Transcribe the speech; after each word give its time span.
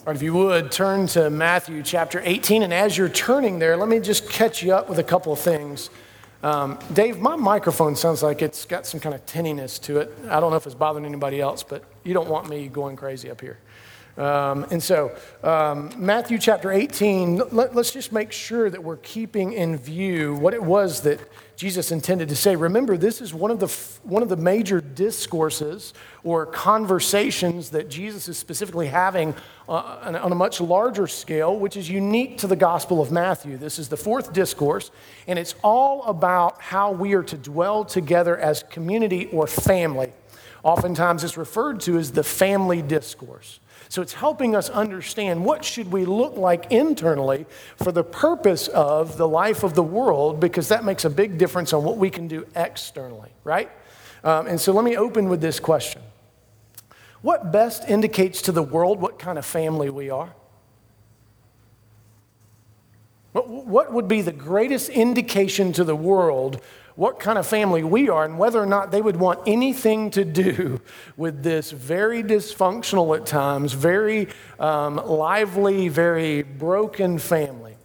All 0.00 0.06
right, 0.06 0.16
if 0.16 0.22
you 0.22 0.32
would, 0.32 0.72
turn 0.72 1.08
to 1.08 1.28
Matthew 1.28 1.82
chapter 1.82 2.22
18. 2.24 2.62
And 2.62 2.72
as 2.72 2.96
you're 2.96 3.10
turning 3.10 3.58
there, 3.58 3.76
let 3.76 3.86
me 3.86 4.00
just 4.00 4.30
catch 4.30 4.62
you 4.62 4.72
up 4.72 4.88
with 4.88 4.98
a 4.98 5.04
couple 5.04 5.30
of 5.30 5.38
things. 5.38 5.90
Um, 6.42 6.78
Dave, 6.94 7.18
my 7.18 7.36
microphone 7.36 7.94
sounds 7.94 8.22
like 8.22 8.40
it's 8.40 8.64
got 8.64 8.86
some 8.86 8.98
kind 8.98 9.14
of 9.14 9.26
tinniness 9.26 9.78
to 9.82 9.98
it. 9.98 10.10
I 10.30 10.40
don't 10.40 10.52
know 10.52 10.56
if 10.56 10.64
it's 10.64 10.74
bothering 10.74 11.04
anybody 11.04 11.38
else, 11.38 11.62
but 11.62 11.84
you 12.02 12.14
don't 12.14 12.30
want 12.30 12.48
me 12.48 12.68
going 12.68 12.96
crazy 12.96 13.30
up 13.30 13.42
here. 13.42 13.58
Um, 14.16 14.66
and 14.70 14.82
so, 14.82 15.16
um, 15.42 15.92
Matthew 15.96 16.38
chapter 16.38 16.70
18, 16.72 17.42
let, 17.52 17.76
us 17.76 17.90
just 17.92 18.12
make 18.12 18.32
sure 18.32 18.68
that 18.68 18.82
we're 18.82 18.98
keeping 18.98 19.52
in 19.52 19.76
view 19.76 20.34
what 20.34 20.52
it 20.52 20.62
was 20.62 21.02
that 21.02 21.20
Jesus 21.56 21.92
intended 21.92 22.28
to 22.30 22.36
say. 22.36 22.56
Remember, 22.56 22.96
this 22.96 23.20
is 23.20 23.32
one 23.32 23.50
of 23.50 23.60
the, 23.60 23.68
one 24.02 24.22
of 24.22 24.28
the 24.28 24.36
major 24.36 24.80
discourses 24.80 25.94
or 26.24 26.46
conversations 26.46 27.70
that 27.70 27.88
Jesus 27.88 28.28
is 28.28 28.38
specifically 28.38 28.88
having 28.88 29.34
uh, 29.68 30.18
on 30.22 30.32
a 30.32 30.34
much 30.34 30.60
larger 30.60 31.06
scale, 31.06 31.56
which 31.56 31.76
is 31.76 31.88
unique 31.88 32.38
to 32.38 32.46
the 32.46 32.56
Gospel 32.56 33.00
of 33.00 33.12
Matthew. 33.12 33.56
This 33.56 33.78
is 33.78 33.88
the 33.88 33.96
fourth 33.96 34.32
discourse, 34.32 34.90
and 35.26 35.38
it's 35.38 35.54
all 35.62 36.02
about 36.04 36.60
how 36.60 36.92
we 36.92 37.12
are 37.12 37.22
to 37.22 37.36
dwell 37.36 37.84
together 37.84 38.36
as 38.36 38.62
community 38.64 39.26
or 39.26 39.46
family. 39.46 40.12
Oftentimes, 40.62 41.24
it's 41.24 41.36
referred 41.36 41.80
to 41.80 41.98
as 41.98 42.12
the 42.12 42.24
family 42.24 42.82
discourse. 42.82 43.60
So 43.90 44.02
it's 44.02 44.12
helping 44.12 44.54
us 44.54 44.70
understand 44.70 45.44
what 45.44 45.64
should 45.64 45.90
we 45.90 46.04
look 46.04 46.36
like 46.36 46.70
internally 46.70 47.44
for 47.74 47.90
the 47.90 48.04
purpose 48.04 48.68
of 48.68 49.16
the 49.16 49.26
life 49.26 49.64
of 49.64 49.74
the 49.74 49.82
world 49.82 50.38
because 50.38 50.68
that 50.68 50.84
makes 50.84 51.04
a 51.04 51.10
big 51.10 51.38
difference 51.38 51.72
on 51.72 51.82
what 51.82 51.96
we 51.96 52.08
can 52.08 52.28
do 52.28 52.46
externally, 52.54 53.30
right? 53.42 53.68
Um, 54.22 54.46
and 54.46 54.60
so 54.60 54.72
let 54.72 54.84
me 54.84 54.96
open 54.96 55.28
with 55.28 55.40
this 55.40 55.58
question. 55.58 56.02
What 57.22 57.50
best 57.50 57.82
indicates 57.88 58.42
to 58.42 58.52
the 58.52 58.62
world 58.62 59.00
what 59.00 59.18
kind 59.18 59.36
of 59.36 59.44
family 59.44 59.90
we 59.90 60.08
are? 60.08 60.34
What 63.32 63.92
would 63.92 64.06
be 64.06 64.22
the 64.22 64.32
greatest 64.32 64.88
indication 64.88 65.72
to 65.72 65.82
the 65.82 65.96
world 65.96 66.62
what 66.96 67.20
kind 67.20 67.38
of 67.38 67.46
family 67.46 67.82
we 67.82 68.08
are 68.08 68.24
and 68.24 68.38
whether 68.38 68.60
or 68.60 68.66
not 68.66 68.90
they 68.90 69.00
would 69.00 69.16
want 69.16 69.40
anything 69.46 70.10
to 70.10 70.24
do 70.24 70.80
with 71.16 71.42
this 71.42 71.70
very 71.70 72.22
dysfunctional 72.22 73.16
at 73.16 73.26
times, 73.26 73.72
very 73.72 74.28
um, 74.58 74.96
lively, 74.96 75.88
very 75.88 76.42
broken 76.42 77.18
family. 77.18 77.76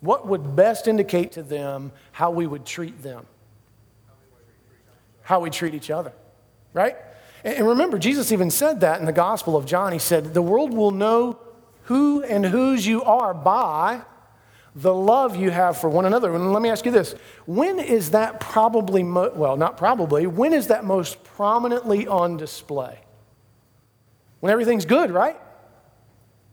What 0.00 0.26
would 0.26 0.56
best 0.56 0.88
indicate 0.88 1.32
to 1.32 1.42
them 1.42 1.92
how 2.12 2.30
we 2.30 2.46
would 2.46 2.66
treat 2.66 3.02
them? 3.02 3.26
How 5.22 5.40
we 5.40 5.50
treat 5.50 5.74
each 5.74 5.90
other, 5.90 6.12
right? 6.72 6.96
And 7.44 7.66
remember, 7.66 7.98
Jesus 7.98 8.32
even 8.32 8.50
said 8.50 8.80
that 8.80 9.00
in 9.00 9.06
the 9.06 9.12
Gospel 9.12 9.56
of 9.56 9.66
John. 9.66 9.92
He 9.92 9.98
said, 9.98 10.34
The 10.34 10.42
world 10.42 10.72
will 10.72 10.90
know 10.90 11.38
who 11.84 12.22
and 12.22 12.44
whose 12.44 12.86
you 12.86 13.02
are 13.04 13.34
by 13.34 14.02
the 14.74 14.94
love 14.94 15.36
you 15.36 15.50
have 15.50 15.76
for 15.76 15.88
one 15.88 16.04
another. 16.04 16.34
And 16.34 16.52
let 16.52 16.62
me 16.62 16.68
ask 16.68 16.84
you 16.84 16.90
this 16.90 17.14
when 17.46 17.78
is 17.78 18.10
that 18.10 18.40
probably, 18.40 19.02
mo- 19.02 19.32
well, 19.34 19.56
not 19.56 19.76
probably, 19.76 20.26
when 20.26 20.52
is 20.52 20.68
that 20.68 20.84
most 20.84 21.22
prominently 21.24 22.06
on 22.06 22.36
display? 22.36 23.00
When 24.40 24.52
everything's 24.52 24.84
good, 24.84 25.10
right? 25.10 25.40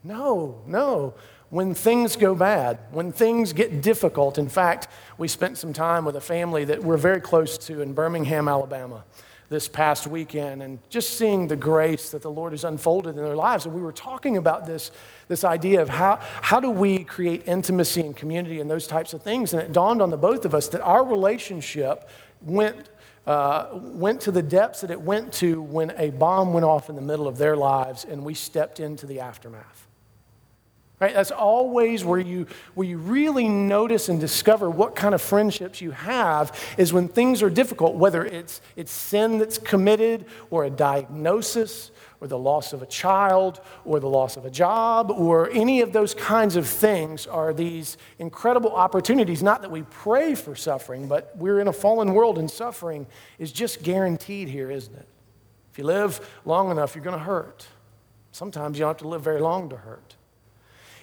No, 0.04 0.62
no. 0.66 1.16
When 1.50 1.74
things 1.74 2.16
go 2.16 2.34
bad, 2.34 2.80
when 2.92 3.12
things 3.12 3.52
get 3.52 3.82
difficult. 3.82 4.38
In 4.38 4.48
fact, 4.48 4.88
we 5.18 5.28
spent 5.28 5.58
some 5.58 5.74
time 5.74 6.06
with 6.06 6.16
a 6.16 6.22
family 6.22 6.64
that 6.66 6.82
we're 6.82 6.98
very 6.98 7.20
close 7.20 7.58
to 7.58 7.82
in 7.82 7.94
Birmingham, 7.94 8.48
Alabama 8.48 9.04
this 9.52 9.68
past 9.68 10.08
weekend 10.08 10.64
and 10.64 10.80
just 10.90 11.18
seeing 11.18 11.50
the 11.50 11.58
grace 11.58 12.12
that 12.12 12.22
the 12.22 12.32
Lord 12.32 12.54
has 12.54 12.64
unfolded 12.64 13.18
in 13.18 13.18
their 13.18 13.36
lives. 13.36 13.66
And 13.66 13.76
we 13.76 13.82
were 13.82 13.92
talking 13.92 14.38
about 14.38 14.66
this, 14.66 14.92
this 15.32 15.46
idea 15.46 15.82
of 15.82 15.88
how, 15.88 16.20
how 16.42 16.60
do 16.60 16.70
we 16.70 17.06
create 17.06 17.48
intimacy 17.48 18.02
and 18.02 18.18
community 18.18 18.60
and 18.60 18.70
those 18.70 18.86
types 18.86 19.14
of 19.14 19.22
things. 19.22 19.54
And 19.54 19.62
it 19.62 19.72
dawned 19.72 20.02
on 20.02 20.10
the 20.10 20.18
both 20.18 20.44
of 20.44 20.54
us 20.54 20.68
that 20.68 20.82
our 20.82 21.06
relationship 21.06 22.10
went, 22.42 22.90
uh, 23.26 23.70
went 23.72 24.20
to 24.22 24.32
the 24.32 24.42
depths 24.42 24.82
that 24.82 24.92
it 24.92 25.00
went 25.00 25.32
to 25.36 25.62
when 25.62 25.92
a 25.92 26.10
bomb 26.10 26.52
went 26.52 26.66
off 26.66 26.90
in 26.90 26.98
the 26.98 27.02
middle 27.02 27.30
of 27.30 27.38
their 27.38 27.56
lives 27.56 28.04
and 28.04 28.26
we 28.26 28.34
stepped 28.34 28.82
into 28.82 29.06
the 29.06 29.22
aftermath. 29.22 29.88
Right? 31.00 31.14
That's 31.14 31.32
always 31.32 32.04
where 32.04 32.20
you, 32.20 32.46
where 32.74 32.86
you 32.86 32.98
really 32.98 33.48
notice 33.48 34.10
and 34.10 34.20
discover 34.20 34.70
what 34.70 34.98
kind 34.98 35.16
of 35.16 35.22
friendships 35.22 35.80
you 35.80 35.92
have 35.92 36.60
is 36.78 36.92
when 36.92 37.08
things 37.08 37.42
are 37.42 37.50
difficult, 37.50 37.96
whether 37.96 38.26
it's, 38.26 38.60
it's 38.76 38.92
sin 38.92 39.38
that's 39.38 39.58
committed 39.58 40.26
or 40.50 40.66
a 40.66 40.70
diagnosis 40.70 41.91
or 42.22 42.28
the 42.28 42.38
loss 42.38 42.72
of 42.72 42.84
a 42.84 42.86
child 42.86 43.60
or 43.84 44.00
the 44.00 44.08
loss 44.08 44.38
of 44.38 44.46
a 44.46 44.50
job 44.50 45.12
or 45.12 45.50
any 45.52 45.82
of 45.82 45.92
those 45.92 46.14
kinds 46.14 46.56
of 46.56 46.68
things 46.68 47.26
are 47.26 47.52
these 47.52 47.98
incredible 48.20 48.72
opportunities. 48.72 49.42
Not 49.42 49.64
that 49.64 49.72
we 49.72 49.82
pray 49.82 50.36
for 50.36 50.56
suffering, 50.56 51.08
but 51.08 51.36
we're 51.36 51.60
in 51.60 51.68
a 51.68 51.74
fallen 51.74 52.14
world 52.14 52.38
and 52.38 52.50
suffering 52.50 53.08
is 53.40 53.52
just 53.52 53.82
guaranteed 53.82 54.48
here, 54.48 54.70
isn't 54.70 54.96
it? 54.96 55.08
If 55.72 55.80
you 55.80 55.84
live 55.84 56.40
long 56.46 56.70
enough, 56.70 56.96
you're 56.96 57.04
going 57.04 57.18
to 57.18 57.24
hurt. 57.24 57.68
Sometimes 58.32 58.78
you 58.78 58.84
don't 58.84 58.92
have 58.92 58.98
to 58.98 59.08
live 59.08 59.24
very 59.24 59.42
long 59.42 59.70
to 59.70 59.78
hurt. 59.78 60.16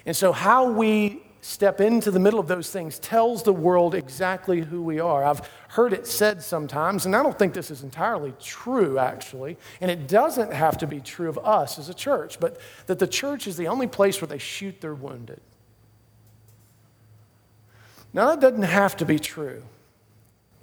And 0.07 0.17
so, 0.17 0.33
how 0.33 0.71
we 0.71 1.23
step 1.41 1.81
into 1.81 2.11
the 2.11 2.19
middle 2.19 2.41
of 2.41 2.49
those 2.49 2.71
things 2.71 2.99
tells 2.99 3.43
the 3.43 3.53
world 3.53 3.95
exactly 3.95 4.61
who 4.61 4.83
we 4.83 5.01
are. 5.01 5.25
I've 5.25 5.49
heard 5.69 5.93
it 5.93 6.07
said 6.07 6.43
sometimes, 6.43 7.07
and 7.07 7.15
I 7.15 7.23
don't 7.23 7.39
think 7.39 7.55
this 7.55 7.71
is 7.71 7.83
entirely 7.83 8.35
true, 8.41 8.99
actually, 8.99 9.57
and 9.81 9.91
it 9.91 10.09
doesn't 10.09 10.53
have 10.53 10.79
to 10.79 10.87
be 10.87 11.01
true 11.01 11.29
of 11.29 11.39
us 11.39 11.79
as 11.79 11.89
a 11.89 11.95
church, 11.95 12.41
but 12.41 12.61
that 12.87 12.99
the 12.99 13.07
church 13.07 13.47
is 13.47 13.57
the 13.57 13.69
only 13.69 13.87
place 13.87 14.21
where 14.21 14.29
they 14.29 14.39
shoot 14.39 14.81
their 14.81 14.95
wounded. 14.95 15.41
Now, 18.13 18.35
that 18.35 18.41
doesn't 18.41 18.63
have 18.63 18.97
to 18.97 19.05
be 19.05 19.19
true. 19.19 19.63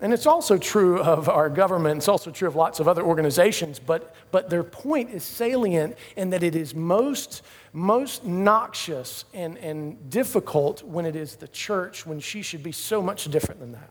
And 0.01 0.11
it's 0.11 0.25
also 0.25 0.57
true 0.57 0.99
of 0.99 1.29
our 1.29 1.49
government, 1.49 1.99
it's 1.99 2.09
also 2.09 2.29
true 2.29 2.49
of 2.49 2.55
lots 2.55 2.81
of 2.81 2.87
other 2.87 3.01
organizations, 3.01 3.79
but, 3.79 4.13
but 4.29 4.49
their 4.49 4.63
point 4.63 5.11
is 5.11 5.23
salient 5.23 5.97
in 6.17 6.31
that 6.31 6.43
it 6.43 6.53
is 6.53 6.75
most, 6.75 7.43
most 7.71 8.25
noxious 8.25 9.23
and, 9.33 9.57
and 9.59 10.09
difficult 10.09 10.83
when 10.83 11.05
it 11.05 11.15
is 11.15 11.37
the 11.37 11.47
church, 11.47 12.05
when 12.05 12.19
she 12.19 12.41
should 12.41 12.61
be 12.61 12.73
so 12.73 13.01
much 13.01 13.25
different 13.31 13.61
than 13.61 13.71
that. 13.71 13.89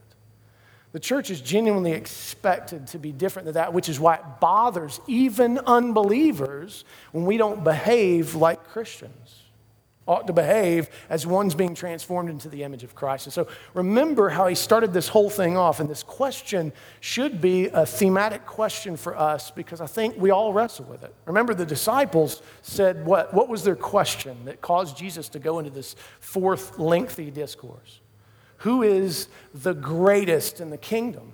The 0.93 1.01
church 1.01 1.31
is 1.31 1.41
genuinely 1.41 1.93
expected 1.93 2.87
to 2.89 2.99
be 2.99 3.11
different 3.11 3.47
than 3.47 3.55
that, 3.55 3.73
which 3.73 3.89
is 3.89 3.99
why 3.99 4.17
it 4.17 4.25
bothers 4.41 5.01
even 5.07 5.59
unbelievers 5.59 6.85
when 7.13 7.25
we 7.25 7.39
don't 7.39 7.65
behave 7.65 8.35
like 8.35 8.63
Christians 8.69 9.44
ought 10.07 10.27
to 10.27 10.33
behave 10.33 10.91
as 11.09 11.27
one's 11.27 11.55
being 11.55 11.75
transformed 11.75 12.29
into 12.29 12.49
the 12.49 12.63
image 12.63 12.85
of 12.85 12.95
Christ. 12.95 13.27
And 13.27 13.33
so 13.33 13.49
remember 13.73 14.29
how 14.29 14.47
he 14.47 14.55
started 14.55 14.93
this 14.93 15.09
whole 15.09 15.31
thing 15.31 15.57
off. 15.57 15.81
And 15.81 15.89
this 15.89 16.03
question 16.03 16.73
should 17.01 17.41
be 17.41 17.69
a 17.69 17.87
thematic 17.87 18.45
question 18.45 18.97
for 18.97 19.17
us 19.17 19.51
because 19.51 19.81
I 19.81 19.87
think 19.87 20.17
we 20.19 20.31
all 20.31 20.53
wrestle 20.53 20.85
with 20.85 21.05
it. 21.05 21.15
Remember, 21.25 21.55
the 21.55 21.65
disciples 21.65 22.43
said 22.63 23.07
what? 23.07 23.33
What 23.33 23.49
was 23.49 23.65
their 23.65 23.77
question 23.77 24.45
that 24.45 24.61
caused 24.61 24.97
Jesus 24.97 25.29
to 25.31 25.39
go 25.39 25.59
into 25.59 25.71
this 25.71 25.97
fourth 26.21 26.79
lengthy 26.79 27.31
discourse? 27.31 28.01
Who 28.59 28.83
is 28.83 29.29
the 29.55 29.75
greatest 29.75 30.61
in 30.61 30.71
the 30.71 30.79
kingdom? 30.79 31.33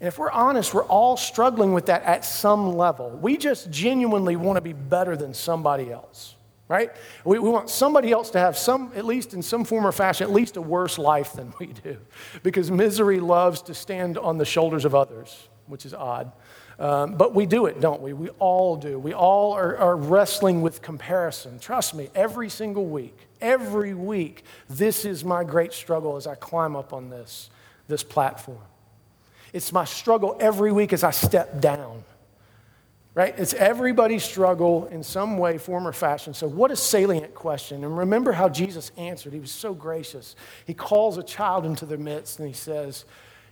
And 0.00 0.08
if 0.08 0.18
we're 0.18 0.30
honest, 0.30 0.72
we're 0.72 0.84
all 0.84 1.16
struggling 1.16 1.72
with 1.72 1.86
that 1.86 2.04
at 2.04 2.24
some 2.24 2.76
level. 2.76 3.10
We 3.10 3.36
just 3.36 3.70
genuinely 3.70 4.36
want 4.36 4.56
to 4.56 4.60
be 4.60 4.72
better 4.72 5.16
than 5.16 5.34
somebody 5.34 5.90
else 5.90 6.36
right? 6.68 6.92
We, 7.24 7.38
we, 7.38 7.48
want 7.48 7.70
somebody 7.70 8.12
else 8.12 8.30
to 8.30 8.38
have 8.38 8.56
some, 8.56 8.92
at 8.94 9.06
least 9.06 9.32
in 9.32 9.42
some 9.42 9.64
form 9.64 9.86
or 9.86 9.92
fashion, 9.92 10.26
at 10.26 10.32
least 10.32 10.56
a 10.56 10.62
worse 10.62 10.98
life 10.98 11.32
than 11.32 11.52
we 11.58 11.66
do. 11.66 11.96
Because 12.42 12.70
misery 12.70 13.20
loves 13.20 13.62
to 13.62 13.74
stand 13.74 14.18
on 14.18 14.38
the 14.38 14.44
shoulders 14.44 14.84
of 14.84 14.94
others, 14.94 15.48
which 15.66 15.86
is 15.86 15.94
odd. 15.94 16.30
Um, 16.78 17.14
but 17.14 17.34
we 17.34 17.46
do 17.46 17.66
it, 17.66 17.80
don't 17.80 18.00
we? 18.00 18.12
We 18.12 18.28
all 18.38 18.76
do. 18.76 18.98
We 18.98 19.12
all 19.12 19.52
are, 19.54 19.76
are 19.78 19.96
wrestling 19.96 20.62
with 20.62 20.80
comparison. 20.80 21.58
Trust 21.58 21.94
me, 21.94 22.08
every 22.14 22.48
single 22.48 22.86
week, 22.86 23.16
every 23.40 23.94
week, 23.94 24.44
this 24.68 25.04
is 25.04 25.24
my 25.24 25.42
great 25.42 25.72
struggle 25.72 26.16
as 26.16 26.26
I 26.26 26.36
climb 26.36 26.76
up 26.76 26.92
on 26.92 27.10
this, 27.10 27.50
this 27.88 28.04
platform. 28.04 28.58
It's 29.52 29.72
my 29.72 29.84
struggle 29.84 30.36
every 30.38 30.70
week 30.70 30.92
as 30.92 31.02
I 31.02 31.10
step 31.10 31.60
down 31.60 32.04
right? 33.18 33.34
It's 33.36 33.52
everybody's 33.54 34.22
struggle 34.22 34.86
in 34.92 35.02
some 35.02 35.38
way, 35.38 35.58
form, 35.58 35.88
or 35.88 35.92
fashion. 35.92 36.32
So, 36.32 36.46
what 36.46 36.70
a 36.70 36.76
salient 36.76 37.34
question. 37.34 37.82
And 37.82 37.98
remember 37.98 38.30
how 38.30 38.48
Jesus 38.48 38.92
answered. 38.96 39.32
He 39.32 39.40
was 39.40 39.50
so 39.50 39.74
gracious. 39.74 40.36
He 40.66 40.72
calls 40.72 41.18
a 41.18 41.24
child 41.24 41.66
into 41.66 41.84
their 41.84 41.98
midst 41.98 42.38
and 42.38 42.46
he 42.46 42.54
says, 42.54 43.06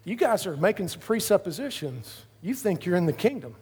You 0.04 0.14
guys 0.14 0.46
are 0.46 0.56
making 0.56 0.86
some 0.86 1.00
presuppositions. 1.00 2.26
You 2.42 2.54
think 2.54 2.86
you're 2.86 2.94
in 2.94 3.06
the 3.06 3.12
kingdom. 3.12 3.56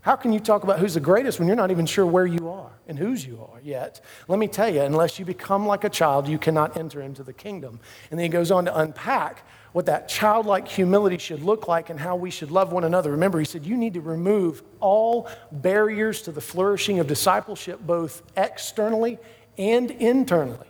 How 0.00 0.16
can 0.16 0.32
you 0.32 0.40
talk 0.40 0.64
about 0.64 0.80
who's 0.80 0.94
the 0.94 1.00
greatest 1.00 1.38
when 1.38 1.46
you're 1.46 1.56
not 1.56 1.70
even 1.70 1.86
sure 1.86 2.04
where 2.04 2.26
you 2.26 2.48
are 2.48 2.72
and 2.88 2.98
whose 2.98 3.24
you 3.24 3.40
are 3.52 3.60
yet? 3.62 4.00
Let 4.26 4.40
me 4.40 4.48
tell 4.48 4.68
you, 4.68 4.80
unless 4.80 5.20
you 5.20 5.24
become 5.24 5.66
like 5.66 5.84
a 5.84 5.88
child, 5.88 6.26
you 6.26 6.38
cannot 6.38 6.76
enter 6.76 7.00
into 7.00 7.22
the 7.22 7.32
kingdom. 7.32 7.78
And 8.10 8.18
then 8.18 8.24
he 8.24 8.28
goes 8.28 8.50
on 8.50 8.64
to 8.64 8.76
unpack 8.76 9.44
what 9.78 9.86
that 9.86 10.08
childlike 10.08 10.66
humility 10.66 11.18
should 11.18 11.40
look 11.40 11.68
like 11.68 11.88
and 11.88 12.00
how 12.00 12.16
we 12.16 12.30
should 12.30 12.50
love 12.50 12.72
one 12.72 12.82
another. 12.82 13.12
Remember, 13.12 13.38
he 13.38 13.44
said, 13.44 13.64
you 13.64 13.76
need 13.76 13.94
to 13.94 14.00
remove 14.00 14.60
all 14.80 15.28
barriers 15.52 16.20
to 16.22 16.32
the 16.32 16.40
flourishing 16.40 16.98
of 16.98 17.06
discipleship, 17.06 17.78
both 17.86 18.24
externally 18.36 19.20
and 19.56 19.92
internally. 19.92 20.66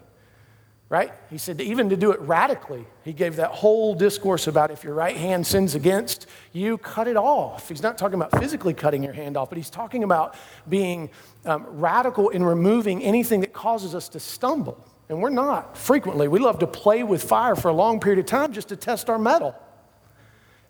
Right? 0.91 1.11
He 1.31 1.39
said, 1.39 1.59
even 1.63 1.89
to 1.89 1.97
do 1.97 2.13
it 2.13 2.21
radically, 2.21 2.87
he 3.03 3.15
gave 3.15 3.37
that 3.37 3.53
whole 3.53 3.95
discourse 3.95 4.47
about 4.47 4.71
if 4.71 4.85
your 4.85 4.93
right 4.93 5.17
hand 5.17 5.47
sins 5.47 5.75
against 5.75 6.27
you, 6.53 6.77
cut 6.77 7.09
it 7.09 7.17
off. 7.17 7.67
He's 7.71 7.83
not 7.83 7.97
talking 7.97 8.17
about 8.21 8.39
physically 8.39 8.75
cutting 8.75 9.03
your 9.03 9.15
hand 9.15 9.39
off, 9.39 9.49
but 9.49 9.57
he's 9.57 9.71
talking 9.71 10.05
about 10.05 10.35
being 10.69 11.09
um, 11.47 11.65
radical 11.67 12.29
in 12.29 12.45
removing 12.45 13.03
anything 13.03 13.41
that 13.41 13.55
causes 13.55 13.95
us 13.95 14.11
to 14.11 14.21
stumble. 14.21 14.85
And 15.09 15.23
we're 15.23 15.31
not 15.31 15.77
frequently. 15.77 16.29
We 16.29 16.39
love 16.39 16.59
to 16.59 16.67
play 16.67 17.03
with 17.03 17.23
fire 17.23 17.57
for 17.57 17.69
a 17.69 17.73
long 17.73 18.01
period 18.01 18.19
of 18.19 18.27
time 18.27 18.53
just 18.53 18.69
to 18.69 18.77
test 18.77 19.09
our 19.09 19.19
mettle. 19.19 19.55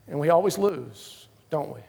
And 0.07 0.19
we 0.21 0.31
always 0.31 0.59
lose, 0.59 1.27
don't 1.51 1.75
we? 1.75 1.81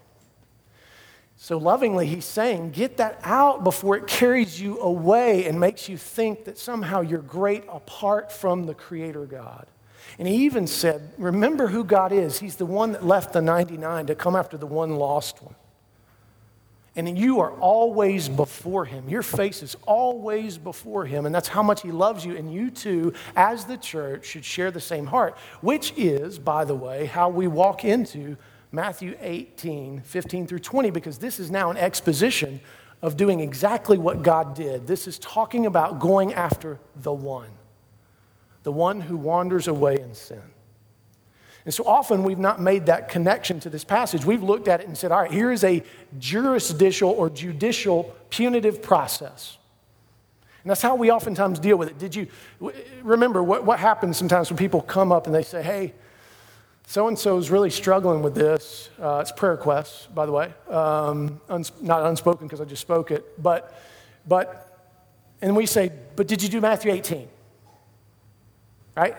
So 1.42 1.58
lovingly, 1.58 2.06
he's 2.06 2.26
saying, 2.26 2.72
get 2.72 2.98
that 2.98 3.20
out 3.24 3.64
before 3.64 3.96
it 3.96 4.08
carries 4.08 4.60
you 4.60 4.78
away 4.82 5.46
and 5.46 5.58
makes 5.58 5.88
you 5.88 5.96
think 5.96 6.44
that 6.46 6.58
somehow 6.58 7.00
you're 7.00 7.22
great 7.22 7.64
apart 7.70 8.30
from 8.32 8.66
the 8.66 8.74
Creator 8.74 9.26
God. 9.26 9.66
And 10.18 10.28
he 10.28 10.44
even 10.46 10.68
said, 10.68 11.14
remember 11.18 11.68
who 11.68 11.86
God 11.86 12.12
is. 12.12 12.40
He's 12.40 12.58
the 12.58 12.66
one 12.66 12.92
that 12.92 13.06
left 13.06 13.32
the 13.32 13.42
99 13.42 14.08
to 14.08 14.16
come 14.16 14.36
after 14.36 14.58
the 14.58 14.66
one 14.66 14.96
lost 14.96 15.42
one. 15.42 15.56
And 16.96 17.18
you 17.18 17.40
are 17.40 17.52
always 17.52 18.28
before 18.28 18.86
him. 18.86 19.08
Your 19.08 19.22
face 19.22 19.64
is 19.64 19.78
always 19.86 20.58
before 20.58 21.06
him. 21.06 21.26
And 21.26 21.34
that's 21.34 21.48
how 21.48 21.64
much 21.64 21.82
he 21.82 21.92
loves 21.92 22.26
you. 22.26 22.36
And 22.36 22.52
you 22.52 22.72
too, 22.72 23.14
as 23.36 23.66
the 23.66 23.78
church, 23.78 24.26
should 24.26 24.44
share 24.44 24.72
the 24.72 24.82
same 24.82 25.06
heart, 25.06 25.38
which 25.62 25.94
is, 25.96 26.40
by 26.40 26.66
the 26.66 26.76
way, 26.76 27.06
how 27.06 27.30
we 27.30 27.48
walk 27.48 27.86
into 27.86 28.38
Matthew 28.72 29.16
18, 29.22 30.02
15 30.02 30.48
through 30.48 30.60
20, 30.60 30.90
because 30.92 31.18
this 31.20 31.40
is 31.40 31.50
now 31.50 31.72
an 31.72 31.78
exposition 31.78 32.60
of 33.02 33.18
doing 33.18 33.40
exactly 33.40 33.98
what 33.98 34.22
God 34.22 34.56
did. 34.56 34.86
This 34.86 35.08
is 35.08 35.18
talking 35.20 35.66
about 35.66 36.00
going 36.00 36.34
after 36.34 36.80
the 36.96 37.14
one, 37.14 37.50
the 38.64 38.72
one 38.72 39.02
who 39.02 39.16
wanders 39.16 39.68
away 39.68 40.00
in 40.00 40.14
sin. 40.14 40.42
And 41.70 41.74
so 41.76 41.84
often 41.84 42.24
we've 42.24 42.40
not 42.40 42.60
made 42.60 42.88
that 42.88 43.10
connection 43.10 43.60
to 43.60 43.70
this 43.70 43.84
passage. 43.84 44.26
We've 44.26 44.42
looked 44.42 44.68
at 44.68 44.82
it 44.82 44.88
and 44.88 44.98
said, 44.98 45.12
all 45.12 45.22
right, 45.22 45.32
here 45.32 45.52
is 45.52 45.64
a 45.64 45.84
jurisdictional 46.18 47.14
or 47.14 47.30
judicial 47.30 48.16
punitive 48.32 48.82
process. 48.82 49.60
And 50.64 50.72
that's 50.72 50.82
how 50.82 50.96
we 50.96 51.12
oftentimes 51.12 51.60
deal 51.60 51.78
with 51.78 51.90
it. 51.90 52.00
Did 52.00 52.16
you 52.16 52.26
remember 53.04 53.44
what, 53.44 53.66
what 53.66 53.78
happens 53.78 54.18
sometimes 54.18 54.50
when 54.50 54.58
people 54.58 54.82
come 54.82 55.12
up 55.12 55.28
and 55.28 55.36
they 55.36 55.44
say, 55.44 55.62
hey, 55.62 55.94
so 56.88 57.08
and 57.08 57.20
so 57.20 57.38
is 57.38 57.52
really 57.52 57.70
struggling 57.70 58.24
with 58.24 58.34
this? 58.34 58.90
Uh, 59.00 59.20
it's 59.22 59.32
prayer 59.32 59.52
requests, 59.52 60.08
by 60.08 60.26
the 60.26 60.32
way, 60.32 60.52
um, 60.70 61.40
uns- 61.50 61.72
not 61.82 62.04
unspoken 62.04 62.48
because 62.48 62.62
I 62.62 62.66
just 62.66 62.82
spoke 62.82 63.12
it. 63.12 63.40
But, 63.40 63.80
but, 64.28 64.90
and 65.40 65.56
we 65.56 65.68
say, 65.68 65.92
but 66.16 66.28
did 66.28 66.42
you 66.42 66.50
do 66.50 66.62
Matthew 66.62 66.92
18? 66.92 67.28
Right? 68.98 69.16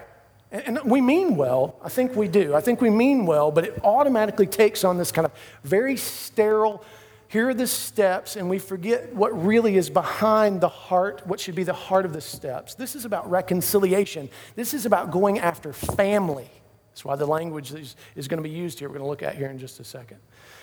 And 0.52 0.80
we 0.84 1.00
mean 1.00 1.36
well, 1.36 1.76
I 1.82 1.88
think 1.88 2.16
we 2.16 2.26
do. 2.26 2.54
I 2.54 2.60
think 2.60 2.80
we 2.80 2.90
mean 2.90 3.24
well, 3.24 3.52
but 3.52 3.64
it 3.64 3.80
automatically 3.84 4.46
takes 4.46 4.82
on 4.82 4.98
this 4.98 5.12
kind 5.12 5.24
of 5.24 5.32
very 5.62 5.96
sterile, 5.96 6.84
here 7.28 7.50
are 7.50 7.54
the 7.54 7.68
steps, 7.68 8.34
and 8.34 8.50
we 8.50 8.58
forget 8.58 9.14
what 9.14 9.30
really 9.46 9.76
is 9.76 9.88
behind 9.88 10.60
the 10.60 10.68
heart, 10.68 11.24
what 11.24 11.38
should 11.38 11.54
be 11.54 11.62
the 11.62 11.72
heart 11.72 12.04
of 12.04 12.12
the 12.12 12.20
steps. 12.20 12.74
This 12.74 12.96
is 12.96 13.04
about 13.04 13.30
reconciliation. 13.30 14.28
This 14.56 14.74
is 14.74 14.84
about 14.84 15.12
going 15.12 15.38
after 15.38 15.72
family. 15.72 16.50
That's 16.90 17.04
why 17.04 17.14
the 17.14 17.26
language 17.26 17.72
is, 17.72 17.94
is 18.16 18.26
going 18.26 18.42
to 18.42 18.48
be 18.48 18.52
used 18.52 18.80
here, 18.80 18.88
we're 18.88 18.94
going 18.94 19.04
to 19.04 19.08
look 19.08 19.22
at 19.22 19.36
here 19.36 19.46
in 19.46 19.58
just 19.58 19.78
a 19.78 19.84
second. 19.84 20.18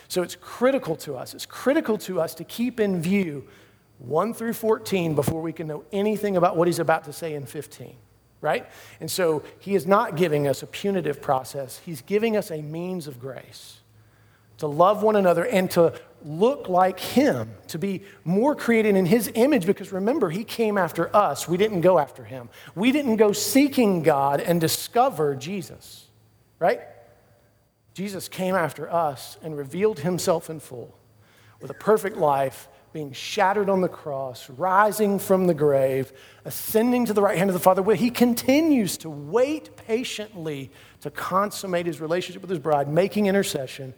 So 0.09 0.21
it's 0.21 0.35
critical 0.35 0.97
to 0.97 1.15
us. 1.15 1.33
It's 1.33 1.45
critical 1.45 1.97
to 1.99 2.19
us 2.19 2.35
to 2.35 2.43
keep 2.43 2.81
in 2.81 3.01
view 3.01 3.47
1 3.99 4.33
through 4.33 4.53
14 4.53 5.15
before 5.15 5.41
we 5.41 5.53
can 5.53 5.67
know 5.67 5.85
anything 5.93 6.35
about 6.35 6.57
what 6.57 6.67
he's 6.67 6.79
about 6.79 7.05
to 7.05 7.13
say 7.13 7.33
in 7.35 7.45
15 7.45 7.95
right? 8.41 8.67
And 8.99 9.09
so 9.09 9.43
he 9.59 9.75
is 9.75 9.85
not 9.85 10.15
giving 10.15 10.47
us 10.47 10.63
a 10.63 10.67
punitive 10.67 11.21
process, 11.21 11.81
he's 11.85 12.01
giving 12.01 12.37
us 12.37 12.51
a 12.51 12.61
means 12.61 13.07
of 13.07 13.19
grace 13.19 13.79
to 14.57 14.67
love 14.67 15.03
one 15.03 15.15
another 15.15 15.45
and 15.45 15.69
to 15.71 15.93
look 16.25 16.67
like 16.67 16.99
him, 16.99 17.51
to 17.67 17.77
be 17.77 18.01
more 18.23 18.55
created 18.55 18.95
in 18.95 19.05
his 19.05 19.31
image, 19.35 19.65
because 19.65 19.91
remember, 19.91 20.29
he 20.29 20.43
came 20.43 20.77
after 20.77 21.15
us. 21.15 21.47
We 21.47 21.57
didn't 21.57 21.81
go 21.81 21.99
after 21.99 22.23
him. 22.23 22.49
We 22.75 22.91
didn't 22.91 23.17
go 23.17 23.31
seeking 23.31 24.01
God 24.01 24.41
and 24.41 24.59
discover 24.59 25.35
Jesus, 25.35 26.07
right? 26.59 26.81
Jesus 27.93 28.27
came 28.27 28.55
after 28.55 28.91
us 28.91 29.37
and 29.43 29.55
revealed 29.57 29.99
himself 29.99 30.49
in 30.49 30.59
full 30.59 30.97
with 31.61 31.71
a 31.71 31.75
perfect 31.75 32.17
life 32.17 32.67
being 32.93 33.11
shattered 33.11 33.69
on 33.69 33.81
the 33.81 33.89
cross, 33.89 34.49
rising 34.49 35.19
from 35.19 35.47
the 35.47 35.53
grave, 35.53 36.11
ascending 36.45 37.05
to 37.05 37.13
the 37.13 37.21
right 37.21 37.37
hand 37.37 37.49
of 37.49 37.53
the 37.53 37.59
Father, 37.59 37.81
where 37.81 37.95
he 37.95 38.09
continues 38.09 38.97
to 38.97 39.09
wait 39.09 39.75
patiently 39.75 40.71
to 41.01 41.11
consummate 41.11 41.85
his 41.85 42.01
relationship 42.01 42.41
with 42.41 42.49
his 42.49 42.59
bride, 42.59 42.87
making 42.87 43.25
intercession, 43.27 43.93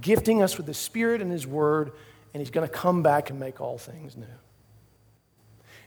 gifting 0.00 0.42
us 0.42 0.56
with 0.56 0.66
the 0.66 0.74
Spirit 0.74 1.22
and 1.22 1.30
his 1.30 1.46
word, 1.46 1.92
and 2.34 2.40
he's 2.40 2.50
going 2.50 2.66
to 2.66 2.72
come 2.72 3.02
back 3.02 3.30
and 3.30 3.38
make 3.38 3.60
all 3.60 3.78
things 3.78 4.16
new. 4.16 4.26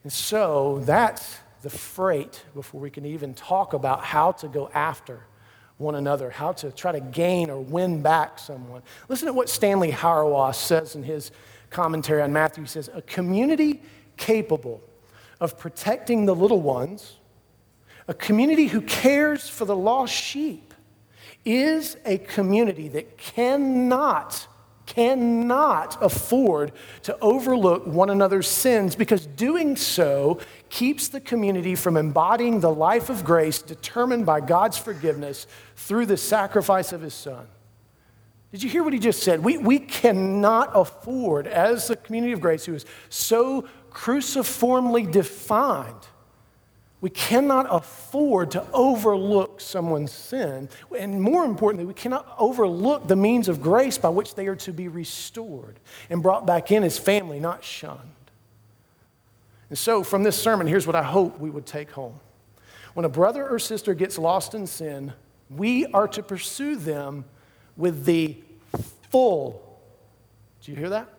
And 0.03 0.11
so 0.11 0.81
that's 0.85 1.37
the 1.61 1.69
freight 1.69 2.43
before 2.53 2.79
we 2.79 2.91
can 2.91 3.05
even 3.05 3.33
talk 3.33 3.73
about 3.73 4.03
how 4.03 4.31
to 4.33 4.47
go 4.47 4.69
after 4.73 5.21
one 5.77 5.95
another, 5.95 6.29
how 6.29 6.53
to 6.53 6.71
try 6.71 6.91
to 6.91 7.01
gain 7.01 7.49
or 7.49 7.59
win 7.59 8.01
back 8.01 8.39
someone. 8.39 8.81
Listen 9.09 9.25
to 9.27 9.33
what 9.33 9.49
Stanley 9.49 9.91
Hauerwas 9.91 10.55
says 10.55 10.95
in 10.95 11.03
his 11.03 11.31
commentary 11.75 12.21
on 12.21 12.31
Matthew, 12.31 12.63
he 12.63 12.69
says, 12.69 12.89
a 12.93 13.01
community 13.01 13.81
capable 14.15 14.81
of 15.41 15.57
protecting 15.57 16.25
the 16.25 16.33
little 16.33 16.61
ones, 16.61 17.17
a 18.07 18.13
community 18.13 18.67
who 18.67 18.79
cares 18.79 19.49
for 19.49 19.65
the 19.65 19.75
lost 19.75 20.13
sheep, 20.13 20.73
is 21.43 21.97
a 22.05 22.17
community 22.17 22.87
that 22.87 23.17
cannot, 23.17 24.47
cannot 24.85 26.01
afford 26.01 26.71
to 27.03 27.19
overlook 27.19 27.85
one 27.85 28.09
another's 28.09 28.47
sins 28.47 28.95
because 28.95 29.25
doing 29.25 29.75
so 29.75 30.39
keeps 30.69 31.09
the 31.09 31.19
community 31.19 31.75
from 31.75 31.97
embodying 31.97 32.61
the 32.61 32.71
life 32.71 33.09
of 33.09 33.25
grace 33.25 33.61
determined 33.61 34.25
by 34.25 34.39
God's 34.39 34.77
forgiveness 34.77 35.45
through 35.75 36.05
the 36.05 36.17
sacrifice 36.17 36.93
of 36.93 37.01
his 37.01 37.13
son. 37.13 37.47
Did 38.51 38.63
you 38.63 38.69
hear 38.69 38.83
what 38.83 38.93
he 38.93 38.99
just 38.99 39.23
said? 39.23 39.43
We, 39.43 39.57
we 39.57 39.79
cannot 39.79 40.71
afford, 40.73 41.47
as 41.47 41.87
the 41.87 41.95
community 41.95 42.33
of 42.33 42.39
grace 42.39 42.65
who 42.65 42.73
is 42.73 42.85
so 43.09 43.67
cruciformly 43.89 45.05
defined, 45.05 46.07
we 47.01 47.09
cannot 47.09 47.67
afford 47.69 48.51
to 48.51 48.65
overlook 48.73 49.61
someone's 49.61 50.11
sin. 50.11 50.69
And 50.97 51.21
more 51.21 51.45
importantly, 51.45 51.85
we 51.85 51.93
cannot 51.93 52.33
overlook 52.39 53.07
the 53.07 53.15
means 53.15 53.47
of 53.47 53.61
grace 53.61 53.97
by 53.97 54.09
which 54.09 54.35
they 54.35 54.47
are 54.47 54.55
to 54.55 54.73
be 54.73 54.87
restored 54.87 55.79
and 56.09 56.23
brought 56.23 56.47
back 56.47 56.71
in 56.71 56.83
as 56.83 56.97
family, 56.97 57.39
not 57.39 57.63
shunned. 57.63 57.99
And 59.69 59.77
so, 59.77 60.03
from 60.03 60.23
this 60.23 60.41
sermon, 60.41 60.67
here's 60.67 60.87
what 60.87 60.95
I 60.95 61.03
hope 61.03 61.39
we 61.39 61.49
would 61.49 61.65
take 61.65 61.91
home. 61.91 62.19
When 62.93 63.05
a 63.05 63.09
brother 63.09 63.47
or 63.47 63.59
sister 63.59 63.93
gets 63.93 64.17
lost 64.17 64.55
in 64.55 64.65
sin, 64.65 65.13
we 65.49 65.85
are 65.87 66.07
to 66.07 66.23
pursue 66.23 66.75
them 66.75 67.25
with 67.77 68.05
the 68.05 68.37
full, 69.09 69.79
do 70.61 70.71
you 70.71 70.77
hear 70.77 70.89
that? 70.89 71.09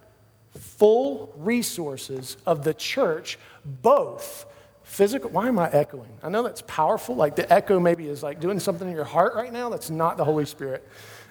Full 0.59 1.33
resources 1.37 2.37
of 2.47 2.65
the 2.65 2.75
church, 2.75 3.39
both 3.65 4.47
physical. 4.83 5.31
Why 5.31 5.49
am 5.49 5.59
I 5.59 5.71
echoing? 5.71 6.09
I 6.23 6.29
know 6.29 6.43
that's 6.43 6.63
powerful. 6.63 7.15
Like 7.15 7.37
the 7.37 7.51
echo 7.53 7.79
maybe 7.79 8.09
is 8.09 8.23
like 8.23 8.41
doing 8.41 8.61
something 8.61 8.89
in 8.89 8.95
your 8.95 9.05
heart 9.05 9.35
right 9.35 9.53
now. 9.53 9.69
That's 9.69 9.91
not 9.91 10.17
the 10.17 10.25
Holy 10.25 10.47
Spirit. 10.47 10.87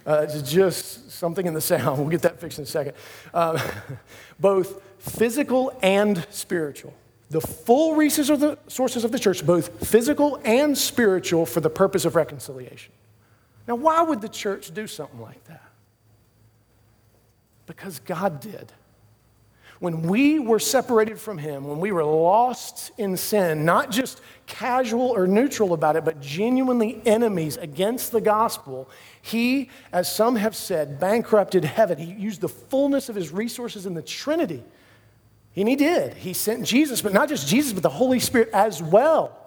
Uh, 0.05 0.27
it's 0.29 0.41
just 0.51 1.11
something 1.11 1.47
in 1.47 1.53
the 1.53 1.61
sound. 1.61 1.97
We'll 1.99 2.09
get 2.09 2.21
that 2.21 2.39
fixed 2.39 2.59
in 2.59 2.63
a 2.63 2.67
second. 2.67 2.93
Um, 3.33 3.57
both 4.39 4.81
physical 4.99 5.77
and 5.81 6.25
spiritual. 6.29 6.93
The 7.31 7.41
full 7.41 7.95
resources 7.95 8.29
of 8.29 8.39
the 8.39 8.59
sources 8.67 9.03
of 9.03 9.11
the 9.11 9.17
church, 9.17 9.43
both 9.45 9.87
physical 9.87 10.39
and 10.43 10.77
spiritual, 10.77 11.47
for 11.47 11.59
the 11.59 11.71
purpose 11.71 12.05
of 12.05 12.15
reconciliation. 12.15 12.93
Now, 13.67 13.75
why 13.75 14.01
would 14.01 14.21
the 14.21 14.29
church 14.29 14.73
do 14.73 14.87
something 14.87 15.19
like 15.19 15.43
that? 15.45 15.63
Because 17.65 17.99
God 17.99 18.39
did. 18.39 18.71
When 19.79 20.03
we 20.03 20.39
were 20.39 20.59
separated 20.59 21.19
from 21.19 21.37
Him, 21.37 21.65
when 21.65 21.79
we 21.79 21.91
were 21.91 22.03
lost 22.03 22.91
in 22.97 23.17
sin, 23.17 23.65
not 23.65 23.91
just 23.91 24.21
casual 24.47 25.09
or 25.09 25.27
neutral 25.27 25.73
about 25.73 25.95
it, 25.95 26.05
but 26.05 26.21
genuinely 26.21 27.01
enemies 27.05 27.57
against 27.57 28.11
the 28.11 28.21
gospel, 28.21 28.89
He, 29.21 29.69
as 29.91 30.13
some 30.13 30.37
have 30.37 30.55
said, 30.55 30.99
bankrupted 30.99 31.65
heaven. 31.65 31.97
He 31.97 32.13
used 32.13 32.41
the 32.41 32.47
fullness 32.49 33.09
of 33.09 33.15
His 33.15 33.31
resources 33.31 33.85
in 33.85 33.95
the 33.95 34.01
Trinity. 34.01 34.63
And 35.55 35.67
He 35.67 35.75
did. 35.75 36.13
He 36.13 36.33
sent 36.33 36.65
Jesus, 36.65 37.01
but 37.01 37.13
not 37.13 37.27
just 37.27 37.47
Jesus, 37.47 37.73
but 37.73 37.83
the 37.83 37.89
Holy 37.89 38.19
Spirit 38.19 38.49
as 38.53 38.81
well 38.81 39.44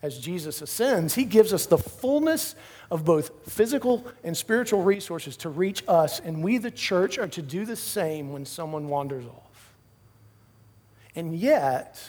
as 0.00 0.18
Jesus 0.18 0.62
ascends, 0.62 1.14
he 1.14 1.24
gives 1.24 1.52
us 1.52 1.66
the 1.66 1.78
fullness 1.78 2.54
of 2.90 3.04
both 3.04 3.30
physical 3.50 4.06
and 4.22 4.36
spiritual 4.36 4.82
resources 4.82 5.36
to 5.38 5.48
reach 5.48 5.82
us, 5.88 6.20
and 6.20 6.42
we, 6.42 6.58
the 6.58 6.70
church, 6.70 7.18
are 7.18 7.26
to 7.28 7.42
do 7.42 7.64
the 7.64 7.76
same 7.76 8.32
when 8.32 8.44
someone 8.44 8.88
wanders 8.88 9.26
off. 9.26 9.74
And 11.16 11.36
yet, 11.36 12.00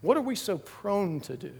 what 0.00 0.16
are 0.16 0.22
we 0.22 0.34
so 0.34 0.56
prone 0.56 1.20
to 1.20 1.36
do? 1.36 1.52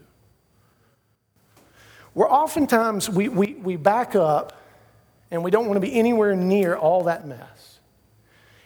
We're 2.15 2.29
oftentimes, 2.29 3.09
we, 3.09 3.29
we, 3.29 3.53
we 3.53 3.75
back 3.75 4.15
up 4.15 4.59
and 5.29 5.43
we 5.43 5.51
don't 5.51 5.67
want 5.67 5.77
to 5.77 5.81
be 5.81 5.93
anywhere 5.93 6.35
near 6.35 6.75
all 6.75 7.03
that 7.03 7.27
mess. 7.27 7.79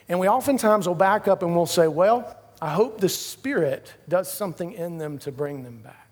And 0.08 0.18
we 0.18 0.28
oftentimes 0.28 0.86
will 0.86 0.94
back 0.94 1.28
up 1.28 1.42
and 1.42 1.54
we'll 1.54 1.66
say, 1.66 1.86
well, 1.86 2.36
I 2.60 2.70
hope 2.70 3.00
the 3.00 3.08
Spirit 3.08 3.92
does 4.08 4.30
something 4.32 4.72
in 4.72 4.98
them 4.98 5.18
to 5.18 5.32
bring 5.32 5.62
them 5.62 5.78
back 5.78 6.07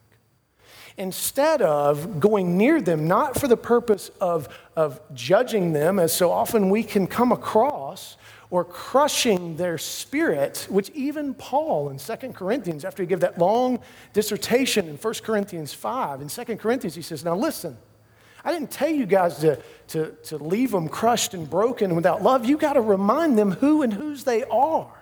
instead 0.98 1.62
of 1.62 2.20
going 2.20 2.56
near 2.56 2.80
them, 2.80 3.06
not 3.06 3.38
for 3.38 3.48
the 3.48 3.56
purpose 3.56 4.10
of, 4.20 4.48
of 4.74 5.00
judging 5.14 5.72
them, 5.72 5.98
as 5.98 6.14
so 6.14 6.30
often 6.30 6.70
we 6.70 6.82
can 6.82 7.06
come 7.06 7.32
across, 7.32 8.16
or 8.50 8.64
crushing 8.64 9.56
their 9.56 9.76
spirit, 9.76 10.66
which 10.70 10.90
even 10.90 11.34
Paul 11.34 11.90
in 11.90 11.98
2 11.98 12.14
Corinthians, 12.32 12.84
after 12.84 13.02
he 13.02 13.06
gave 13.06 13.20
that 13.20 13.38
long 13.38 13.80
dissertation 14.12 14.88
in 14.88 14.96
1 14.96 15.14
Corinthians 15.24 15.74
5, 15.74 16.20
in 16.20 16.28
2 16.28 16.44
Corinthians, 16.56 16.94
he 16.94 17.02
says, 17.02 17.24
Now 17.24 17.34
listen, 17.34 17.76
I 18.44 18.52
didn't 18.52 18.70
tell 18.70 18.88
you 18.88 19.04
guys 19.04 19.38
to, 19.38 19.60
to, 19.88 20.12
to 20.24 20.38
leave 20.38 20.70
them 20.70 20.88
crushed 20.88 21.34
and 21.34 21.50
broken 21.50 21.96
without 21.96 22.22
love. 22.22 22.46
You 22.46 22.56
got 22.56 22.74
to 22.74 22.80
remind 22.80 23.36
them 23.36 23.50
who 23.50 23.82
and 23.82 23.92
whose 23.92 24.22
they 24.22 24.44
are. 24.44 24.92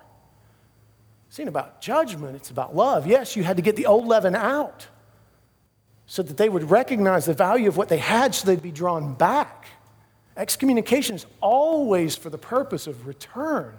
It's 1.29 1.39
ain't 1.39 1.49
about 1.49 1.83
judgment, 1.83 2.37
it's 2.37 2.51
about 2.51 2.75
love. 2.75 3.07
Yes, 3.07 3.37
you 3.37 3.45
had 3.45 3.57
to 3.57 3.63
get 3.63 3.77
the 3.77 3.87
old 3.87 4.07
leaven 4.07 4.35
out 4.35 4.87
so 6.15 6.23
that 6.23 6.37
they 6.37 6.49
would 6.49 6.71
recognize 6.71 7.25
the 7.25 7.35
value 7.35 7.67
of 7.69 7.77
what 7.77 7.89
they 7.89 7.99
had 7.99 8.33
so 8.33 8.47
they'd 8.47 8.63
be 8.63 8.71
drawn 8.71 9.15
back. 9.15 9.67
Excommunication 10.37 11.17
is 11.17 11.27
always 11.41 12.15
for 12.15 12.31
the 12.31 12.39
purpose 12.39 12.87
of 12.87 13.09
return. 13.09 13.75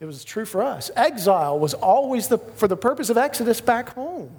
It 0.00 0.06
was 0.06 0.24
true 0.24 0.46
for 0.46 0.62
us. 0.62 0.90
Exile 0.96 1.58
was 1.58 1.74
always 1.74 2.28
the, 2.28 2.38
for 2.38 2.66
the 2.66 2.78
purpose 2.78 3.10
of 3.10 3.18
exodus 3.18 3.60
back 3.60 3.90
home. 3.90 4.34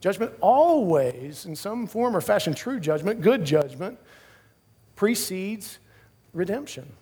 Judgment 0.00 0.32
always, 0.40 1.46
in 1.46 1.54
some 1.54 1.86
form 1.86 2.16
or 2.16 2.20
fashion, 2.20 2.52
true 2.52 2.80
judgment, 2.80 3.20
good 3.20 3.44
judgment, 3.44 3.96
precedes 4.96 5.78
redemption. 6.32 6.92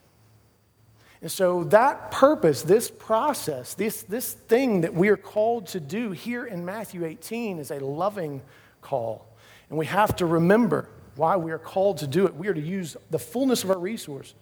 And 1.21 1.31
so, 1.31 1.65
that 1.65 2.13
purpose, 2.13 2.63
this 2.63 2.91
process, 2.91 3.75
this, 3.75 4.03
this 4.03 4.35
thing 4.35 4.83
that 4.83 4.95
we 4.95 5.09
are 5.09 5.17
called 5.17 5.67
to 5.69 5.81
do 5.81 6.13
here 6.13 6.47
in 6.47 6.65
Matthew 6.65 7.05
18 7.05 7.59
is 7.59 7.73
a 7.73 7.81
loving 7.81 8.41
call. 8.83 9.27
And 9.69 9.79
we 9.79 9.87
have 9.87 10.15
to 10.17 10.27
remember 10.27 10.89
why 11.17 11.37
we 11.37 11.51
are 11.51 11.59
called 11.59 11.99
to 11.99 12.07
do 12.07 12.27
it. 12.27 12.35
We 12.37 12.47
are 12.47 12.55
to 12.55 12.61
use 12.61 12.97
the 13.11 13.19
fullness 13.19 13.65
of 13.65 13.71
our 13.71 13.79
resources 13.79 14.37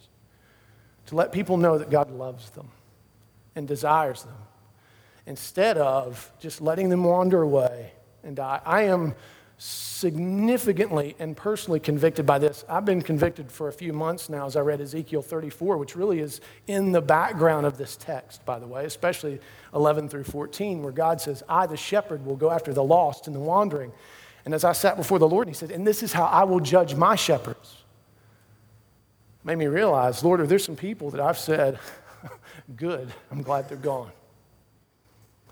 to 1.07 1.15
let 1.15 1.33
people 1.33 1.57
know 1.57 1.79
that 1.79 1.91
God 1.91 2.11
loves 2.11 2.51
them 2.51 2.69
and 3.55 3.67
desires 3.67 4.23
them 4.25 4.37
instead 5.25 5.79
of 5.79 6.31
just 6.39 6.61
letting 6.61 6.91
them 6.91 7.05
wander 7.05 7.43
away 7.43 7.93
and 8.23 8.37
die. 8.37 8.61
I 8.65 8.83
am 8.83 9.15
significantly 9.59 11.17
and 11.19 11.37
personally 11.37 11.81
convicted 11.81 12.27
by 12.27 12.39
this. 12.39 12.65
I've 12.69 12.85
been 12.85 13.01
convicted 13.01 13.51
for 13.51 13.69
a 13.69 13.73
few 13.73 13.93
months 13.93 14.29
now 14.29 14.47
as 14.47 14.55
I 14.55 14.61
read 14.61 14.81
Ezekiel 14.81 15.23
34, 15.23 15.79
which 15.79 15.97
really 15.97 16.21
is 16.21 16.41
in 16.67 16.93
the 16.93 17.01
background 17.01 17.65
of 17.65 17.79
this 17.79 17.97
text, 17.97 18.45
by 18.45 18.59
the 18.59 18.67
way, 18.67 18.85
especially 18.85 19.41
11 19.75 20.09
through 20.09 20.25
14, 20.25 20.83
where 20.83 20.93
God 20.93 21.21
says, 21.21 21.43
I, 21.49 21.67
the 21.67 21.77
shepherd, 21.77 22.27
will 22.27 22.37
go 22.37 22.51
after 22.51 22.75
the 22.75 22.85
lost 22.85 23.27
and 23.27 23.35
the 23.35 23.41
wandering. 23.41 23.93
And 24.45 24.55
as 24.55 24.63
I 24.63 24.73
sat 24.73 24.97
before 24.97 25.19
the 25.19 25.29
Lord, 25.29 25.49
He 25.49 25.55
said, 25.55 25.71
And 25.71 25.87
this 25.87 26.03
is 26.03 26.13
how 26.13 26.27
I 26.27 26.45
will 26.45 26.61
judge 26.61 26.95
my 26.95 27.17
shepherds. 27.17 27.79
Made 29.43 29.57
me 29.57 29.67
realize, 29.67 30.23
Lord, 30.23 30.47
there's 30.49 30.65
some 30.65 30.77
people 30.77 31.11
that 31.11 31.21
I've 31.21 31.39
said, 31.39 31.79
Good, 32.77 33.11
I'm 33.31 33.43
glad 33.43 33.69
they're 33.69 33.79
gone. 33.79 34.11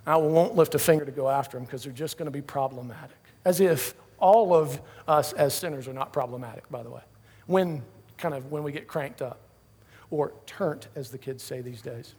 I 0.07 0.17
won't 0.17 0.55
lift 0.55 0.75
a 0.75 0.79
finger 0.79 1.07
to 1.07 1.13
go 1.13 1.31
after 1.31 1.57
them 1.57 1.65
because 1.65 1.85
they're 1.85 1.93
just 1.93 2.19
going 2.19 2.27
to 2.27 2.33
be 2.33 2.43
problematic. 2.43 3.17
As 3.45 3.61
if 3.61 3.95
all 4.19 4.55
of 4.55 4.81
us 5.07 5.33
as 5.35 5.53
sinners 5.55 5.87
are 5.87 5.93
not 5.93 6.13
problematic, 6.13 6.69
by 6.71 6.83
the 6.83 6.91
way, 6.91 7.03
when 7.47 7.83
kind 8.17 8.35
of 8.35 8.51
when 8.51 8.63
we 8.63 8.73
get 8.73 8.87
cranked 8.87 9.21
up 9.21 9.41
or 10.11 10.33
turnt, 10.47 10.89
as 10.95 11.11
the 11.11 11.19
kids 11.19 11.43
say 11.43 11.61
these 11.61 11.83
days. 11.83 12.15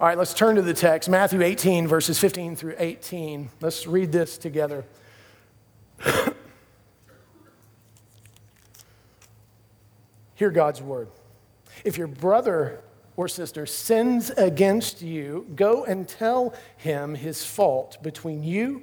All 0.00 0.06
right, 0.08 0.18
let's 0.18 0.34
turn 0.34 0.56
to 0.56 0.62
the 0.62 0.74
text 0.74 1.08
Matthew 1.08 1.40
18, 1.40 1.86
verses 1.86 2.18
15 2.18 2.56
through 2.56 2.74
18. 2.78 3.48
Let's 3.60 3.86
read 3.86 4.12
this 4.12 4.36
together. 4.36 4.84
Hear 10.34 10.50
God's 10.50 10.82
word. 10.82 11.08
If 11.84 11.96
your 11.96 12.08
brother 12.08 12.82
or 13.16 13.28
sister 13.28 13.66
sins 13.66 14.30
against 14.30 15.00
you, 15.00 15.46
go 15.54 15.84
and 15.84 16.08
tell 16.08 16.54
him 16.76 17.14
his 17.14 17.44
fault 17.44 18.02
between 18.02 18.42
you 18.42 18.82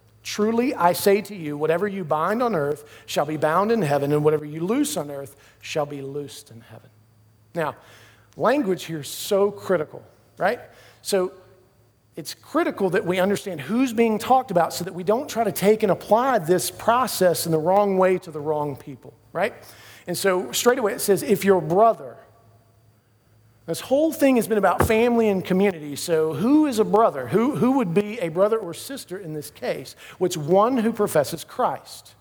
Truly, 0.23 0.75
I 0.75 0.93
say 0.93 1.21
to 1.21 1.35
you, 1.35 1.57
whatever 1.57 1.87
you 1.87 2.03
bind 2.03 2.43
on 2.43 2.55
earth 2.55 2.83
shall 3.05 3.25
be 3.25 3.37
bound 3.37 3.71
in 3.71 3.81
heaven, 3.81 4.11
and 4.11 4.23
whatever 4.23 4.45
you 4.45 4.61
loose 4.61 4.95
on 4.97 5.09
earth 5.09 5.35
shall 5.61 5.85
be 5.85 6.01
loosed 6.01 6.51
in 6.51 6.61
heaven. 6.61 6.89
Now, 7.55 7.75
language 8.37 8.83
here 8.83 8.99
is 8.99 9.07
so 9.07 9.51
critical, 9.51 10.03
right? 10.37 10.59
So, 11.01 11.33
it's 12.15 12.33
critical 12.33 12.89
that 12.89 13.05
we 13.05 13.19
understand 13.19 13.61
who's 13.61 13.93
being 13.93 14.19
talked 14.19 14.51
about 14.51 14.73
so 14.73 14.83
that 14.83 14.93
we 14.93 15.03
don't 15.03 15.29
try 15.29 15.45
to 15.45 15.51
take 15.51 15.81
and 15.81 15.91
apply 15.91 16.39
this 16.39 16.69
process 16.69 17.45
in 17.45 17.53
the 17.53 17.57
wrong 17.57 17.97
way 17.97 18.17
to 18.19 18.31
the 18.31 18.39
wrong 18.39 18.75
people, 18.75 19.13
right? 19.31 19.53
And 20.07 20.17
so, 20.17 20.51
straight 20.51 20.77
away, 20.77 20.93
it 20.93 21.01
says, 21.01 21.23
if 21.23 21.45
your 21.45 21.61
brother, 21.61 22.17
this 23.71 23.79
whole 23.79 24.11
thing 24.11 24.35
has 24.35 24.49
been 24.49 24.57
about 24.57 24.85
family 24.85 25.29
and 25.29 25.45
community. 25.45 25.95
So, 25.95 26.33
who 26.33 26.65
is 26.65 26.77
a 26.77 26.83
brother? 26.83 27.27
Who, 27.27 27.55
who 27.55 27.71
would 27.77 27.93
be 27.93 28.19
a 28.19 28.27
brother 28.27 28.57
or 28.57 28.73
sister 28.73 29.17
in 29.17 29.33
this 29.33 29.49
case? 29.49 29.95
Which 30.17 30.35
one 30.35 30.77
who 30.77 30.91
professes 30.91 31.45
Christ, 31.45 32.15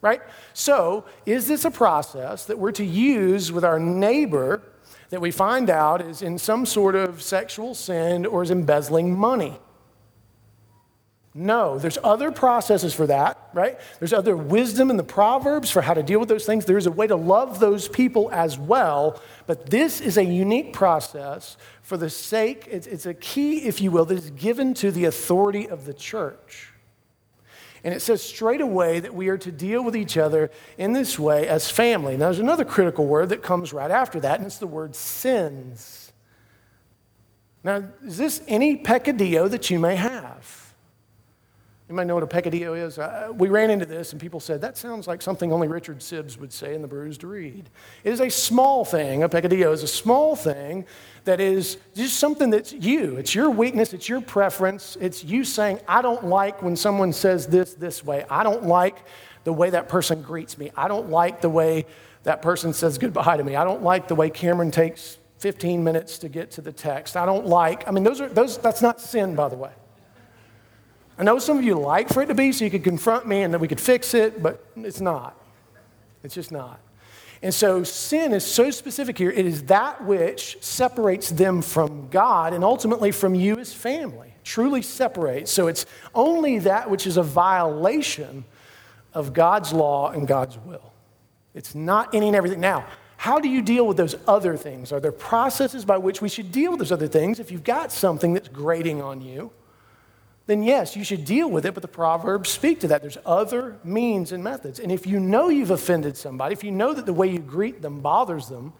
right? 0.00 0.20
So, 0.52 1.04
is 1.24 1.46
this 1.46 1.64
a 1.64 1.70
process 1.70 2.46
that 2.46 2.58
we're 2.58 2.72
to 2.72 2.84
use 2.84 3.52
with 3.52 3.64
our 3.64 3.78
neighbor 3.78 4.62
that 5.10 5.20
we 5.20 5.30
find 5.30 5.70
out 5.70 6.00
is 6.00 6.22
in 6.22 6.38
some 6.38 6.66
sort 6.66 6.96
of 6.96 7.22
sexual 7.22 7.76
sin 7.76 8.26
or 8.26 8.42
is 8.42 8.50
embezzling 8.50 9.16
money? 9.16 9.60
No, 11.38 11.78
there's 11.78 11.98
other 12.02 12.32
processes 12.32 12.94
for 12.94 13.06
that, 13.08 13.50
right? 13.52 13.78
There's 13.98 14.14
other 14.14 14.34
wisdom 14.34 14.88
in 14.88 14.96
the 14.96 15.04
Proverbs 15.04 15.70
for 15.70 15.82
how 15.82 15.92
to 15.92 16.02
deal 16.02 16.18
with 16.18 16.30
those 16.30 16.46
things. 16.46 16.64
There's 16.64 16.86
a 16.86 16.90
way 16.90 17.06
to 17.06 17.14
love 17.14 17.60
those 17.60 17.88
people 17.88 18.30
as 18.32 18.58
well, 18.58 19.20
but 19.46 19.68
this 19.68 20.00
is 20.00 20.16
a 20.16 20.24
unique 20.24 20.72
process 20.72 21.58
for 21.82 21.98
the 21.98 22.08
sake, 22.08 22.66
it's, 22.70 22.86
it's 22.86 23.04
a 23.04 23.12
key, 23.12 23.66
if 23.66 23.82
you 23.82 23.90
will, 23.90 24.06
that 24.06 24.16
is 24.16 24.30
given 24.30 24.72
to 24.74 24.90
the 24.90 25.04
authority 25.04 25.68
of 25.68 25.84
the 25.84 25.92
church. 25.92 26.72
And 27.84 27.92
it 27.92 28.00
says 28.00 28.22
straight 28.22 28.62
away 28.62 29.00
that 29.00 29.14
we 29.14 29.28
are 29.28 29.38
to 29.38 29.52
deal 29.52 29.84
with 29.84 29.94
each 29.94 30.16
other 30.16 30.50
in 30.78 30.94
this 30.94 31.18
way 31.18 31.46
as 31.46 31.70
family. 31.70 32.16
Now, 32.16 32.24
there's 32.24 32.38
another 32.38 32.64
critical 32.64 33.06
word 33.06 33.28
that 33.28 33.42
comes 33.42 33.74
right 33.74 33.90
after 33.90 34.20
that, 34.20 34.38
and 34.38 34.46
it's 34.46 34.56
the 34.56 34.66
word 34.66 34.96
sins. 34.96 36.12
Now, 37.62 37.84
is 38.02 38.16
this 38.16 38.40
any 38.48 38.76
peccadillo 38.76 39.48
that 39.48 39.68
you 39.68 39.78
may 39.78 39.96
have? 39.96 40.65
You 41.88 41.94
might 41.94 42.08
know 42.08 42.14
what 42.14 42.24
a 42.24 42.26
peccadillo 42.26 42.74
is. 42.74 42.98
Uh, 42.98 43.28
we 43.32 43.48
ran 43.48 43.70
into 43.70 43.86
this, 43.86 44.10
and 44.10 44.20
people 44.20 44.40
said, 44.40 44.60
that 44.62 44.76
sounds 44.76 45.06
like 45.06 45.22
something 45.22 45.52
only 45.52 45.68
Richard 45.68 46.00
Sibbes 46.00 46.36
would 46.36 46.52
say 46.52 46.74
in 46.74 46.82
The 46.82 46.88
Bruised 46.88 47.22
Reed. 47.22 47.70
It 48.02 48.12
is 48.12 48.20
a 48.20 48.28
small 48.28 48.84
thing. 48.84 49.22
A 49.22 49.28
peccadillo 49.28 49.70
is 49.70 49.84
a 49.84 49.88
small 49.88 50.34
thing 50.34 50.84
that 51.24 51.40
is 51.40 51.78
just 51.94 52.18
something 52.18 52.50
that's 52.50 52.72
you. 52.72 53.16
It's 53.18 53.36
your 53.36 53.50
weakness, 53.50 53.92
it's 53.92 54.08
your 54.08 54.20
preference. 54.20 54.96
It's 55.00 55.22
you 55.22 55.44
saying, 55.44 55.78
I 55.86 56.02
don't 56.02 56.24
like 56.24 56.60
when 56.60 56.74
someone 56.74 57.12
says 57.12 57.46
this 57.46 57.74
this 57.74 58.04
way. 58.04 58.24
I 58.28 58.42
don't 58.42 58.64
like 58.64 59.04
the 59.44 59.52
way 59.52 59.70
that 59.70 59.88
person 59.88 60.22
greets 60.22 60.58
me. 60.58 60.72
I 60.76 60.88
don't 60.88 61.10
like 61.10 61.40
the 61.40 61.50
way 61.50 61.86
that 62.24 62.42
person 62.42 62.72
says 62.72 62.98
goodbye 62.98 63.36
to 63.36 63.44
me. 63.44 63.54
I 63.54 63.62
don't 63.62 63.84
like 63.84 64.08
the 64.08 64.16
way 64.16 64.28
Cameron 64.28 64.72
takes 64.72 65.18
15 65.38 65.84
minutes 65.84 66.18
to 66.18 66.28
get 66.28 66.50
to 66.52 66.62
the 66.62 66.72
text. 66.72 67.16
I 67.16 67.26
don't 67.26 67.46
like, 67.46 67.86
I 67.86 67.92
mean, 67.92 68.02
those 68.02 68.20
are, 68.20 68.28
those, 68.28 68.58
that's 68.58 68.82
not 68.82 69.00
sin, 69.00 69.36
by 69.36 69.48
the 69.48 69.56
way. 69.56 69.70
I 71.18 71.24
know 71.24 71.38
some 71.38 71.56
of 71.56 71.64
you 71.64 71.78
like 71.78 72.08
for 72.10 72.22
it 72.22 72.26
to 72.26 72.34
be 72.34 72.52
so 72.52 72.64
you 72.64 72.70
could 72.70 72.84
confront 72.84 73.26
me 73.26 73.42
and 73.42 73.54
that 73.54 73.58
we 73.58 73.68
could 73.68 73.80
fix 73.80 74.12
it, 74.12 74.42
but 74.42 74.64
it's 74.76 75.00
not. 75.00 75.40
It's 76.22 76.34
just 76.34 76.52
not. 76.52 76.80
And 77.42 77.52
so 77.52 77.84
sin 77.84 78.32
is 78.32 78.44
so 78.44 78.70
specific 78.70 79.16
here. 79.18 79.30
It 79.30 79.46
is 79.46 79.64
that 79.64 80.04
which 80.04 80.58
separates 80.60 81.30
them 81.30 81.62
from 81.62 82.08
God 82.08 82.52
and 82.52 82.64
ultimately 82.64 83.12
from 83.12 83.34
you 83.34 83.58
as 83.58 83.72
family. 83.72 84.34
Truly 84.42 84.82
separates. 84.82 85.50
So 85.50 85.66
it's 85.66 85.86
only 86.14 86.58
that 86.60 86.90
which 86.90 87.06
is 87.06 87.16
a 87.16 87.22
violation 87.22 88.44
of 89.12 89.32
God's 89.32 89.72
law 89.72 90.10
and 90.10 90.26
God's 90.26 90.58
will. 90.58 90.92
It's 91.54 91.74
not 91.74 92.14
any 92.14 92.26
and 92.26 92.36
everything. 92.36 92.60
Now, 92.60 92.86
how 93.16 93.40
do 93.40 93.48
you 93.48 93.62
deal 93.62 93.86
with 93.86 93.96
those 93.96 94.14
other 94.28 94.56
things? 94.56 94.92
Are 94.92 95.00
there 95.00 95.12
processes 95.12 95.84
by 95.84 95.96
which 95.96 96.20
we 96.20 96.28
should 96.28 96.52
deal 96.52 96.72
with 96.72 96.80
those 96.80 96.92
other 96.92 97.08
things? 97.08 97.40
If 97.40 97.50
you've 97.50 97.64
got 97.64 97.90
something 97.90 98.34
that's 98.34 98.48
grating 98.48 99.00
on 99.00 99.22
you, 99.22 99.50
then 100.46 100.62
yes, 100.62 100.94
you 100.94 101.02
should 101.02 101.24
deal 101.24 101.50
with 101.50 101.66
it, 101.66 101.74
but 101.74 101.82
the 101.82 101.88
Proverbs 101.88 102.50
speak 102.50 102.80
to 102.80 102.88
that. 102.88 103.02
There's 103.02 103.18
other 103.26 103.78
means 103.82 104.30
and 104.30 104.44
methods. 104.44 104.78
And 104.78 104.92
if 104.92 105.06
you 105.06 105.18
know 105.18 105.48
you've 105.48 105.72
offended 105.72 106.16
somebody, 106.16 106.52
if 106.52 106.62
you 106.62 106.70
know 106.70 106.94
that 106.94 107.04
the 107.04 107.12
way 107.12 107.28
you 107.28 107.40
greet 107.40 107.82
them 107.82 108.00
bothers 108.00 108.48
them, 108.48 108.72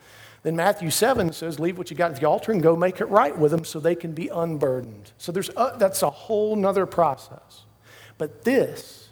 then 0.45 0.55
Matthew 0.55 0.91
7 0.91 1.33
says, 1.33 1.59
Leave 1.59 1.77
what 1.77 1.91
you 1.91 1.97
got 1.97 2.13
at 2.13 2.21
the 2.21 2.29
altar 2.29 2.53
and 2.53 2.63
go 2.63 2.77
make 2.77 3.01
it 3.01 3.07
right 3.07 3.37
with 3.37 3.51
them 3.51 3.65
so 3.65 3.81
they 3.81 3.97
can 3.97 4.13
be 4.13 4.29
unburdened. 4.29 5.11
So 5.19 5.33
there's 5.33 5.51
a, 5.57 5.75
that's 5.77 6.03
a 6.03 6.11
whole 6.11 6.55
nother 6.55 6.87
process. 6.87 7.65
But 8.17 8.45
this, 8.45 9.09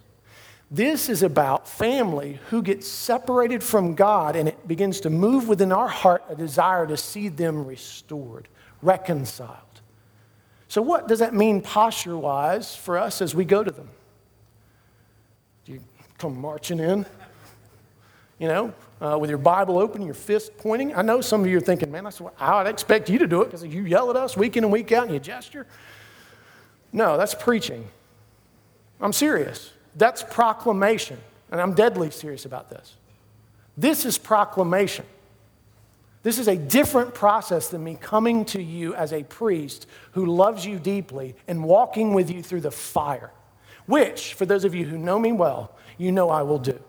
this 0.71 1.09
is 1.09 1.25
about 1.25 1.69
family 1.69 2.39
who 2.51 2.63
gets 2.63 2.87
separated 2.87 3.65
from 3.65 3.97
God 3.97 4.37
and 4.37 4.49
it 4.49 4.69
begins 4.69 5.01
to 5.01 5.11
move 5.11 5.49
within 5.49 5.73
our 5.73 5.89
heart 5.89 6.23
a 6.29 6.37
desire 6.37 6.87
to 6.87 6.97
see 6.97 7.29
them 7.29 7.65
restored, 7.65 8.47
reconciled. 8.81 9.64
So, 10.75 10.83
what 10.83 11.07
does 11.07 11.21
that 11.21 11.33
mean 11.33 11.61
posture 11.61 12.19
wise 12.19 12.75
for 12.75 12.99
us 12.99 13.23
as 13.23 13.33
we 13.33 13.45
go 13.45 13.63
to 13.63 13.71
them? 13.71 13.89
Do 15.65 15.73
you 15.73 15.81
come 16.19 16.37
marching 16.41 16.81
in? 16.81 17.07
You 18.41 18.49
know, 18.49 18.75
uh, 19.01 19.17
with 19.17 19.31
your 19.31 19.39
Bible 19.39 19.79
open, 19.79 20.03
your 20.03 20.15
fist 20.15 20.59
pointing. 20.59 20.93
I 20.93 21.03
know 21.03 21.21
some 21.21 21.43
of 21.43 21.47
you 21.47 21.59
are 21.59 21.61
thinking, 21.61 21.93
man, 21.93 22.03
that's 22.03 22.21
what 22.21 22.35
I'd 22.41 22.67
expect 22.67 23.09
you 23.09 23.21
to 23.21 23.29
do 23.29 23.43
it 23.43 23.45
because 23.45 23.63
you 23.63 23.83
yell 23.83 24.11
at 24.11 24.17
us 24.17 24.37
week 24.37 24.57
in 24.57 24.65
and 24.65 24.73
week 24.73 24.91
out 24.91 25.05
and 25.05 25.15
you 25.15 25.21
gesture. 25.21 25.69
No, 26.93 27.17
that's 27.17 27.37
preaching. 27.37 27.87
I'm 29.01 29.13
serious. 29.13 29.71
That's 29.95 30.25
proclamation. 30.25 31.19
And 31.53 31.61
I'm 31.61 31.75
deadly 31.75 32.11
serious 32.11 32.47
about 32.47 32.69
this. 32.69 32.97
This 33.77 34.05
is 34.05 34.19
proclamation. 34.19 35.07
This 36.25 36.39
is 36.39 36.49
a 36.49 36.57
different 36.57 37.15
process 37.15 37.69
than 37.69 37.85
me 37.85 37.99
coming 38.01 38.47
to 38.47 38.61
you 38.61 38.95
as 38.95 39.13
a 39.13 39.23
priest 39.23 39.87
who 40.13 40.25
loves 40.25 40.65
you 40.65 40.79
deeply 40.79 41.37
and 41.47 41.63
walking 41.63 42.15
with 42.15 42.31
you 42.31 42.43
through 42.43 42.63
the 42.63 42.71
fire, 42.71 43.31
which, 43.85 44.33
for 44.33 44.47
those 44.47 44.65
of 44.65 44.75
you 44.75 44.87
who 44.87 44.97
know 44.97 45.19
me 45.19 45.33
well, 45.33 45.77
you 45.99 46.11
know 46.11 46.31
I 46.31 46.43
will 46.43 46.59
do. 46.59 46.81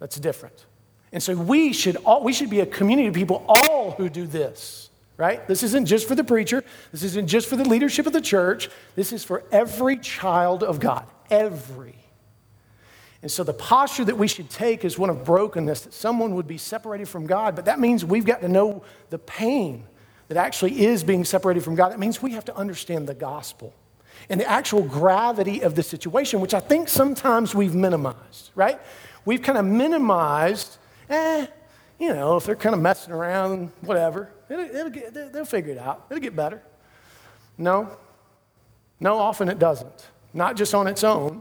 That's 0.00 0.16
different. 0.16 0.66
And 1.12 1.22
so 1.22 1.36
we 1.36 1.72
should, 1.72 1.96
all, 2.04 2.24
we 2.24 2.32
should 2.32 2.50
be 2.50 2.58
a 2.58 2.66
community 2.66 3.06
of 3.06 3.14
people, 3.14 3.44
all 3.46 3.92
who 3.92 4.08
do 4.08 4.26
this, 4.26 4.90
right? 5.16 5.46
This 5.46 5.62
isn't 5.62 5.86
just 5.86 6.08
for 6.08 6.16
the 6.16 6.24
preacher. 6.24 6.64
This 6.90 7.04
isn't 7.04 7.28
just 7.28 7.48
for 7.48 7.54
the 7.54 7.64
leadership 7.64 8.08
of 8.08 8.12
the 8.12 8.20
church. 8.20 8.68
This 8.96 9.12
is 9.12 9.22
for 9.22 9.44
every 9.52 9.98
child 9.98 10.64
of 10.64 10.80
God. 10.80 11.06
Every. 11.30 12.03
And 13.24 13.32
so 13.32 13.42
the 13.42 13.54
posture 13.54 14.04
that 14.04 14.18
we 14.18 14.28
should 14.28 14.50
take 14.50 14.84
is 14.84 14.98
one 14.98 15.08
of 15.08 15.24
brokenness, 15.24 15.80
that 15.80 15.94
someone 15.94 16.34
would 16.34 16.46
be 16.46 16.58
separated 16.58 17.08
from 17.08 17.26
God. 17.26 17.56
But 17.56 17.64
that 17.64 17.80
means 17.80 18.04
we've 18.04 18.26
got 18.26 18.42
to 18.42 18.48
know 18.50 18.84
the 19.08 19.18
pain 19.18 19.86
that 20.28 20.36
actually 20.36 20.84
is 20.84 21.02
being 21.02 21.24
separated 21.24 21.64
from 21.64 21.74
God. 21.74 21.88
That 21.88 21.98
means 21.98 22.20
we 22.20 22.32
have 22.32 22.44
to 22.44 22.54
understand 22.54 23.06
the 23.06 23.14
gospel 23.14 23.72
and 24.28 24.38
the 24.38 24.46
actual 24.46 24.82
gravity 24.82 25.62
of 25.62 25.74
the 25.74 25.82
situation, 25.82 26.42
which 26.42 26.52
I 26.52 26.60
think 26.60 26.86
sometimes 26.86 27.54
we've 27.54 27.74
minimized, 27.74 28.50
right? 28.54 28.78
We've 29.24 29.40
kind 29.40 29.56
of 29.56 29.64
minimized, 29.64 30.76
eh, 31.08 31.46
you 31.98 32.12
know, 32.12 32.36
if 32.36 32.44
they're 32.44 32.56
kind 32.56 32.74
of 32.74 32.82
messing 32.82 33.14
around, 33.14 33.72
whatever, 33.80 34.28
it'll, 34.50 34.66
it'll 34.66 34.90
get, 34.90 35.32
they'll 35.32 35.46
figure 35.46 35.72
it 35.72 35.78
out. 35.78 36.08
It'll 36.10 36.20
get 36.20 36.36
better. 36.36 36.60
No, 37.56 37.96
no, 39.00 39.16
often 39.16 39.48
it 39.48 39.58
doesn't. 39.58 40.08
Not 40.34 40.58
just 40.58 40.74
on 40.74 40.86
its 40.86 41.02
own, 41.02 41.40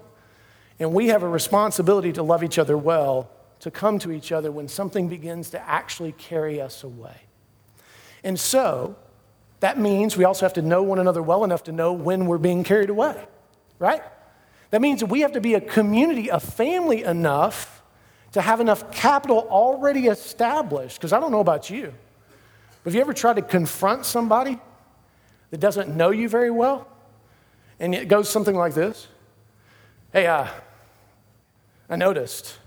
and 0.80 0.94
we 0.94 1.08
have 1.08 1.24
a 1.24 1.28
responsibility 1.28 2.12
to 2.14 2.24
love 2.24 2.44
each 2.44 2.58
other 2.58 2.78
well, 2.78 3.30
to 3.60 3.72
come 3.72 4.00
to 4.00 4.12
each 4.12 4.32
other 4.32 4.52
when 4.52 4.68
something 4.68 5.08
begins 5.08 5.52
to 5.52 5.70
actually 5.70 6.12
carry 6.14 6.60
us 6.60 6.84
away. 6.84 7.22
And 8.24 8.40
so, 8.40 8.96
that 9.60 9.78
means 9.78 10.18
we 10.18 10.26
also 10.26 10.46
have 10.46 10.54
to 10.54 10.62
know 10.62 10.84
one 10.84 11.00
another 11.00 11.22
well 11.22 11.44
enough 11.44 11.64
to 11.64 11.72
know 11.72 11.94
when 11.94 12.26
we're 12.26 12.38
being 12.38 12.64
carried 12.64 12.90
away, 12.90 13.24
right? 13.80 14.02
That 14.72 14.82
means 14.82 15.04
we 15.04 15.22
have 15.22 15.34
to 15.34 15.42
be 15.42 15.54
a 15.54 15.62
community, 15.62 16.30
a 16.30 16.40
family 16.40 17.04
enough 17.04 17.82
to 18.34 18.42
have 18.42 18.60
enough 18.60 18.92
capital 18.92 19.48
already 19.50 20.08
established. 20.08 20.98
Because 20.98 21.14
I 21.14 21.20
don't 21.20 21.32
know 21.32 21.40
about 21.40 21.70
you, 21.70 21.94
but 22.84 22.92
have 22.92 22.96
you 22.96 23.02
ever 23.02 23.14
tried 23.14 23.36
to 23.36 23.42
confront 23.42 24.06
somebody 24.06 24.60
that 25.52 25.60
doesn't 25.60 25.96
know 25.96 26.10
you 26.10 26.28
very 26.28 26.52
well? 26.52 26.88
And 27.80 27.94
it 27.96 28.08
goes 28.08 28.30
something 28.30 28.56
like 28.56 28.74
this 28.74 29.08
Hey, 30.14 30.28
uh, 30.28 30.46
I 31.90 31.96
noticed 31.96 32.60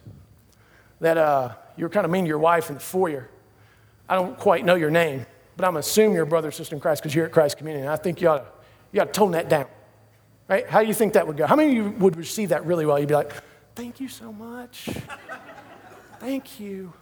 that 0.98 1.16
uh, 1.16 1.54
you 1.76 1.84
were 1.84 1.88
kind 1.88 2.04
of 2.04 2.10
mean 2.10 2.24
to 2.24 2.28
your 2.28 2.40
wife 2.40 2.70
in 2.70 2.74
the 2.74 2.80
foyer. 2.80 3.30
I 4.08 4.16
don't 4.16 4.36
quite 4.36 4.64
know 4.64 4.74
your 4.74 4.90
name, 4.90 5.26
but 5.56 5.64
I'm 5.64 5.76
assuming 5.76 6.14
you're 6.14 6.24
a 6.24 6.26
brother 6.26 6.48
or 6.48 6.50
sister 6.50 6.74
in 6.74 6.80
Christ 6.80 7.02
because 7.02 7.14
you're 7.14 7.26
at 7.26 7.30
Christ 7.30 7.56
Community. 7.56 7.82
And 7.82 7.92
I 7.92 7.94
think 7.94 8.20
you 8.20 8.30
ought, 8.30 8.38
to, 8.38 8.46
you 8.90 9.00
ought 9.00 9.04
to 9.04 9.12
tone 9.12 9.30
that 9.30 9.48
down. 9.48 9.66
Right? 10.48 10.68
How 10.68 10.80
do 10.80 10.88
you 10.88 10.94
think 10.94 11.12
that 11.12 11.24
would 11.24 11.36
go? 11.36 11.46
How 11.46 11.54
many 11.54 11.68
of 11.68 11.76
you 11.76 11.90
would 12.00 12.16
receive 12.16 12.48
that 12.48 12.66
really 12.66 12.84
well? 12.84 12.98
You'd 12.98 13.06
be 13.06 13.14
like, 13.14 13.32
thank 13.76 14.00
you 14.00 14.08
so 14.08 14.32
much. 14.32 14.88
thank 16.18 16.58
you. 16.58 16.92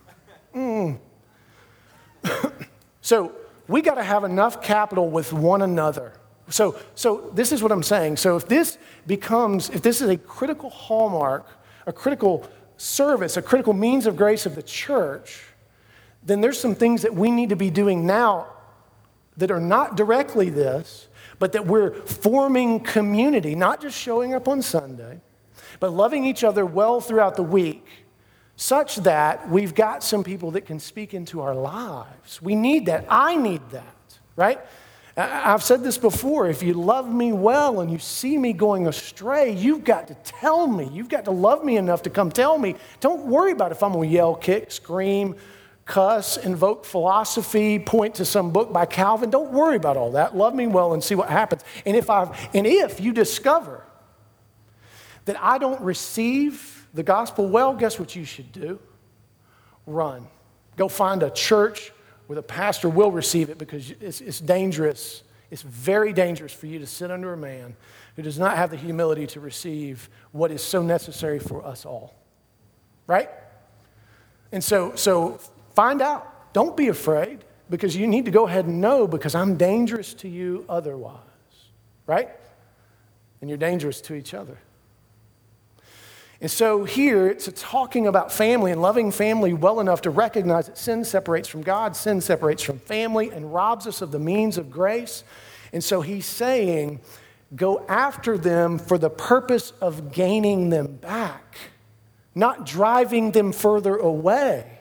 Mm. 0.54 0.98
so 3.00 3.32
we 3.66 3.80
got 3.80 3.94
to 3.94 4.04
have 4.04 4.24
enough 4.24 4.60
capital 4.60 5.08
with 5.08 5.32
one 5.32 5.62
another 5.62 6.12
so, 6.48 6.78
so 6.94 7.30
this 7.34 7.52
is 7.52 7.62
what 7.62 7.72
I'm 7.72 7.82
saying. 7.82 8.18
So 8.18 8.36
if 8.36 8.46
this 8.46 8.78
becomes, 9.06 9.70
if 9.70 9.82
this 9.82 10.00
is 10.02 10.08
a 10.10 10.16
critical 10.16 10.70
hallmark, 10.70 11.46
a 11.86 11.92
critical 11.92 12.48
service, 12.76 13.36
a 13.36 13.42
critical 13.42 13.72
means 13.72 14.06
of 14.06 14.16
grace 14.16 14.46
of 14.46 14.54
the 14.54 14.62
church, 14.62 15.44
then 16.22 16.40
there's 16.40 16.58
some 16.58 16.74
things 16.74 17.02
that 17.02 17.14
we 17.14 17.30
need 17.30 17.50
to 17.50 17.56
be 17.56 17.70
doing 17.70 18.06
now 18.06 18.46
that 19.36 19.50
are 19.50 19.60
not 19.60 19.96
directly 19.96 20.50
this, 20.50 21.08
but 21.38 21.52
that 21.52 21.66
we're 21.66 21.92
forming 22.02 22.80
community, 22.80 23.54
not 23.54 23.80
just 23.80 23.98
showing 23.98 24.34
up 24.34 24.46
on 24.48 24.62
Sunday, 24.62 25.20
but 25.80 25.90
loving 25.90 26.24
each 26.24 26.44
other 26.44 26.64
well 26.64 27.00
throughout 27.00 27.36
the 27.36 27.42
week, 27.42 27.86
such 28.56 28.96
that 28.96 29.48
we've 29.48 29.74
got 29.74 30.02
some 30.04 30.22
people 30.22 30.52
that 30.52 30.64
can 30.64 30.78
speak 30.78 31.12
into 31.12 31.40
our 31.40 31.54
lives. 31.54 32.40
We 32.40 32.54
need 32.54 32.86
that. 32.86 33.04
I 33.08 33.34
need 33.34 33.62
that, 33.70 34.18
right? 34.36 34.60
I've 35.16 35.62
said 35.62 35.84
this 35.84 35.96
before 35.96 36.48
if 36.48 36.62
you 36.62 36.74
love 36.74 37.12
me 37.12 37.32
well 37.32 37.80
and 37.80 37.90
you 37.90 37.98
see 37.98 38.36
me 38.36 38.52
going 38.52 38.88
astray, 38.88 39.52
you've 39.52 39.84
got 39.84 40.08
to 40.08 40.14
tell 40.24 40.66
me. 40.66 40.88
You've 40.92 41.08
got 41.08 41.26
to 41.26 41.30
love 41.30 41.64
me 41.64 41.76
enough 41.76 42.02
to 42.02 42.10
come 42.10 42.32
tell 42.32 42.58
me. 42.58 42.74
Don't 43.00 43.26
worry 43.26 43.52
about 43.52 43.70
if 43.70 43.82
I'm 43.82 43.92
going 43.92 44.08
to 44.08 44.14
yell, 44.14 44.34
kick, 44.34 44.72
scream, 44.72 45.36
cuss, 45.84 46.36
invoke 46.36 46.84
philosophy, 46.84 47.78
point 47.78 48.16
to 48.16 48.24
some 48.24 48.50
book 48.50 48.72
by 48.72 48.86
Calvin. 48.86 49.30
Don't 49.30 49.52
worry 49.52 49.76
about 49.76 49.96
all 49.96 50.12
that. 50.12 50.36
Love 50.36 50.54
me 50.54 50.66
well 50.66 50.94
and 50.94 51.04
see 51.04 51.14
what 51.14 51.28
happens. 51.28 51.62
And 51.86 51.96
if, 51.96 52.10
i 52.10 52.24
and 52.52 52.66
if 52.66 53.00
you 53.00 53.12
discover 53.12 53.84
that 55.26 55.40
I 55.40 55.58
don't 55.58 55.80
receive 55.80 56.88
the 56.92 57.04
gospel 57.04 57.48
well, 57.48 57.74
guess 57.74 58.00
what 58.00 58.16
you 58.16 58.24
should 58.24 58.50
do? 58.50 58.80
Run. 59.86 60.26
Go 60.76 60.88
find 60.88 61.22
a 61.22 61.30
church 61.30 61.92
where 62.26 62.36
the 62.36 62.42
pastor 62.42 62.88
will 62.88 63.10
receive 63.10 63.50
it 63.50 63.58
because 63.58 63.90
it's, 64.00 64.20
it's 64.20 64.40
dangerous. 64.40 65.22
It's 65.50 65.62
very 65.62 66.12
dangerous 66.12 66.52
for 66.52 66.66
you 66.66 66.78
to 66.78 66.86
sit 66.86 67.10
under 67.10 67.32
a 67.32 67.36
man 67.36 67.76
who 68.16 68.22
does 68.22 68.38
not 68.38 68.56
have 68.56 68.70
the 68.70 68.76
humility 68.76 69.26
to 69.28 69.40
receive 69.40 70.08
what 70.32 70.50
is 70.50 70.62
so 70.62 70.82
necessary 70.82 71.38
for 71.38 71.64
us 71.64 71.84
all. 71.84 72.14
Right? 73.06 73.28
And 74.52 74.62
so, 74.62 74.94
so 74.94 75.38
find 75.74 76.00
out. 76.00 76.52
Don't 76.52 76.76
be 76.76 76.88
afraid 76.88 77.44
because 77.68 77.96
you 77.96 78.06
need 78.06 78.24
to 78.26 78.30
go 78.30 78.46
ahead 78.46 78.66
and 78.66 78.80
know 78.80 79.08
because 79.08 79.34
I'm 79.34 79.56
dangerous 79.56 80.14
to 80.14 80.28
you 80.28 80.64
otherwise. 80.68 81.18
Right? 82.06 82.30
And 83.40 83.50
you're 83.50 83.58
dangerous 83.58 84.00
to 84.02 84.14
each 84.14 84.34
other. 84.34 84.58
And 86.44 86.50
so 86.50 86.84
here 86.84 87.26
it's 87.26 87.48
talking 87.56 88.06
about 88.06 88.30
family 88.30 88.70
and 88.70 88.82
loving 88.82 89.10
family 89.10 89.54
well 89.54 89.80
enough 89.80 90.02
to 90.02 90.10
recognize 90.10 90.66
that 90.66 90.76
sin 90.76 91.02
separates 91.02 91.48
from 91.48 91.62
God, 91.62 91.96
sin 91.96 92.20
separates 92.20 92.62
from 92.62 92.80
family, 92.80 93.30
and 93.30 93.54
robs 93.54 93.86
us 93.86 94.02
of 94.02 94.10
the 94.12 94.18
means 94.18 94.58
of 94.58 94.70
grace. 94.70 95.24
And 95.72 95.82
so 95.82 96.02
he's 96.02 96.26
saying, 96.26 97.00
go 97.56 97.86
after 97.88 98.36
them 98.36 98.78
for 98.78 98.98
the 98.98 99.08
purpose 99.08 99.72
of 99.80 100.12
gaining 100.12 100.68
them 100.68 100.96
back, 100.96 101.56
not 102.34 102.66
driving 102.66 103.30
them 103.30 103.50
further 103.50 103.96
away. 103.96 104.80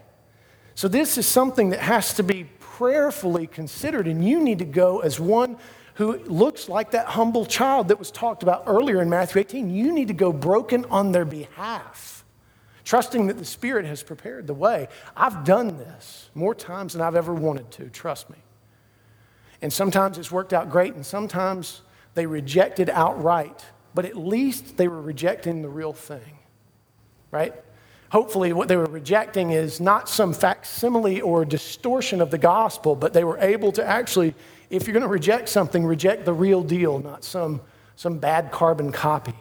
So 0.75 0.89
this 0.89 1.17
is 1.17 1.25
something 1.25 1.69
that 1.69 1.79
has 1.79 2.13
to 2.15 2.23
be 2.23 2.43
prayerfully 2.59 3.47
considered, 3.47 4.05
and 4.05 4.27
you 4.27 4.41
need 4.41 4.59
to 4.59 4.65
go 4.65 4.99
as 4.99 5.17
one 5.17 5.55
who 5.95 6.17
looks 6.19 6.69
like 6.69 6.91
that 6.91 7.07
humble 7.07 7.45
child 7.45 7.89
that 7.89 7.99
was 7.99 8.11
talked 8.11 8.43
about 8.43 8.63
earlier 8.67 9.01
in 9.01 9.09
Matthew 9.09 9.41
18. 9.41 9.69
You 9.69 9.91
need 9.91 10.07
to 10.07 10.13
go 10.13 10.33
broken 10.33 10.85
on 10.85 11.11
their 11.11 11.25
behalf 11.25 12.13
trusting 12.83 13.27
that 13.27 13.37
the 13.37 13.45
Spirit 13.45 13.85
has 13.85 14.03
prepared 14.03 14.47
the 14.47 14.53
way. 14.53 14.87
I've 15.15 15.43
done 15.43 15.77
this 15.77 16.29
more 16.35 16.53
times 16.53 16.93
than 16.93 17.01
I've 17.01 17.15
ever 17.15 17.33
wanted 17.33 17.71
to, 17.71 17.89
trust 17.89 18.29
me. 18.29 18.37
And 19.61 19.71
sometimes 19.71 20.17
it's 20.17 20.31
worked 20.31 20.53
out 20.53 20.69
great, 20.69 20.93
and 20.93 21.05
sometimes 21.05 21.81
they 22.15 22.25
rejected 22.25 22.89
outright, 22.89 23.63
but 23.93 24.05
at 24.05 24.17
least 24.17 24.77
they 24.77 24.87
were 24.87 25.01
rejecting 25.01 25.61
the 25.61 25.69
real 25.69 25.93
thing, 25.93 26.37
right? 27.31 27.53
Hopefully, 28.11 28.53
what 28.53 28.67
they 28.67 28.75
were 28.75 28.85
rejecting 28.85 29.51
is 29.51 29.79
not 29.79 30.07
some 30.07 30.33
facsimile 30.33 31.21
or 31.21 31.45
distortion 31.45 32.21
of 32.21 32.29
the 32.29 32.37
gospel, 32.37 32.95
but 32.95 33.13
they 33.13 33.23
were 33.23 33.39
able 33.39 33.71
to 33.71 33.83
actually, 33.83 34.35
if 34.73 34.87
you're 34.87 34.93
going 34.93 35.03
to 35.03 35.07
reject 35.07 35.49
something, 35.49 35.85
reject 35.85 36.25
the 36.25 36.33
real 36.33 36.63
deal, 36.63 36.99
not 36.99 37.23
some, 37.23 37.61
some 37.95 38.17
bad 38.17 38.51
carbon 38.51 38.91
copy. 38.91 39.35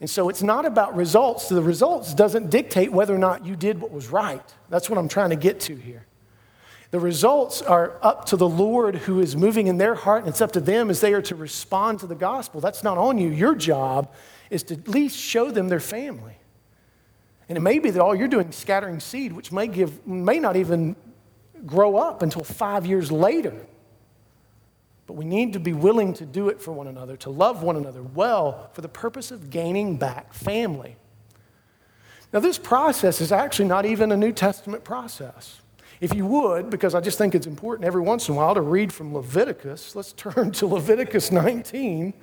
And 0.00 0.08
so 0.08 0.28
it's 0.28 0.42
not 0.42 0.64
about 0.64 0.94
results. 0.94 1.48
The 1.48 1.60
results 1.60 2.14
doesn't 2.14 2.50
dictate 2.50 2.92
whether 2.92 3.14
or 3.14 3.18
not 3.18 3.44
you 3.44 3.56
did 3.56 3.80
what 3.80 3.90
was 3.90 4.08
right. 4.08 4.42
That's 4.68 4.88
what 4.88 4.98
I'm 4.98 5.08
trying 5.08 5.30
to 5.30 5.36
get 5.36 5.58
to 5.60 5.74
here. 5.74 6.06
The 6.92 7.00
results 7.00 7.60
are 7.60 7.98
up 8.02 8.26
to 8.26 8.36
the 8.36 8.48
Lord 8.48 8.96
who 8.96 9.20
is 9.20 9.34
moving 9.34 9.66
in 9.66 9.78
their 9.78 9.94
heart, 9.96 10.20
and 10.20 10.28
it's 10.28 10.40
up 10.40 10.52
to 10.52 10.60
them 10.60 10.90
as 10.90 11.00
they 11.00 11.12
are 11.12 11.22
to 11.22 11.34
respond 11.34 12.00
to 12.00 12.06
the 12.06 12.14
gospel. 12.14 12.60
That's 12.60 12.84
not 12.84 12.98
on 12.98 13.18
you. 13.18 13.30
Your 13.30 13.56
job 13.56 14.12
is 14.48 14.62
to 14.64 14.74
at 14.74 14.86
least 14.86 15.16
show 15.16 15.50
them 15.50 15.68
their 15.68 15.80
family. 15.80 16.36
And 17.48 17.58
it 17.58 17.62
may 17.62 17.80
be 17.80 17.90
that 17.90 18.00
all 18.00 18.14
you're 18.14 18.28
doing 18.28 18.48
is 18.48 18.56
scattering 18.56 19.00
seed, 19.00 19.32
which 19.32 19.50
may, 19.50 19.66
give, 19.66 20.06
may 20.06 20.38
not 20.38 20.56
even 20.56 20.94
grow 21.66 21.96
up 21.96 22.22
until 22.22 22.44
five 22.44 22.86
years 22.86 23.10
later. 23.10 23.66
But 25.12 25.18
we 25.18 25.26
need 25.26 25.52
to 25.52 25.60
be 25.60 25.74
willing 25.74 26.14
to 26.14 26.24
do 26.24 26.48
it 26.48 26.58
for 26.58 26.72
one 26.72 26.86
another, 26.86 27.18
to 27.18 27.28
love 27.28 27.62
one 27.62 27.76
another 27.76 28.02
well 28.02 28.70
for 28.72 28.80
the 28.80 28.88
purpose 28.88 29.30
of 29.30 29.50
gaining 29.50 29.98
back 29.98 30.32
family. 30.32 30.96
Now, 32.32 32.40
this 32.40 32.56
process 32.56 33.20
is 33.20 33.30
actually 33.30 33.68
not 33.68 33.84
even 33.84 34.10
a 34.10 34.16
New 34.16 34.32
Testament 34.32 34.84
process. 34.84 35.60
If 36.00 36.14
you 36.14 36.24
would, 36.24 36.70
because 36.70 36.94
I 36.94 37.02
just 37.02 37.18
think 37.18 37.34
it's 37.34 37.46
important 37.46 37.84
every 37.84 38.00
once 38.00 38.26
in 38.26 38.34
a 38.34 38.38
while 38.38 38.54
to 38.54 38.62
read 38.62 38.90
from 38.90 39.12
Leviticus, 39.12 39.94
let's 39.94 40.12
turn 40.16 40.50
to 40.52 40.66
Leviticus 40.66 41.30
19 41.30 42.14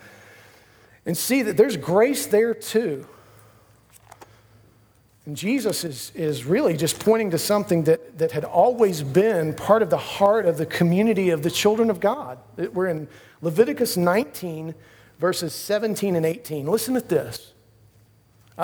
and 1.05 1.15
see 1.15 1.43
that 1.43 1.57
there's 1.57 1.77
grace 1.77 2.25
there 2.25 2.55
too. 2.55 3.05
And 5.25 5.35
Jesus 5.35 5.83
is, 5.83 6.11
is 6.15 6.45
really 6.45 6.75
just 6.75 6.99
pointing 6.99 7.31
to 7.31 7.37
something 7.37 7.83
that, 7.83 8.17
that 8.17 8.31
had 8.31 8.45
always 8.45 9.03
been 9.03 9.53
part 9.53 9.81
of 9.81 9.89
the 9.89 9.97
heart 9.97 10.45
of 10.45 10.57
the 10.57 10.65
community 10.65 11.29
of 11.29 11.43
the 11.43 11.51
children 11.51 11.89
of 11.89 11.99
God. 11.99 12.39
We're 12.73 12.87
in 12.87 13.07
Leviticus 13.41 13.97
19, 13.97 14.73
verses 15.19 15.53
17 15.53 16.15
and 16.15 16.25
18. 16.25 16.65
Listen 16.65 16.93
to 16.95 17.01
this. 17.01 17.53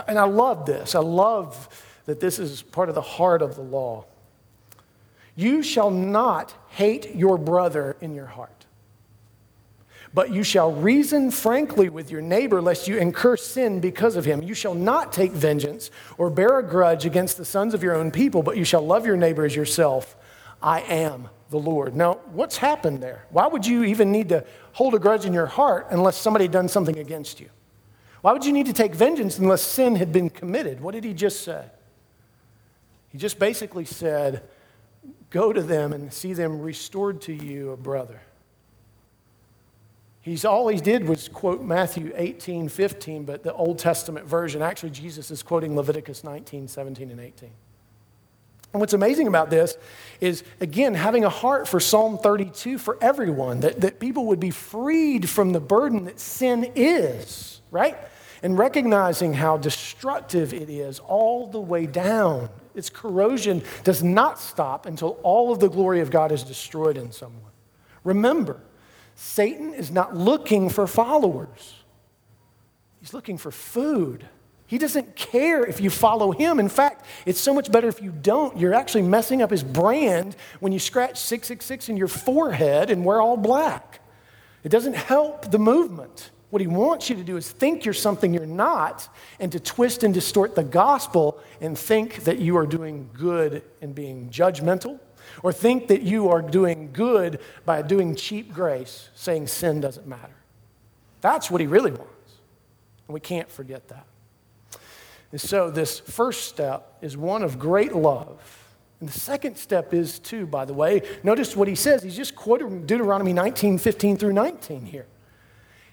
And 0.08 0.18
I 0.18 0.26
love 0.26 0.66
this. 0.66 0.96
I 0.96 1.00
love 1.00 1.70
that 2.06 2.20
this 2.20 2.40
is 2.40 2.62
part 2.62 2.90
of 2.90 2.96
the 2.96 3.02
heart 3.02 3.42
of 3.42 3.56
the 3.56 3.62
law. 3.62 4.06
You 5.36 5.62
shall 5.64 5.92
not 5.92 6.54
hate 6.70 7.16
your 7.16 7.38
brother 7.38 7.98
in 8.00 8.16
your 8.16 8.28
heart. 8.28 8.55
But 10.16 10.32
you 10.32 10.44
shall 10.44 10.72
reason 10.72 11.30
frankly 11.30 11.90
with 11.90 12.10
your 12.10 12.22
neighbor, 12.22 12.62
lest 12.62 12.88
you 12.88 12.98
incur 12.98 13.36
sin 13.36 13.82
because 13.82 14.16
of 14.16 14.24
him. 14.24 14.42
You 14.42 14.54
shall 14.54 14.74
not 14.74 15.12
take 15.12 15.34
vengeance 15.34 15.92
or 16.18 16.30
bear 16.30 16.58
a 16.58 16.64
grudge 16.64 17.06
against 17.06 17.36
the 17.36 17.44
sons 17.44 17.74
of 17.74 17.84
your 17.84 17.94
own 17.94 18.12
people, 18.12 18.42
but 18.42 18.56
you 18.56 18.64
shall 18.64 18.82
love 18.82 19.06
your 19.06 19.18
neighbor 19.18 19.44
as 19.44 19.54
yourself. 19.54 20.16
I 20.64 20.80
am 20.84 21.28
the 21.50 21.58
Lord. 21.58 21.98
Now, 21.98 22.14
what's 22.32 22.56
happened 22.56 23.04
there? 23.04 23.26
Why 23.30 23.48
would 23.48 23.66
you 23.66 23.84
even 23.84 24.14
need 24.14 24.30
to 24.30 24.46
hold 24.72 24.96
a 24.96 25.00
grudge 25.00 25.26
in 25.26 25.34
your 25.34 25.48
heart 25.48 25.88
unless 25.90 26.16
somebody 26.16 26.48
done 26.48 26.70
something 26.70 26.98
against 26.98 27.42
you? 27.42 27.50
Why 28.22 28.32
would 28.32 28.46
you 28.46 28.54
need 28.54 28.68
to 28.68 28.74
take 28.74 28.96
vengeance 28.96 29.38
unless 29.38 29.64
sin 29.64 29.98
had 29.98 30.14
been 30.14 30.30
committed? 30.30 30.80
What 30.80 30.94
did 30.94 31.04
he 31.04 31.14
just 31.14 31.44
say? 31.44 31.66
He 33.10 33.18
just 33.18 33.38
basically 33.38 33.84
said, 33.84 34.44
Go 35.30 35.52
to 35.52 35.62
them 35.62 35.92
and 35.92 36.14
see 36.14 36.32
them 36.32 36.62
restored 36.62 37.20
to 37.24 37.34
you 37.34 37.72
a 37.72 37.78
brother. 37.78 38.22
He's 40.26 40.44
all 40.44 40.68
he 40.70 40.80
did 40.80 41.08
was 41.08 41.28
quote 41.28 41.62
Matthew 41.62 42.12
18, 42.16 42.68
15, 42.68 43.26
but 43.26 43.44
the 43.44 43.54
Old 43.54 43.78
Testament 43.78 44.26
version, 44.26 44.64
actually, 44.64 44.90
Jesus 44.90 45.30
is 45.30 45.44
quoting 45.44 45.76
Leviticus 45.76 46.24
19, 46.24 46.68
17, 46.68 47.12
and 47.12 47.20
18. 47.20 47.52
And 48.74 48.80
what's 48.80 48.94
amazing 48.94 49.28
about 49.28 49.52
this 49.52 49.78
is, 50.20 50.44
again, 50.60 50.96
having 50.96 51.26
a 51.26 51.30
heart 51.30 51.68
for 51.68 51.80
Psalm 51.80 52.18
32 52.18 52.80
for 52.80 52.98
everyone, 53.02 53.60
that, 53.60 53.82
that 53.82 54.00
people 54.00 54.26
would 54.26 54.40
be 54.40 54.50
freed 54.50 55.30
from 55.30 55.54
the 55.54 55.60
burden 55.60 56.06
that 56.06 56.20
sin 56.20 56.72
is, 56.74 57.62
right? 57.70 57.96
And 58.42 58.58
recognizing 58.58 59.36
how 59.36 59.58
destructive 59.58 60.56
it 60.56 60.72
is 60.72 60.98
all 60.98 61.46
the 61.46 61.62
way 61.62 61.86
down. 61.86 62.50
Its 62.74 62.90
corrosion 62.90 63.62
does 63.84 64.02
not 64.02 64.40
stop 64.40 64.88
until 64.88 65.20
all 65.22 65.52
of 65.52 65.60
the 65.60 65.70
glory 65.70 66.00
of 66.00 66.10
God 66.10 66.32
is 66.32 66.42
destroyed 66.42 66.98
in 66.98 67.12
someone. 67.12 67.52
Remember, 68.04 68.60
Satan 69.16 69.74
is 69.74 69.92
not 69.92 70.16
looking 70.16 70.70
for 70.70 70.86
followers, 70.86 71.76
he's 73.00 73.14
looking 73.14 73.38
for 73.38 73.52
food. 73.52 74.28
He 74.68 74.80
doesn't 74.80 75.16
care 75.16 75.64
if 75.64 75.80
you 75.80 75.92
follow 75.92 76.32
him. 76.32 76.60
In 76.60 76.70
fact, 76.70 77.06
it's 77.28 77.40
so 77.40 77.54
much 77.54 77.72
better 77.72 77.88
if 77.88 78.02
you 78.02 78.12
don't. 78.12 78.58
You're 78.58 78.74
actually 78.74 79.04
messing 79.04 79.44
up 79.44 79.52
his 79.52 79.64
brand 79.64 80.36
when 80.60 80.72
you 80.72 80.80
scratch 80.80 81.20
666 81.20 81.90
in 81.90 81.98
your 81.98 82.08
forehead 82.08 82.90
and 82.90 83.06
wear 83.06 83.22
all 83.22 83.38
black. 83.38 84.00
It 84.64 84.70
doesn't 84.70 84.96
help 84.96 85.52
the 85.52 85.60
movement. 85.60 86.32
What 86.50 86.62
he 86.62 86.68
wants 86.68 87.12
you 87.12 87.16
to 87.16 87.24
do 87.24 87.38
is 87.38 87.52
think 87.52 87.86
you're 87.86 87.94
something 87.94 88.34
you're 88.34 88.48
not 88.48 89.08
and 89.40 89.52
to 89.52 89.60
twist 89.60 90.04
and 90.04 90.12
distort 90.12 90.56
the 90.56 90.64
gospel 90.64 91.40
and 91.62 91.78
think 91.78 92.24
that 92.24 92.40
you 92.40 92.58
are 92.58 92.66
doing 92.66 93.10
good 93.14 93.62
and 93.84 93.94
being 93.94 94.32
judgmental 94.32 95.00
or 95.44 95.54
think 95.54 95.88
that 95.88 96.02
you 96.02 96.30
are 96.30 96.42
doing 96.42 96.92
good 96.92 97.40
by 97.66 97.82
doing 97.82 98.16
cheap 98.16 98.54
grace, 98.54 99.10
saying 99.16 99.48
sin 99.48 99.82
doesn't 99.82 100.08
matter. 100.08 100.36
That's 101.22 101.50
what 101.50 101.62
he 101.62 101.68
really 101.68 101.92
wants. 101.92 102.34
And 103.08 103.14
we 103.14 103.20
can't 103.20 103.50
forget 103.50 103.88
that. 103.90 104.06
And 105.32 105.42
so, 105.42 105.70
this 105.70 106.00
first 106.00 106.46
step 106.46 106.98
is 107.02 107.18
one 107.18 107.44
of 107.44 107.60
great 107.60 107.94
love. 107.94 108.62
And 109.00 109.10
the 109.10 109.20
second 109.20 109.58
step 109.58 109.94
is, 109.94 110.20
too, 110.20 110.46
by 110.46 110.66
the 110.66 110.74
way, 110.74 111.02
notice 111.24 111.56
what 111.56 111.68
he 111.68 111.76
says. 111.76 112.04
He's 112.04 112.16
just 112.16 112.36
quoting 112.36 112.86
Deuteronomy 112.86 113.34
19, 113.34 113.78
15 113.78 114.18
through 114.18 114.34
19 114.34 114.86
here. 114.86 115.08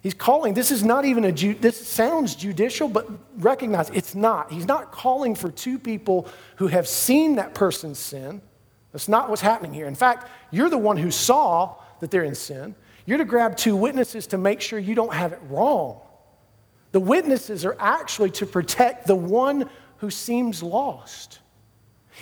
He's 0.03 0.15
calling, 0.15 0.55
this 0.55 0.71
is 0.71 0.83
not 0.83 1.05
even 1.05 1.25
a, 1.25 1.31
this 1.31 1.87
sounds 1.87 2.35
judicial, 2.35 2.89
but 2.89 3.09
recognize 3.39 3.89
it's 3.91 4.15
not. 4.15 4.51
He's 4.51 4.67
not 4.67 4.91
calling 4.91 5.35
for 5.35 5.51
two 5.51 5.79
people 5.79 6.27
who 6.57 6.67
have 6.67 6.89
seen 6.89 7.37
that 7.37 7.55
person's 7.55 8.01
sin 8.01 8.43
that's 8.93 9.09
not 9.09 9.29
what's 9.29 9.43
happening 9.43 9.73
here. 9.73 9.87
In 9.87 9.95
fact, 9.95 10.29
you're 10.51 10.71
the 10.71 10.79
one 10.79 10.97
who 10.97 11.11
saw 11.11 11.77
that 12.01 12.11
they're 12.11 12.25
in 12.25 12.35
sin. 12.35 12.75
You're 13.07 13.19
to 13.19 13.25
grab 13.25 13.57
two 13.57 13.75
witnesses 13.75 14.27
to 14.29 14.39
make 14.39 14.61
sure 14.61 14.79
you 14.79 14.95
don't 14.95 15.15
have 15.15 15.33
it 15.33 15.41
wrong. 15.49 16.01
The 16.93 17.01
witnesses 17.01 17.65
are 17.65 17.77
actually 17.81 18.31
to 18.33 18.47
protect 18.47 19.07
the 19.07 19.17
one 19.17 19.69
who 19.99 20.11
seems 20.11 20.63
lost. 20.63 21.39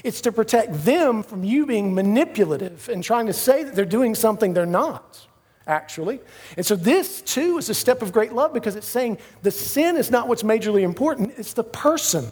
It's 0.04 0.20
to 0.22 0.32
protect 0.32 0.84
them 0.84 1.22
from 1.24 1.42
you 1.42 1.66
being 1.66 1.94
manipulative 1.94 2.88
and 2.88 3.02
trying 3.02 3.26
to 3.26 3.32
say 3.32 3.64
that 3.64 3.74
they're 3.74 3.84
doing 3.84 4.14
something 4.14 4.54
they're 4.54 4.64
not, 4.66 5.26
actually. 5.66 6.20
And 6.56 6.64
so, 6.64 6.76
this 6.76 7.20
too 7.20 7.58
is 7.58 7.68
a 7.68 7.74
step 7.74 8.00
of 8.00 8.12
great 8.12 8.32
love 8.32 8.54
because 8.54 8.76
it's 8.76 8.86
saying 8.86 9.18
the 9.42 9.50
sin 9.50 9.96
is 9.96 10.10
not 10.10 10.28
what's 10.28 10.44
majorly 10.44 10.82
important, 10.82 11.32
it's 11.36 11.54
the 11.54 11.64
person. 11.64 12.30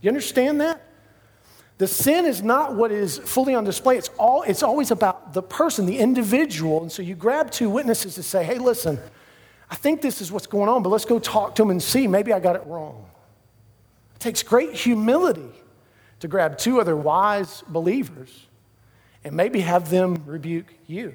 You 0.00 0.10
understand 0.10 0.60
that? 0.60 0.85
The 1.78 1.86
sin 1.86 2.24
is 2.24 2.42
not 2.42 2.74
what 2.74 2.90
is 2.90 3.18
fully 3.18 3.54
on 3.54 3.64
display. 3.64 3.98
It's, 3.98 4.08
all, 4.18 4.42
it's 4.42 4.62
always 4.62 4.90
about 4.90 5.34
the 5.34 5.42
person, 5.42 5.84
the 5.84 5.98
individual. 5.98 6.80
And 6.80 6.90
so 6.90 7.02
you 7.02 7.14
grab 7.14 7.50
two 7.50 7.68
witnesses 7.68 8.14
to 8.14 8.22
say, 8.22 8.44
hey, 8.44 8.58
listen, 8.58 8.98
I 9.70 9.74
think 9.74 10.00
this 10.00 10.20
is 10.22 10.32
what's 10.32 10.46
going 10.46 10.68
on, 10.70 10.82
but 10.82 10.88
let's 10.88 11.04
go 11.04 11.18
talk 11.18 11.54
to 11.56 11.62
them 11.62 11.70
and 11.70 11.82
see. 11.82 12.06
Maybe 12.06 12.32
I 12.32 12.40
got 12.40 12.56
it 12.56 12.64
wrong. 12.66 13.04
It 14.14 14.20
takes 14.20 14.42
great 14.42 14.72
humility 14.72 15.50
to 16.20 16.28
grab 16.28 16.56
two 16.56 16.80
other 16.80 16.96
wise 16.96 17.62
believers 17.68 18.46
and 19.22 19.34
maybe 19.34 19.60
have 19.60 19.90
them 19.90 20.22
rebuke 20.24 20.72
you 20.86 21.14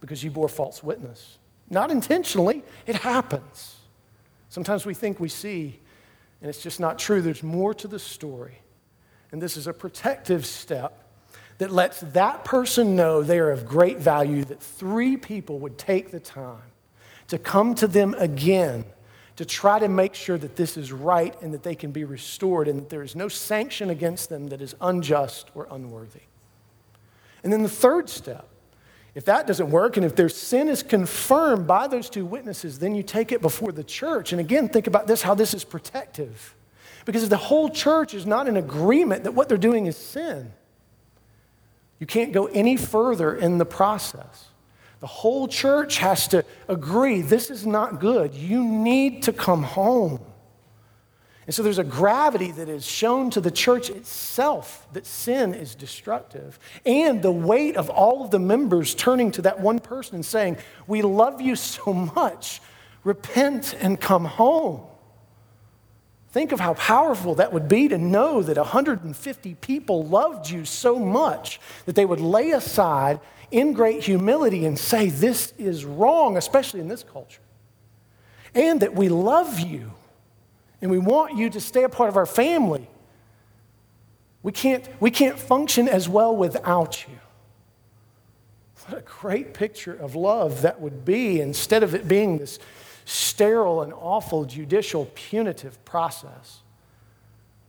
because 0.00 0.24
you 0.24 0.30
bore 0.30 0.48
false 0.48 0.82
witness. 0.82 1.38
Not 1.70 1.90
intentionally, 1.90 2.64
it 2.86 2.96
happens. 2.96 3.76
Sometimes 4.48 4.84
we 4.84 4.94
think 4.94 5.20
we 5.20 5.28
see, 5.28 5.78
and 6.40 6.48
it's 6.48 6.62
just 6.62 6.80
not 6.80 6.98
true. 6.98 7.22
There's 7.22 7.42
more 7.42 7.74
to 7.74 7.86
the 7.86 7.98
story. 7.98 8.58
And 9.34 9.42
this 9.42 9.56
is 9.56 9.66
a 9.66 9.72
protective 9.72 10.46
step 10.46 10.96
that 11.58 11.72
lets 11.72 11.98
that 11.98 12.44
person 12.44 12.94
know 12.94 13.20
they 13.20 13.40
are 13.40 13.50
of 13.50 13.66
great 13.66 13.98
value, 13.98 14.44
that 14.44 14.62
three 14.62 15.16
people 15.16 15.58
would 15.58 15.76
take 15.76 16.12
the 16.12 16.20
time 16.20 16.62
to 17.26 17.36
come 17.36 17.74
to 17.74 17.88
them 17.88 18.14
again 18.16 18.84
to 19.34 19.44
try 19.44 19.80
to 19.80 19.88
make 19.88 20.14
sure 20.14 20.38
that 20.38 20.54
this 20.54 20.76
is 20.76 20.92
right 20.92 21.34
and 21.42 21.52
that 21.52 21.64
they 21.64 21.74
can 21.74 21.90
be 21.90 22.04
restored 22.04 22.68
and 22.68 22.78
that 22.78 22.90
there 22.90 23.02
is 23.02 23.16
no 23.16 23.26
sanction 23.26 23.90
against 23.90 24.28
them 24.28 24.46
that 24.50 24.62
is 24.62 24.76
unjust 24.80 25.50
or 25.56 25.66
unworthy. 25.68 26.22
And 27.42 27.52
then 27.52 27.64
the 27.64 27.68
third 27.68 28.08
step, 28.08 28.46
if 29.16 29.24
that 29.24 29.48
doesn't 29.48 29.68
work 29.68 29.96
and 29.96 30.06
if 30.06 30.14
their 30.14 30.28
sin 30.28 30.68
is 30.68 30.84
confirmed 30.84 31.66
by 31.66 31.88
those 31.88 32.08
two 32.08 32.24
witnesses, 32.24 32.78
then 32.78 32.94
you 32.94 33.02
take 33.02 33.32
it 33.32 33.42
before 33.42 33.72
the 33.72 33.82
church. 33.82 34.30
And 34.30 34.40
again, 34.40 34.68
think 34.68 34.86
about 34.86 35.08
this 35.08 35.22
how 35.22 35.34
this 35.34 35.54
is 35.54 35.64
protective 35.64 36.53
Because 37.04 37.22
if 37.24 37.30
the 37.30 37.36
whole 37.36 37.68
church 37.68 38.14
is 38.14 38.26
not 38.26 38.48
in 38.48 38.56
agreement 38.56 39.24
that 39.24 39.32
what 39.32 39.48
they're 39.48 39.58
doing 39.58 39.86
is 39.86 39.96
sin, 39.96 40.52
you 41.98 42.06
can't 42.06 42.32
go 42.32 42.46
any 42.46 42.76
further 42.76 43.34
in 43.34 43.58
the 43.58 43.64
process. 43.64 44.46
The 45.00 45.06
whole 45.06 45.48
church 45.48 45.98
has 45.98 46.28
to 46.28 46.44
agree 46.66 47.20
this 47.20 47.50
is 47.50 47.66
not 47.66 48.00
good. 48.00 48.34
You 48.34 48.64
need 48.64 49.24
to 49.24 49.32
come 49.32 49.62
home. 49.62 50.20
And 51.46 51.54
so 51.54 51.62
there's 51.62 51.78
a 51.78 51.84
gravity 51.84 52.52
that 52.52 52.70
is 52.70 52.86
shown 52.86 53.28
to 53.30 53.40
the 53.40 53.50
church 53.50 53.90
itself 53.90 54.86
that 54.94 55.04
sin 55.04 55.52
is 55.52 55.74
destructive. 55.74 56.58
And 56.86 57.20
the 57.20 57.32
weight 57.32 57.76
of 57.76 57.90
all 57.90 58.24
of 58.24 58.30
the 58.30 58.38
members 58.38 58.94
turning 58.94 59.30
to 59.32 59.42
that 59.42 59.60
one 59.60 59.78
person 59.78 60.14
and 60.14 60.24
saying, 60.24 60.56
We 60.86 61.02
love 61.02 61.42
you 61.42 61.54
so 61.54 61.92
much, 61.92 62.62
repent 63.02 63.74
and 63.78 64.00
come 64.00 64.24
home. 64.24 64.86
Think 66.34 66.50
of 66.50 66.58
how 66.58 66.74
powerful 66.74 67.36
that 67.36 67.52
would 67.52 67.68
be 67.68 67.86
to 67.86 67.96
know 67.96 68.42
that 68.42 68.56
150 68.56 69.54
people 69.60 70.04
loved 70.04 70.50
you 70.50 70.64
so 70.64 70.98
much 70.98 71.60
that 71.86 71.94
they 71.94 72.04
would 72.04 72.20
lay 72.20 72.50
aside 72.50 73.20
in 73.52 73.72
great 73.72 74.02
humility 74.02 74.66
and 74.66 74.76
say, 74.76 75.10
This 75.10 75.52
is 75.58 75.84
wrong, 75.84 76.36
especially 76.36 76.80
in 76.80 76.88
this 76.88 77.04
culture. 77.04 77.40
And 78.52 78.80
that 78.80 78.96
we 78.96 79.08
love 79.08 79.60
you 79.60 79.92
and 80.82 80.90
we 80.90 80.98
want 80.98 81.36
you 81.36 81.50
to 81.50 81.60
stay 81.60 81.84
a 81.84 81.88
part 81.88 82.08
of 82.08 82.16
our 82.16 82.26
family. 82.26 82.90
We 84.42 84.50
can't, 84.50 84.88
we 84.98 85.12
can't 85.12 85.38
function 85.38 85.88
as 85.88 86.08
well 86.08 86.34
without 86.34 87.06
you. 87.06 87.14
What 88.88 88.98
a 88.98 89.02
great 89.02 89.54
picture 89.54 89.94
of 89.94 90.16
love 90.16 90.62
that 90.62 90.80
would 90.80 91.04
be 91.04 91.40
instead 91.40 91.84
of 91.84 91.94
it 91.94 92.08
being 92.08 92.38
this 92.38 92.58
sterile 93.04 93.82
and 93.82 93.92
awful 93.92 94.44
judicial 94.44 95.10
punitive 95.14 95.82
process. 95.84 96.60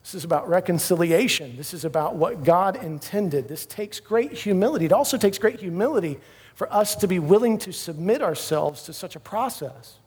This 0.04 0.16
is 0.16 0.24
about 0.24 0.48
reconciliation. 0.48 1.58
This 1.58 1.74
is 1.74 1.84
about 1.84 2.16
what 2.16 2.44
God 2.44 2.84
intended. 2.84 3.48
This 3.48 3.66
takes 3.66 4.00
great 4.00 4.34
humility. 4.34 4.86
It 4.86 4.92
also 4.92 5.18
takes 5.18 5.40
great 5.40 5.60
humility 5.60 6.20
for 6.54 6.72
us 6.72 6.96
to 6.98 7.08
be 7.08 7.20
willing 7.20 7.58
to 7.60 7.74
submit 7.74 8.22
ourselves 8.22 8.84
to 8.84 8.94
such 8.94 9.16
a 9.16 9.20
process. 9.20 9.98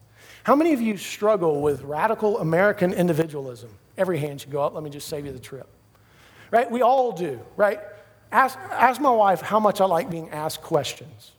How 0.45 0.55
many 0.55 0.73
of 0.73 0.81
you 0.81 0.97
struggle 0.97 1.61
with 1.61 1.83
radical 1.83 2.38
American 2.38 2.93
individualism? 2.93 3.71
Every 3.97 4.19
hand 4.19 4.41
should 4.41 4.53
go 4.53 4.62
up. 4.62 4.73
Let 4.73 4.85
me 4.85 4.91
just 4.91 5.09
save 5.09 5.27
you 5.27 5.33
the 5.33 5.38
trip. 5.38 5.69
Right? 6.51 6.71
We 6.71 6.81
all 6.81 7.12
do, 7.12 7.41
right? 7.57 7.81
Ask, 8.31 8.57
ask 8.71 9.01
my 9.01 9.11
wife 9.11 9.41
how 9.41 9.59
much 9.59 9.81
I 9.81 9.85
like 9.85 10.11
being 10.11 10.31
asked 10.31 10.62
questions. 10.62 11.33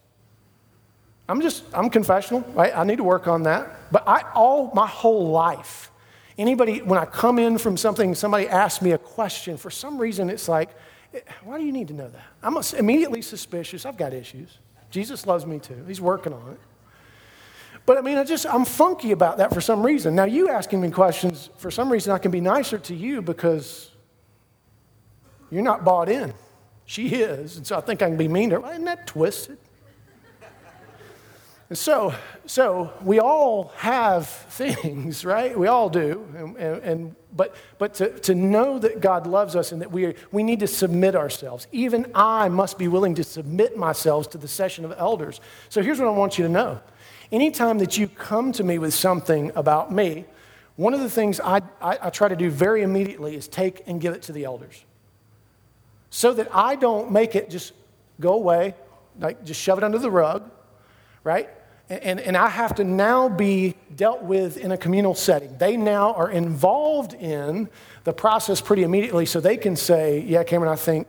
I'm 1.30 1.42
just, 1.42 1.64
I'm 1.76 1.92
confessional, 1.92 2.42
right? 2.54 2.76
I 2.76 2.84
need 2.84 2.98
to 2.98 3.04
work 3.04 3.28
on 3.28 3.44
that. 3.44 3.92
But 3.92 4.08
I, 4.08 4.24
all 4.34 4.72
my 4.74 4.88
whole 4.88 5.30
life, 5.30 5.92
anybody, 6.40 6.82
when 6.82 7.00
I 7.00 7.06
come 7.06 7.38
in 7.38 7.60
from 7.60 7.78
something, 7.78 8.16
somebody 8.16 8.48
asks 8.48 8.82
me 8.82 8.92
a 8.92 8.98
question, 8.98 9.56
for 9.56 9.70
some 9.70 10.00
reason 10.00 10.32
it's 10.32 10.50
like, 10.50 10.72
why 11.44 11.60
do 11.60 11.66
you 11.66 11.72
need 11.72 11.88
to 11.90 11.94
know 11.94 12.10
that? 12.10 12.24
I'm 12.42 12.58
immediately 12.78 13.22
suspicious. 13.22 13.86
I've 13.86 13.98
got 13.98 14.12
issues. 14.12 14.58
Jesus 14.90 15.28
loves 15.28 15.46
me 15.46 15.60
too. 15.60 15.84
He's 15.88 16.02
working 16.02 16.34
on 16.34 16.54
it. 16.54 16.60
But 17.86 18.00
I 18.00 18.02
mean, 18.02 18.18
I 18.18 18.24
just, 18.24 18.48
I'm 18.48 18.66
funky 18.66 19.12
about 19.12 19.38
that 19.38 19.54
for 19.54 19.62
some 19.62 19.84
reason. 19.86 20.16
Now, 20.16 20.26
you 20.26 20.50
asking 20.50 20.82
me 20.82 20.90
questions, 20.90 21.52
for 21.58 21.70
some 21.70 21.92
reason, 21.92 22.12
I 22.12 22.18
can 22.18 22.32
be 22.32 22.42
nicer 22.42 22.80
to 22.80 22.96
you 22.96 23.22
because 23.22 23.92
you're 25.52 25.64
not 25.64 25.86
bought 25.86 26.10
in. 26.10 26.34
She 26.86 27.10
is. 27.10 27.58
And 27.58 27.68
so 27.68 27.78
I 27.78 27.82
think 27.82 28.02
I 28.02 28.08
can 28.08 28.18
be 28.18 28.28
mean 28.28 28.50
to 28.50 28.62
her. 28.62 28.72
Isn't 28.72 28.86
that 28.86 29.06
twisted? 29.06 29.60
And 31.70 31.78
so, 31.78 32.16
so 32.48 32.92
we 33.04 33.20
all 33.20 33.72
have 33.78 34.28
things, 34.50 35.24
right? 35.24 35.58
We 35.58 35.68
all 35.68 35.90
do. 35.90 36.56
And, 36.58 36.84
and, 36.84 37.16
but 37.36 37.56
but 37.78 37.94
to, 37.96 38.20
to 38.22 38.34
know 38.34 38.80
that 38.80 39.02
God 39.02 39.28
loves 39.28 39.56
us 39.56 39.72
and 39.72 39.82
that 39.82 39.92
we, 39.92 40.06
are, 40.06 40.16
we 40.32 40.42
need 40.42 40.62
to 40.62 40.68
submit 40.68 41.16
ourselves. 41.16 41.68
Even 41.72 42.12
I 42.16 42.50
must 42.50 42.80
be 42.80 42.88
willing 42.88 43.16
to 43.16 43.24
submit 43.24 43.78
myself 43.78 44.32
to 44.32 44.40
the 44.40 44.48
session 44.48 44.84
of 44.84 44.94
elders. 44.98 45.40
So 45.70 45.84
here's 45.84 46.00
what 46.00 46.08
I 46.08 46.12
want 46.12 46.38
you 46.38 46.44
to 46.46 46.52
know 46.52 46.82
Anytime 47.32 47.78
that 47.78 47.98
you 47.98 48.08
come 48.08 48.52
to 48.54 48.64
me 48.64 48.80
with 48.80 48.94
something 48.94 49.52
about 49.56 49.92
me, 49.92 50.26
one 50.78 50.96
of 50.96 51.00
the 51.00 51.10
things 51.10 51.40
I, 51.40 51.62
I, 51.80 52.00
I, 52.04 52.10
try 52.10 52.28
to 52.28 52.36
do 52.36 52.50
very 52.50 52.82
immediately 52.82 53.36
is 53.36 53.48
take 53.48 53.84
and 53.86 54.02
give 54.02 54.16
it 54.16 54.24
to 54.24 54.32
the 54.32 54.46
elders. 54.46 54.84
So 56.10 56.34
that 56.34 56.48
I 56.56 56.76
don't 56.76 57.12
make 57.12 57.36
it 57.36 57.52
just 57.52 57.74
go 58.20 58.34
away, 58.34 58.74
like 59.20 59.44
just 59.44 59.62
shove 59.62 59.78
it 59.78 59.84
under 59.84 60.00
the 60.00 60.10
rug, 60.10 60.50
right? 61.24 61.50
And, 61.90 62.20
and 62.20 62.38
I 62.38 62.50
have 62.50 62.76
to 62.76 62.84
now 62.84 63.30
be 63.30 63.76
dealt 63.96 64.22
with 64.22 64.58
in 64.58 64.72
a 64.72 64.78
communal 64.78 65.16
setting. 65.16 65.58
They 65.58 65.76
now 65.76 66.14
are 66.14 66.30
involved 66.30 67.16
in 67.16 67.68
the 68.04 68.14
process 68.14 68.62
pretty 68.62 68.84
immediately, 68.84 69.26
so 69.26 69.40
they 69.40 69.58
can 69.58 69.76
say, 69.76 70.20
Yeah, 70.20 70.44
Cameron, 70.44 70.72
I 70.72 70.76
think, 70.76 71.08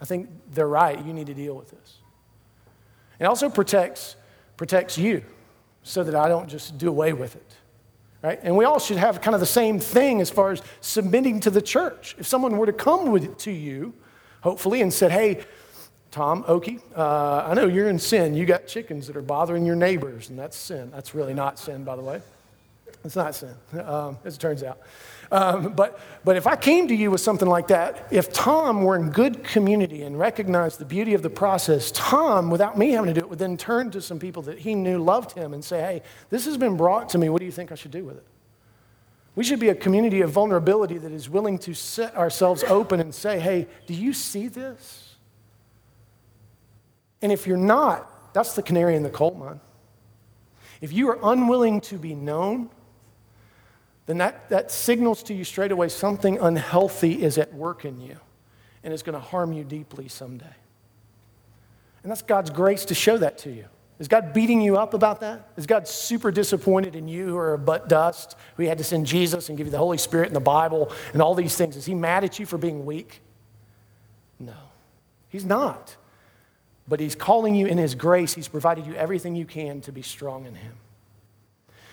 I 0.00 0.04
think 0.04 0.28
they're 0.52 0.68
right. 0.68 1.02
You 1.04 1.14
need 1.14 1.26
to 1.28 1.34
deal 1.34 1.54
with 1.54 1.70
this. 1.70 1.96
It 3.18 3.24
also 3.24 3.48
protects, 3.48 4.16
protects 4.58 4.98
you 4.98 5.22
so 5.82 6.04
that 6.04 6.14
I 6.14 6.28
don't 6.28 6.48
just 6.48 6.76
do 6.76 6.88
away 6.88 7.14
with 7.14 7.36
it. 7.36 7.56
Right? 8.22 8.38
And 8.42 8.54
we 8.54 8.66
all 8.66 8.78
should 8.78 8.98
have 8.98 9.22
kind 9.22 9.34
of 9.34 9.40
the 9.40 9.46
same 9.46 9.80
thing 9.80 10.20
as 10.20 10.28
far 10.28 10.50
as 10.50 10.60
submitting 10.82 11.40
to 11.40 11.50
the 11.50 11.62
church. 11.62 12.14
If 12.18 12.26
someone 12.26 12.58
were 12.58 12.66
to 12.66 12.72
come 12.74 13.10
with, 13.10 13.38
to 13.38 13.50
you, 13.50 13.94
hopefully, 14.42 14.82
and 14.82 14.92
said, 14.92 15.10
Hey, 15.10 15.44
Tom, 16.10 16.42
Okie, 16.44 16.80
uh, 16.96 17.46
I 17.46 17.54
know 17.54 17.66
you're 17.66 17.88
in 17.88 17.98
sin. 17.98 18.34
You 18.34 18.44
got 18.44 18.66
chickens 18.66 19.06
that 19.06 19.16
are 19.16 19.22
bothering 19.22 19.64
your 19.64 19.76
neighbors, 19.76 20.28
and 20.28 20.38
that's 20.38 20.56
sin. 20.56 20.90
That's 20.90 21.14
really 21.14 21.34
not 21.34 21.58
sin, 21.58 21.84
by 21.84 21.94
the 21.94 22.02
way. 22.02 22.20
It's 23.04 23.16
not 23.16 23.34
sin, 23.34 23.54
um, 23.84 24.18
as 24.24 24.34
it 24.34 24.40
turns 24.40 24.62
out. 24.62 24.80
Um, 25.32 25.72
but, 25.74 26.00
but 26.24 26.36
if 26.36 26.46
I 26.46 26.56
came 26.56 26.88
to 26.88 26.94
you 26.94 27.10
with 27.10 27.20
something 27.20 27.48
like 27.48 27.68
that, 27.68 28.08
if 28.10 28.32
Tom 28.32 28.82
were 28.82 28.96
in 28.96 29.10
good 29.10 29.44
community 29.44 30.02
and 30.02 30.18
recognized 30.18 30.80
the 30.80 30.84
beauty 30.84 31.14
of 31.14 31.22
the 31.22 31.30
process, 31.30 31.92
Tom, 31.92 32.50
without 32.50 32.76
me 32.76 32.90
having 32.90 33.14
to 33.14 33.20
do 33.20 33.24
it, 33.24 33.30
would 33.30 33.38
then 33.38 33.56
turn 33.56 33.92
to 33.92 34.02
some 34.02 34.18
people 34.18 34.42
that 34.42 34.58
he 34.58 34.74
knew 34.74 34.98
loved 34.98 35.32
him 35.32 35.54
and 35.54 35.64
say, 35.64 35.80
hey, 35.80 36.02
this 36.30 36.44
has 36.46 36.56
been 36.56 36.76
brought 36.76 37.10
to 37.10 37.18
me. 37.18 37.28
What 37.28 37.38
do 37.38 37.46
you 37.46 37.52
think 37.52 37.70
I 37.70 37.76
should 37.76 37.92
do 37.92 38.04
with 38.04 38.16
it? 38.16 38.26
We 39.36 39.44
should 39.44 39.60
be 39.60 39.68
a 39.68 39.74
community 39.76 40.20
of 40.22 40.30
vulnerability 40.30 40.98
that 40.98 41.12
is 41.12 41.30
willing 41.30 41.58
to 41.60 41.74
set 41.74 42.16
ourselves 42.16 42.64
open 42.64 42.98
and 42.98 43.14
say, 43.14 43.38
hey, 43.38 43.68
do 43.86 43.94
you 43.94 44.12
see 44.12 44.48
this? 44.48 45.09
And 47.22 47.30
if 47.32 47.46
you're 47.46 47.56
not, 47.56 48.32
that's 48.32 48.54
the 48.54 48.62
canary 48.62 48.96
in 48.96 49.02
the 49.02 49.10
coal 49.10 49.34
mine. 49.34 49.60
If 50.80 50.92
you 50.92 51.10
are 51.10 51.18
unwilling 51.22 51.80
to 51.82 51.98
be 51.98 52.14
known, 52.14 52.70
then 54.06 54.18
that, 54.18 54.48
that 54.48 54.70
signals 54.70 55.22
to 55.24 55.34
you 55.34 55.44
straight 55.44 55.72
away 55.72 55.88
something 55.88 56.38
unhealthy 56.38 57.22
is 57.22 57.38
at 57.38 57.52
work 57.52 57.84
in 57.84 58.00
you 58.00 58.16
and 58.82 58.92
it's 58.92 59.02
going 59.02 59.14
to 59.14 59.20
harm 59.20 59.52
you 59.52 59.64
deeply 59.64 60.08
someday. 60.08 60.46
And 62.02 62.10
that's 62.10 62.22
God's 62.22 62.50
grace 62.50 62.86
to 62.86 62.94
show 62.94 63.18
that 63.18 63.38
to 63.38 63.50
you. 63.50 63.66
Is 63.98 64.08
God 64.08 64.32
beating 64.32 64.62
you 64.62 64.78
up 64.78 64.94
about 64.94 65.20
that? 65.20 65.50
Is 65.58 65.66
God 65.66 65.86
super 65.86 66.30
disappointed 66.30 66.96
in 66.96 67.06
you 67.06 67.26
who 67.26 67.36
are 67.36 67.58
but 67.58 67.88
dust, 67.90 68.34
who 68.56 68.62
had 68.64 68.78
to 68.78 68.84
send 68.84 69.06
Jesus 69.06 69.50
and 69.50 69.58
give 69.58 69.66
you 69.66 69.70
the 69.70 69.78
Holy 69.78 69.98
Spirit 69.98 70.28
and 70.28 70.36
the 70.36 70.40
Bible 70.40 70.90
and 71.12 71.20
all 71.20 71.34
these 71.34 71.54
things? 71.54 71.76
Is 71.76 71.84
He 71.84 71.94
mad 71.94 72.24
at 72.24 72.38
you 72.38 72.46
for 72.46 72.56
being 72.56 72.86
weak? 72.86 73.20
No, 74.38 74.54
He's 75.28 75.44
not. 75.44 75.96
But 76.90 77.00
He's 77.00 77.14
calling 77.14 77.54
you 77.54 77.66
in 77.66 77.78
His 77.78 77.94
grace. 77.94 78.34
He's 78.34 78.48
provided 78.48 78.86
you 78.86 78.94
everything 78.94 79.36
you 79.36 79.46
can 79.46 79.80
to 79.82 79.92
be 79.92 80.02
strong 80.02 80.44
in 80.44 80.56
Him. 80.56 80.74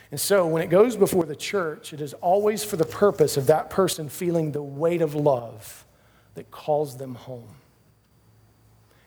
And 0.10 0.20
so 0.20 0.48
when 0.48 0.64
it 0.64 0.68
goes 0.68 0.96
before 0.96 1.26
the 1.26 1.36
church, 1.36 1.94
it 1.94 2.02
is 2.02 2.14
always 2.16 2.64
for 2.64 2.78
the 2.78 2.86
purpose 2.86 3.38
of 3.38 3.48
that 3.48 3.70
person 3.70 4.10
feeling 4.10 4.52
the 4.52 4.62
weight 4.62 5.02
of 5.02 5.14
love 5.14 5.86
that 6.34 6.50
calls 6.50 6.98
them 6.98 7.16
home. 7.16 7.50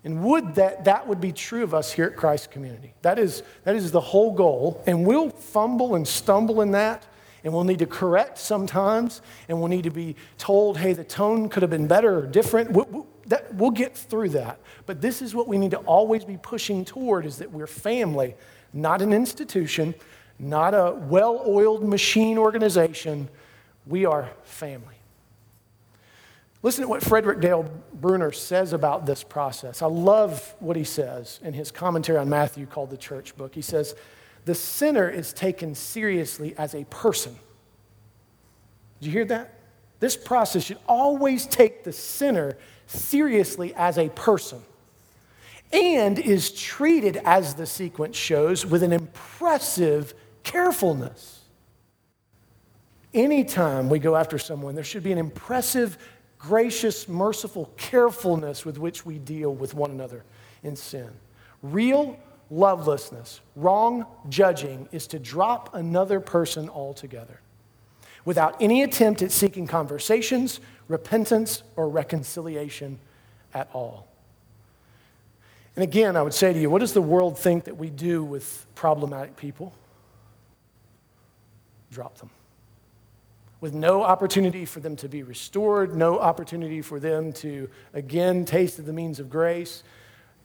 And 0.05 0.23
would 0.25 0.55
that 0.55 0.85
that 0.85 1.09
would 1.09 1.21
be 1.21 1.33
true 1.33 1.63
of 1.63 1.75
us 1.75 1.93
here 1.93 2.07
at 2.07 2.17
Christ 2.17 2.51
Community. 2.51 2.95
That 3.03 3.19
is, 3.19 3.43
that 3.65 3.75
is 3.75 3.91
the 3.91 4.01
whole 4.01 4.33
goal. 4.33 4.83
And 4.87 5.05
we'll 5.05 5.31
fumble 5.31 5.95
and 5.97 6.07
stumble 6.07 6.61
in 6.61 6.71
that. 6.71 7.05
And 7.43 7.53
we'll 7.53 7.65
need 7.65 7.81
to 7.81 7.87
correct 7.87 8.39
sometimes. 8.39 9.23
And 9.49 9.59
we'll 9.59 9.69
need 9.69 9.85
to 9.85 9.91
be 9.91 10.17
told, 10.39 10.79
hey, 10.79 10.93
the 10.93 11.05
tone 11.05 11.49
could 11.49 11.63
have 11.63 11.71
been 11.71 11.87
better 11.87 12.19
or 12.19 12.27
different. 12.27 12.71
That, 13.31 13.55
we'll 13.55 13.71
get 13.71 13.97
through 13.97 14.31
that. 14.31 14.59
But 14.87 15.01
this 15.01 15.23
is 15.23 15.37
what 15.37 15.47
we 15.47 15.57
need 15.57 15.71
to 15.71 15.79
always 15.79 16.25
be 16.25 16.37
pushing 16.37 16.85
toward 16.85 17.25
is 17.25 17.39
that 17.39 17.53
we're 17.53 17.69
family, 17.69 18.35
not 18.73 19.03
an 19.03 19.13
institution, 19.13 19.95
not 20.41 20.75
a 20.75 20.93
well 20.93 21.45
oiled 21.47 21.85
machine 21.85 22.39
organization. 22.39 23.29
We 23.87 24.05
are 24.05 24.29
family. 24.43 24.97
Listen 26.65 26.83
to 26.83 26.89
what 26.89 27.05
Frederick 27.05 27.41
Dale 27.41 27.71
Bruner 27.95 28.33
says 28.33 28.73
about 28.73 29.07
this 29.07 29.23
process. 29.23 29.81
I 29.81 29.87
love 29.87 30.57
what 30.59 30.75
he 30.75 30.85
says 30.85 31.39
in 31.45 31.55
his 31.55 31.71
commentary 31.71 32.19
on 32.19 32.29
Matthew 32.29 32.67
called 32.67 32.91
the 32.91 32.97
Church 32.97 33.37
Book. 33.37 33.55
He 33.55 33.63
says, 33.63 33.95
The 34.45 34.57
sinner 34.57 35.09
is 35.09 35.33
taken 35.33 35.77
seriously 35.77 36.53
as 36.59 36.75
a 36.75 36.83
person. 36.87 37.39
Did 39.01 39.07
you 39.07 39.13
hear 39.13 39.25
that? 39.27 39.55
This 40.01 40.17
process 40.17 40.65
should 40.65 40.79
always 40.89 41.47
take 41.47 41.85
the 41.85 41.93
sinner 41.93 42.57
seriously 42.91 43.73
as 43.75 43.99
a 43.99 44.09
person 44.11 44.63
and 45.73 46.19
is 46.19 46.51
treated, 46.51 47.17
as 47.25 47.55
the 47.55 47.67
sequence 47.67 48.17
shows, 48.17 48.67
with 48.67 48.83
an 48.83 48.93
impressive 48.93 50.15
carefulness. 50.43 51.43
Anytime 53.15 53.89
we 53.89 53.99
go 53.99 54.17
after 54.17 54.39
someone, 54.39 54.75
there 54.75 54.85
should 54.85 55.03
be 55.05 55.13
an 55.13 55.19
impressive, 55.19 55.97
gracious, 56.39 57.09
merciful 57.09 57.73
carefulness 57.77 58.65
with 58.65 58.79
which 58.79 59.07
we 59.07 59.19
deal 59.19 59.55
with 59.55 59.75
one 59.75 59.91
another 59.91 60.25
in 60.63 60.75
sin. 60.75 61.11
Real 61.63 62.19
lovelessness, 62.51 63.41
wrong 63.55 64.07
judging, 64.29 64.89
is 64.91 65.07
to 65.09 65.19
drop 65.19 65.75
another 65.75 66.19
person 66.19 66.69
altogether 66.69 67.41
without 68.25 68.61
any 68.61 68.83
attempt 68.83 69.23
at 69.23 69.33
seeking 69.33 69.67
conversations, 69.67 70.61
repentance, 70.91 71.63
or 71.77 71.89
reconciliation 71.89 72.99
at 73.55 73.71
all. 73.73 74.09
And 75.77 75.85
again, 75.85 76.17
I 76.17 76.23
would 76.23 76.35
say 76.35 76.53
to 76.53 76.59
you, 76.59 76.69
what 76.69 76.81
does 76.81 76.93
the 76.93 77.01
world 77.01 77.39
think 77.39 77.65
that 77.65 77.77
we 77.77 77.89
do 77.89 78.25
with 78.25 78.67
problematic 78.75 79.37
people? 79.37 79.73
Drop 81.93 82.19
them. 82.19 82.31
With 83.61 83.73
no 83.73 84.03
opportunity 84.03 84.65
for 84.65 84.81
them 84.81 84.97
to 84.97 85.09
be 85.09 85.23
restored, 85.23 85.95
no 85.95 86.19
opportunity 86.19 86.83
for 86.83 86.99
them 86.99 87.33
to 87.35 87.69
again 87.95 88.45
taste 88.45 88.79
of 88.79 88.87
the 88.87 88.93
means 88.93 89.21
of 89.21 89.31
grace. 89.31 89.85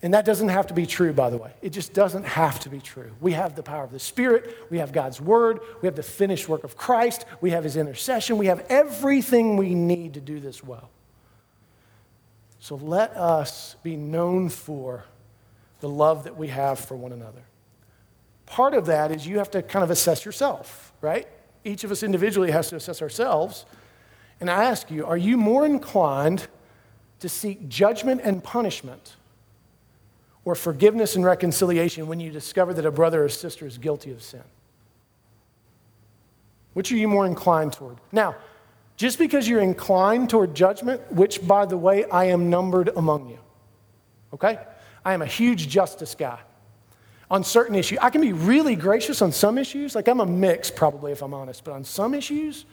And 0.05 0.13
that 0.13 0.23
doesn't 0.23 0.49
have 0.49 0.67
to 0.67 0.75
be 0.75 0.85
true, 0.85 1.13
by 1.13 1.31
the 1.31 1.37
way. 1.37 1.51
It 1.63 1.71
just 1.71 1.91
doesn't 1.91 2.25
have 2.25 2.59
to 2.59 2.69
be 2.69 2.79
true. 2.79 3.11
We 3.21 3.31
have 3.31 3.55
the 3.55 3.63
power 3.63 3.83
of 3.83 3.91
the 3.91 3.97
Spirit, 3.97 4.55
we 4.69 4.77
have 4.77 4.91
God's 4.91 5.19
Word, 5.19 5.61
we 5.81 5.87
have 5.87 5.95
the 5.95 6.03
finished 6.03 6.47
work 6.47 6.63
of 6.63 6.77
Christ, 6.77 7.25
we 7.41 7.49
have 7.49 7.63
His 7.63 7.75
intercession, 7.75 8.37
we 8.37 8.45
have 8.45 8.63
everything 8.69 9.57
we 9.57 9.73
need 9.73 10.13
to 10.13 10.21
do 10.21 10.39
this 10.39 10.63
well. 10.63 10.91
So 12.59 12.75
let 12.75 13.17
us 13.17 13.77
be 13.81 13.95
known 13.95 14.49
for 14.49 15.05
the 15.79 15.89
love 15.89 16.25
that 16.25 16.37
we 16.37 16.49
have 16.49 16.77
for 16.77 16.95
one 16.95 17.11
another. 17.11 17.41
Part 18.45 18.75
of 18.75 18.85
that 18.85 19.11
is 19.11 19.25
you 19.25 19.39
have 19.39 19.49
to 19.49 19.63
kind 19.63 19.81
of 19.81 19.89
assess 19.89 20.23
yourself, 20.23 20.93
right? 21.01 21.27
Each 21.63 21.83
of 21.83 21.89
us 21.91 22.03
individually 22.03 22.51
has 22.51 22.69
to 22.69 22.75
assess 22.75 23.01
ourselves. 23.01 23.65
And 24.39 24.51
I 24.51 24.65
ask 24.65 24.91
you, 24.91 25.03
are 25.03 25.17
you 25.17 25.35
more 25.35 25.65
inclined 25.65 26.45
to 27.21 27.27
seek 27.27 27.67
judgment 27.67 28.21
and 28.23 28.43
punishment? 28.43 29.15
Or 30.45 30.55
forgiveness 30.55 31.15
and 31.15 31.25
reconciliation 31.25 32.07
when 32.07 32.19
you 32.19 32.31
discover 32.31 32.73
that 32.73 32.85
a 32.85 32.91
brother 32.91 33.25
or 33.25 33.29
sister 33.29 33.65
is 33.65 33.77
guilty 33.77 34.11
of 34.11 34.21
sin? 34.21 34.43
Which 36.73 36.91
are 36.91 36.97
you 36.97 37.07
more 37.07 37.25
inclined 37.25 37.73
toward? 37.73 37.97
Now, 38.11 38.35
just 38.97 39.17
because 39.17 39.47
you're 39.47 39.61
inclined 39.61 40.29
toward 40.29 40.55
judgment, 40.55 41.11
which, 41.11 41.45
by 41.45 41.65
the 41.65 41.77
way, 41.77 42.05
I 42.05 42.25
am 42.25 42.49
numbered 42.49 42.89
among 42.95 43.29
you, 43.29 43.39
okay? 44.33 44.59
I 45.03 45.13
am 45.13 45.21
a 45.21 45.25
huge 45.25 45.67
justice 45.67 46.15
guy 46.15 46.39
on 47.29 47.43
certain 47.43 47.75
issues. 47.75 47.97
I 48.01 48.09
can 48.09 48.21
be 48.21 48.33
really 48.33 48.75
gracious 48.75 49.21
on 49.21 49.31
some 49.31 49.57
issues. 49.57 49.95
Like 49.95 50.07
I'm 50.07 50.19
a 50.19 50.25
mix, 50.25 50.69
probably, 50.69 51.11
if 51.11 51.21
I'm 51.21 51.33
honest. 51.33 51.63
But 51.63 51.73
on 51.73 51.83
some 51.83 52.13
issues, 52.13 52.65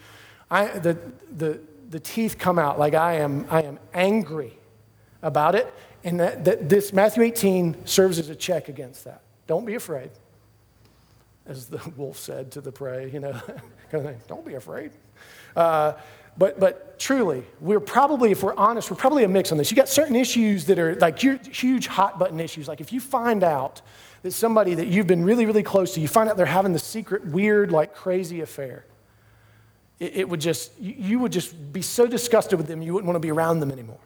I, 0.51 0.67
the, 0.67 0.99
the, 1.37 1.61
the 1.91 2.01
teeth 2.01 2.39
come 2.39 2.59
out. 2.59 2.79
Like 2.79 2.95
I 2.95 3.15
am, 3.15 3.47
I 3.51 3.63
am 3.63 3.79
angry 3.95 4.59
about 5.23 5.55
it. 5.55 5.73
And 6.05 6.21
that, 6.21 6.45
that 6.45 6.69
this 6.69 6.93
Matthew 6.93 7.23
18 7.23 7.87
serves 7.87 8.19
as 8.19 8.29
a 8.29 8.35
check 8.35 8.69
against 8.69 9.05
that. 9.05 9.23
Don't 9.47 9.65
be 9.65 9.75
afraid. 9.75 10.11
As 11.47 11.67
the 11.67 11.81
wolf 11.97 12.19
said 12.19 12.53
to 12.53 12.61
the 12.61 12.73
prey, 12.73 13.11
you 13.11 13.21
know, 13.21 13.33
kind 13.91 14.05
of 14.05 14.05
thing. 14.05 14.21
Don't 14.29 14.45
be 14.45 14.55
afraid. 14.55 14.93
Uh, 15.55 15.93
but, 16.37 16.59
but 16.59 16.99
truly, 16.99 17.45
we're 17.61 17.81
probably, 17.81 18.31
if 18.31 18.43
we're 18.43 18.55
honest, 18.55 18.91
we're 18.91 18.97
probably 18.97 19.25
a 19.25 19.29
mix 19.29 19.53
on 19.53 19.59
this. 19.59 19.71
You 19.71 19.77
got 19.77 19.89
certain 19.89 20.17
issues 20.17 20.65
that 20.67 20.79
are 20.79 20.95
like 20.97 21.19
huge 21.19 21.87
hot 21.87 22.19
button 22.19 22.41
issues. 22.41 22.69
Like 22.69 22.81
if 22.81 22.93
you 22.93 23.01
find 23.01 23.45
out 23.45 23.83
that 24.23 24.31
somebody 24.31 24.75
that 24.75 24.87
you've 24.87 25.07
been 25.07 25.25
really, 25.25 25.45
really 25.45 25.63
close 25.63 25.95
to, 25.95 26.01
you 26.01 26.09
find 26.09 26.31
out 26.31 26.37
they're 26.37 26.47
having 26.47 26.73
the 26.73 26.79
secret, 26.79 27.27
weird, 27.27 27.71
like 27.71 27.95
crazy 27.95 28.41
affair, 28.41 28.87
it, 30.01 30.17
it 30.17 30.29
would 30.29 30.41
just, 30.41 30.79
you 30.81 31.19
would 31.19 31.33
just 31.33 31.73
be 31.73 31.83
so 31.83 32.07
disgusted 32.07 32.59
with 32.59 32.67
them, 32.67 32.81
you 32.81 32.95
wouldn't 32.95 33.07
want 33.07 33.17
to 33.17 33.21
be 33.21 33.31
around 33.31 33.61
them 33.61 33.71
anymore. 33.71 34.01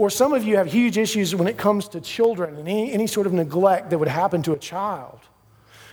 Or 0.00 0.08
some 0.08 0.32
of 0.32 0.44
you 0.44 0.56
have 0.56 0.72
huge 0.72 0.96
issues 0.96 1.36
when 1.36 1.46
it 1.46 1.58
comes 1.58 1.86
to 1.88 2.00
children 2.00 2.56
and 2.56 2.66
any, 2.66 2.90
any 2.90 3.06
sort 3.06 3.26
of 3.26 3.34
neglect 3.34 3.90
that 3.90 3.98
would 3.98 4.08
happen 4.08 4.42
to 4.44 4.54
a 4.54 4.58
child. 4.58 5.20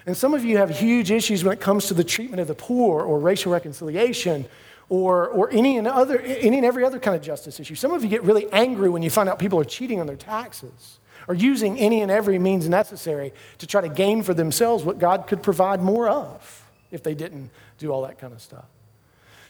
And 0.05 0.15
some 0.15 0.33
of 0.33 0.45
you 0.45 0.59
have 0.59 0.69
huge 0.69 1.11
issues 1.11 1.43
when 1.43 1.51
it 1.51 1.59
comes 1.59 1.87
to 1.87 1.93
the 1.93 2.05
treatment 2.05 2.39
of 2.39 2.47
the 2.47 2.55
poor 2.55 3.03
or 3.03 3.19
racial 3.19 3.51
reconciliation 3.51 4.45
or, 4.87 5.27
or 5.27 5.51
any, 5.51 5.77
and 5.77 5.89
other, 5.89 6.21
any 6.21 6.55
and 6.55 6.65
every 6.65 6.85
other 6.85 6.99
kind 6.99 7.17
of 7.17 7.21
justice 7.21 7.59
issue. 7.59 7.75
Some 7.75 7.91
of 7.91 8.01
you 8.01 8.09
get 8.09 8.23
really 8.23 8.47
angry 8.53 8.87
when 8.87 9.03
you 9.03 9.09
find 9.09 9.27
out 9.27 9.39
people 9.39 9.59
are 9.59 9.65
cheating 9.65 9.99
on 9.99 10.07
their 10.07 10.15
taxes 10.15 10.99
or 11.27 11.35
using 11.35 11.77
any 11.77 12.01
and 12.01 12.09
every 12.09 12.39
means 12.39 12.69
necessary 12.69 13.33
to 13.57 13.67
try 13.67 13.81
to 13.81 13.89
gain 13.89 14.23
for 14.23 14.33
themselves 14.33 14.85
what 14.85 14.99
God 14.99 15.27
could 15.27 15.43
provide 15.43 15.81
more 15.81 16.07
of 16.07 16.65
if 16.91 17.03
they 17.03 17.13
didn't 17.13 17.49
do 17.77 17.91
all 17.91 18.03
that 18.03 18.19
kind 18.19 18.31
of 18.31 18.41
stuff. 18.41 18.67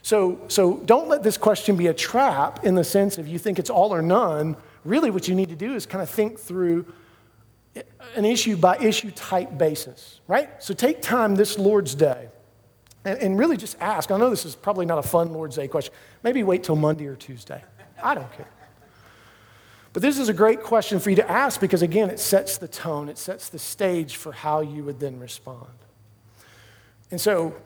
So, 0.08 0.39
so 0.48 0.78
don't 0.86 1.10
let 1.10 1.22
this 1.22 1.36
question 1.36 1.76
be 1.76 1.88
a 1.88 1.93
trap 1.93 2.63
in 2.63 2.76
the 2.76 2.84
sense 2.86 3.17
of 3.17 3.28
you 3.28 3.38
think 3.38 3.60
it's 3.60 3.70
all 3.70 3.93
or 3.93 4.02
none. 4.02 4.56
Really, 4.86 5.12
what 5.12 5.28
you 5.28 5.36
need 5.36 5.50
to 5.50 5.56
do 5.58 5.76
is 5.76 5.86
kind 5.86 6.02
of 6.02 6.10
think 6.10 6.39
through 6.39 6.86
an 8.15 8.24
issue 8.24 8.56
by 8.56 8.78
issue 8.78 9.12
type 9.12 9.58
basis, 9.58 10.22
right? 10.26 10.63
So 10.63 10.74
take 10.74 11.02
time 11.02 11.36
this 11.36 11.60
Lord's 11.60 11.93
Day 11.93 12.30
and, 13.04 13.20
and 13.20 13.38
really 13.38 13.58
just 13.58 13.76
ask. 13.82 14.10
I 14.10 14.17
know 14.17 14.30
this 14.30 14.46
is 14.46 14.56
probably 14.56 14.86
not 14.86 14.98
a 14.98 15.04
fun 15.04 15.34
Lord's 15.34 15.58
Day 15.58 15.67
question. 15.67 15.93
Maybe 16.24 16.41
wait 16.41 16.63
till 16.63 16.78
Monday 16.78 17.08
or 17.08 17.17
Tuesday. 17.17 17.62
I 18.02 18.15
don't 18.15 18.32
care. 18.32 18.48
But 19.91 20.04
this 20.04 20.17
is 20.20 20.30
a 20.30 20.34
great 20.34 20.63
question 20.63 21.02
for 21.02 21.10
you 21.10 21.17
to 21.17 21.30
ask 21.30 21.60
because, 21.60 21.82
again, 21.82 22.10
it 22.10 22.22
sets 22.22 22.58
the 22.58 22.70
tone, 22.70 23.10
it 23.10 23.17
sets 23.17 23.50
the 23.50 23.60
stage 23.60 24.15
for 24.15 24.32
how 24.32 24.62
you 24.62 24.86
would 24.86 25.02
then 25.02 25.20
respond. 25.20 25.67
And 27.12 27.20
so 27.20 27.58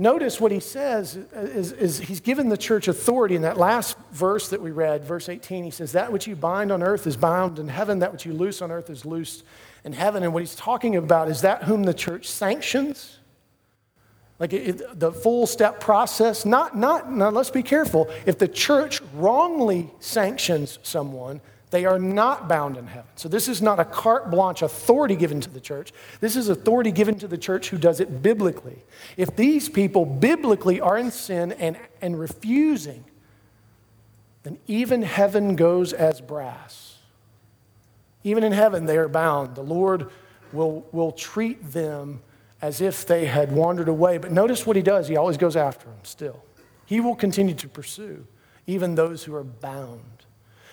Notice 0.00 0.40
what 0.40 0.50
he 0.50 0.60
says 0.60 1.14
is, 1.14 1.72
is, 1.72 1.98
he's 1.98 2.20
given 2.20 2.48
the 2.48 2.56
church 2.56 2.88
authority 2.88 3.36
in 3.36 3.42
that 3.42 3.58
last 3.58 3.98
verse 4.12 4.48
that 4.48 4.62
we 4.62 4.70
read, 4.70 5.04
verse 5.04 5.28
18. 5.28 5.62
He 5.62 5.70
says, 5.70 5.92
That 5.92 6.10
which 6.10 6.26
you 6.26 6.34
bind 6.34 6.72
on 6.72 6.82
earth 6.82 7.06
is 7.06 7.18
bound 7.18 7.58
in 7.58 7.68
heaven, 7.68 7.98
that 7.98 8.10
which 8.10 8.24
you 8.24 8.32
loose 8.32 8.62
on 8.62 8.70
earth 8.70 8.88
is 8.88 9.04
loosed 9.04 9.44
in 9.84 9.92
heaven. 9.92 10.22
And 10.22 10.32
what 10.32 10.40
he's 10.40 10.54
talking 10.54 10.96
about 10.96 11.28
is 11.28 11.42
that 11.42 11.64
whom 11.64 11.82
the 11.82 11.92
church 11.92 12.28
sanctions. 12.28 13.18
Like 14.38 14.54
it, 14.54 14.98
the 14.98 15.12
full 15.12 15.46
step 15.46 15.80
process. 15.80 16.46
Not, 16.46 16.74
not, 16.74 17.12
now 17.12 17.28
let's 17.28 17.50
be 17.50 17.62
careful. 17.62 18.08
If 18.24 18.38
the 18.38 18.48
church 18.48 19.02
wrongly 19.12 19.90
sanctions 20.00 20.78
someone, 20.82 21.42
they 21.70 21.84
are 21.84 21.98
not 21.98 22.48
bound 22.48 22.76
in 22.76 22.86
heaven. 22.86 23.10
So, 23.14 23.28
this 23.28 23.48
is 23.48 23.62
not 23.62 23.78
a 23.78 23.84
carte 23.84 24.30
blanche 24.30 24.62
authority 24.62 25.16
given 25.16 25.40
to 25.40 25.50
the 25.50 25.60
church. 25.60 25.92
This 26.20 26.36
is 26.36 26.48
authority 26.48 26.90
given 26.90 27.18
to 27.20 27.28
the 27.28 27.38
church 27.38 27.70
who 27.70 27.78
does 27.78 28.00
it 28.00 28.22
biblically. 28.22 28.82
If 29.16 29.36
these 29.36 29.68
people 29.68 30.04
biblically 30.04 30.80
are 30.80 30.98
in 30.98 31.10
sin 31.10 31.52
and, 31.52 31.78
and 32.02 32.18
refusing, 32.18 33.04
then 34.42 34.58
even 34.66 35.02
heaven 35.02 35.54
goes 35.54 35.92
as 35.92 36.20
brass. 36.20 36.98
Even 38.24 38.44
in 38.44 38.52
heaven, 38.52 38.86
they 38.86 38.98
are 38.98 39.08
bound. 39.08 39.54
The 39.54 39.62
Lord 39.62 40.10
will, 40.52 40.86
will 40.92 41.12
treat 41.12 41.72
them 41.72 42.20
as 42.60 42.80
if 42.80 43.06
they 43.06 43.26
had 43.26 43.52
wandered 43.52 43.88
away. 43.88 44.18
But 44.18 44.32
notice 44.32 44.66
what 44.66 44.76
he 44.76 44.82
does. 44.82 45.08
He 45.08 45.16
always 45.16 45.36
goes 45.36 45.56
after 45.56 45.86
them 45.86 46.00
still. 46.02 46.42
He 46.84 47.00
will 47.00 47.14
continue 47.14 47.54
to 47.54 47.68
pursue 47.68 48.26
even 48.66 48.94
those 48.94 49.24
who 49.24 49.34
are 49.34 49.44
bound. 49.44 50.19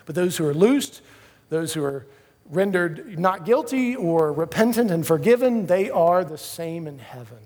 But 0.08 0.16
those 0.16 0.38
who 0.38 0.48
are 0.48 0.54
loosed, 0.54 1.02
those 1.50 1.74
who 1.74 1.84
are 1.84 2.08
rendered 2.50 3.20
not 3.20 3.46
guilty 3.46 3.96
or 3.96 4.32
repentant 4.34 4.90
and 4.90 5.06
forgiven, 5.06 5.68
they 5.68 5.92
are 5.92 6.24
the 6.24 6.38
same 6.38 6.88
in 6.88 6.98
heaven. 6.98 7.38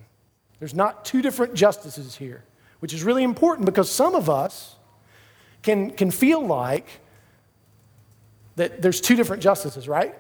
There's 0.60 0.76
not 0.76 1.04
two 1.04 1.24
different 1.24 1.56
justices 1.56 2.16
here, 2.16 2.44
which 2.80 2.94
is 2.94 3.04
really 3.04 3.24
important 3.24 3.66
because 3.66 3.92
some 3.92 4.14
of 4.14 4.30
us 4.30 4.76
can, 5.64 5.90
can 5.90 6.12
feel 6.12 6.46
like 6.46 6.88
that 8.58 8.82
there's 8.82 9.02
two 9.02 9.16
different 9.16 9.42
justices, 9.42 9.88
right? 9.88 10.14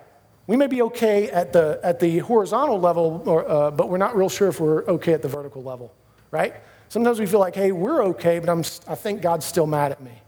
We 0.47 0.57
may 0.57 0.65
be 0.67 0.81
okay 0.81 1.29
at 1.29 1.53
the, 1.53 1.79
at 1.83 1.99
the 1.99 2.19
horizontal 2.19 2.79
level, 2.79 3.21
or, 3.27 3.47
uh, 3.47 3.69
but 3.69 3.87
we're 3.87 3.99
not 3.99 4.15
real 4.15 4.29
sure 4.29 4.47
if 4.47 4.59
we're 4.59 4.83
okay 4.85 5.13
at 5.13 5.21
the 5.21 5.27
vertical 5.27 5.61
level, 5.61 5.93
right? 6.31 6.55
Sometimes 6.89 7.19
we 7.19 7.27
feel 7.27 7.39
like, 7.39 7.53
hey, 7.53 7.71
we're 7.71 8.03
okay, 8.05 8.39
but 8.39 8.49
I'm, 8.49 8.63
I 8.87 8.95
think 8.95 9.21
God's 9.21 9.45
still 9.45 9.67
mad 9.67 9.91
at 9.91 10.01
me. 10.01 10.20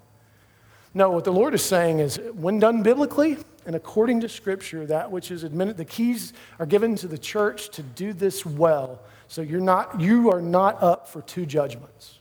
No, 0.94 1.10
what 1.10 1.24
the 1.24 1.34
Lord 1.34 1.54
is 1.54 1.64
saying 1.64 2.00
is 2.00 2.20
when 2.34 2.60
done 2.60 2.84
biblically 2.84 3.38
and 3.66 3.76
according 3.76 4.22
to 4.22 4.30
Scripture, 4.30 4.86
that 4.88 5.12
which 5.12 5.32
is 5.32 5.44
admitted, 5.44 5.78
the 5.78 5.86
keys 5.86 6.34
are 6.60 6.66
given 6.66 6.96
to 6.98 7.08
the 7.08 7.18
church 7.18 7.70
to 7.70 7.82
do 7.82 8.14
this 8.14 8.46
well. 8.46 9.02
So 9.28 9.41
you're 9.41 9.62
not, 9.62 10.00
you 10.00 10.32
are 10.32 10.41
not 10.41 10.82
up 10.84 11.08
for 11.08 11.22
two 11.22 11.46
judgments. 11.46 12.20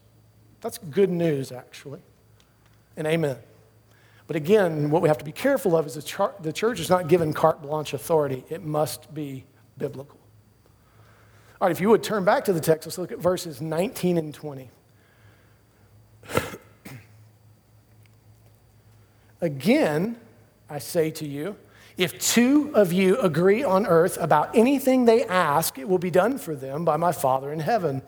That's 0.61 0.79
good 0.79 1.11
news, 1.11 1.51
actually. 1.51 2.01
And 2.97 3.07
amen. 3.07 3.37
But 4.27 4.37
again, 4.37 4.91
what 4.91 5.03
we 5.03 5.09
have 5.09 5.19
to 5.19 5.25
be 5.25 5.33
careful 5.33 5.77
of 5.77 5.87
is 5.87 5.95
the, 5.95 6.03
char- 6.03 6.35
the 6.41 6.53
church 6.53 6.79
is 6.79 6.89
not 6.89 7.09
given 7.09 7.33
carte 7.33 7.61
blanche 7.61 7.93
authority, 7.93 8.45
it 8.49 8.63
must 8.63 9.13
be 9.13 9.45
biblical. 9.77 10.19
All 11.61 11.69
right, 11.69 11.73
if 11.73 11.81
you 11.81 11.89
would 11.91 12.03
turn 12.03 12.25
back 12.25 12.45
to 12.47 12.53
the 12.53 12.61
text, 12.61 12.87
let's 12.87 12.99
look 12.99 13.13
at 13.13 13.19
verses 13.19 13.61
19 13.61 14.19
and 14.19 14.33
20. 14.33 14.71
Again, 19.43 20.17
I 20.71 20.79
say 20.79 21.11
to 21.11 21.27
you, 21.27 21.57
if 21.97 22.19
two 22.19 22.71
of 22.75 22.93
you 22.93 23.19
agree 23.19 23.65
on 23.65 23.87
earth 23.87 24.17
about 24.21 24.57
anything 24.57 25.05
they 25.05 25.25
ask, 25.25 25.79
it 25.79 25.89
will 25.89 25.99
be 25.99 26.11
done 26.11 26.39
for 26.39 26.55
them 26.55 26.85
by 26.85 26.97
my 26.97 27.13
Father 27.13 27.53
in 27.53 27.59
heaven. 27.61 28.03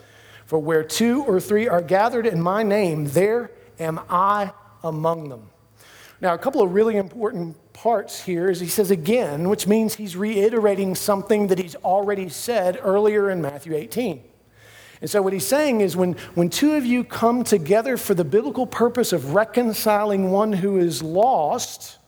For 0.46 0.58
where 0.58 0.84
two 0.84 1.24
or 1.24 1.40
three 1.40 1.68
are 1.68 1.82
gathered 1.82 2.26
in 2.26 2.40
my 2.40 2.62
name, 2.62 3.06
there 3.06 3.50
am 3.78 4.00
I 4.08 4.52
among 4.82 5.28
them. 5.28 5.50
Now, 6.20 6.34
a 6.34 6.38
couple 6.38 6.62
of 6.62 6.72
really 6.72 6.96
important 6.96 7.56
parts 7.72 8.22
here 8.22 8.48
is 8.48 8.60
he 8.60 8.68
says 8.68 8.92
again, 8.92 9.48
which 9.48 9.66
means 9.66 9.96
he's 9.96 10.16
reiterating 10.16 10.94
something 10.94 11.48
that 11.48 11.58
he's 11.58 11.74
already 11.76 12.28
said 12.28 12.78
earlier 12.80 13.28
in 13.28 13.42
Matthew 13.42 13.74
18. 13.74 14.22
And 15.04 15.10
so, 15.10 15.20
what 15.20 15.34
he's 15.34 15.46
saying 15.46 15.82
is 15.82 15.98
when, 15.98 16.14
when 16.34 16.48
two 16.48 16.76
of 16.76 16.86
you 16.86 17.04
come 17.04 17.44
together 17.44 17.98
for 17.98 18.14
the 18.14 18.24
biblical 18.24 18.66
purpose 18.66 19.12
of 19.12 19.34
reconciling 19.34 20.30
one 20.30 20.50
who 20.50 20.78
is 20.78 21.02
lost, 21.02 21.98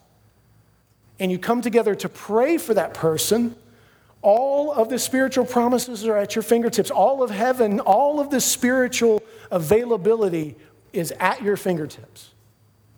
and 1.21 1.31
you 1.31 1.39
come 1.39 1.61
together 1.61 1.95
to 1.95 2.09
pray 2.09 2.57
for 2.57 2.73
that 2.73 2.95
person, 2.95 3.55
all 4.23 4.73
of 4.73 4.89
the 4.89 4.99
spiritual 4.99 5.45
promises 5.45 6.07
are 6.07 6.17
at 6.17 6.35
your 6.35 6.43
fingertips. 6.43 6.91
All 6.91 7.23
of 7.23 7.29
heaven, 7.29 7.81
all 7.81 8.19
of 8.19 8.31
the 8.31 8.41
spiritual 8.41 9.23
availability 9.51 10.57
is 10.95 11.13
at 11.21 11.43
your 11.43 11.59
fingertips. 11.59 12.31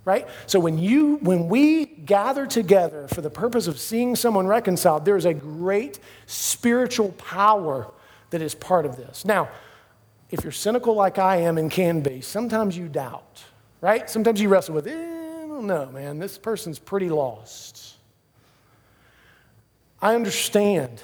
Right? 0.04 0.28
So 0.46 0.60
when 0.60 0.78
you 0.78 1.16
when 1.22 1.48
we 1.48 1.86
gather 1.86 2.46
together 2.46 3.08
for 3.08 3.20
the 3.20 3.30
purpose 3.30 3.66
of 3.66 3.80
seeing 3.80 4.14
someone 4.14 4.46
reconciled, 4.46 5.04
there 5.04 5.16
is 5.16 5.24
a 5.24 5.34
great 5.34 5.98
spiritual 6.26 7.08
power 7.18 7.90
that 8.30 8.42
is 8.42 8.54
part 8.54 8.86
of 8.86 8.96
this. 8.96 9.24
Now, 9.24 9.48
if 10.30 10.42
you're 10.42 10.52
cynical 10.52 10.94
like 10.94 11.18
I 11.18 11.36
am 11.36 11.58
and 11.58 11.70
can 11.70 12.00
be, 12.00 12.20
sometimes 12.20 12.76
you 12.76 12.88
doubt, 12.88 13.44
right? 13.80 14.08
Sometimes 14.08 14.40
you 14.40 14.48
wrestle 14.48 14.74
with, 14.74 14.86
eh, 14.86 14.92
I 14.92 15.46
don't 15.46 15.66
know, 15.66 15.86
man, 15.86 16.18
this 16.18 16.36
person's 16.36 16.78
pretty 16.78 17.08
lost. 17.08 17.96
I 20.00 20.14
understand. 20.14 21.02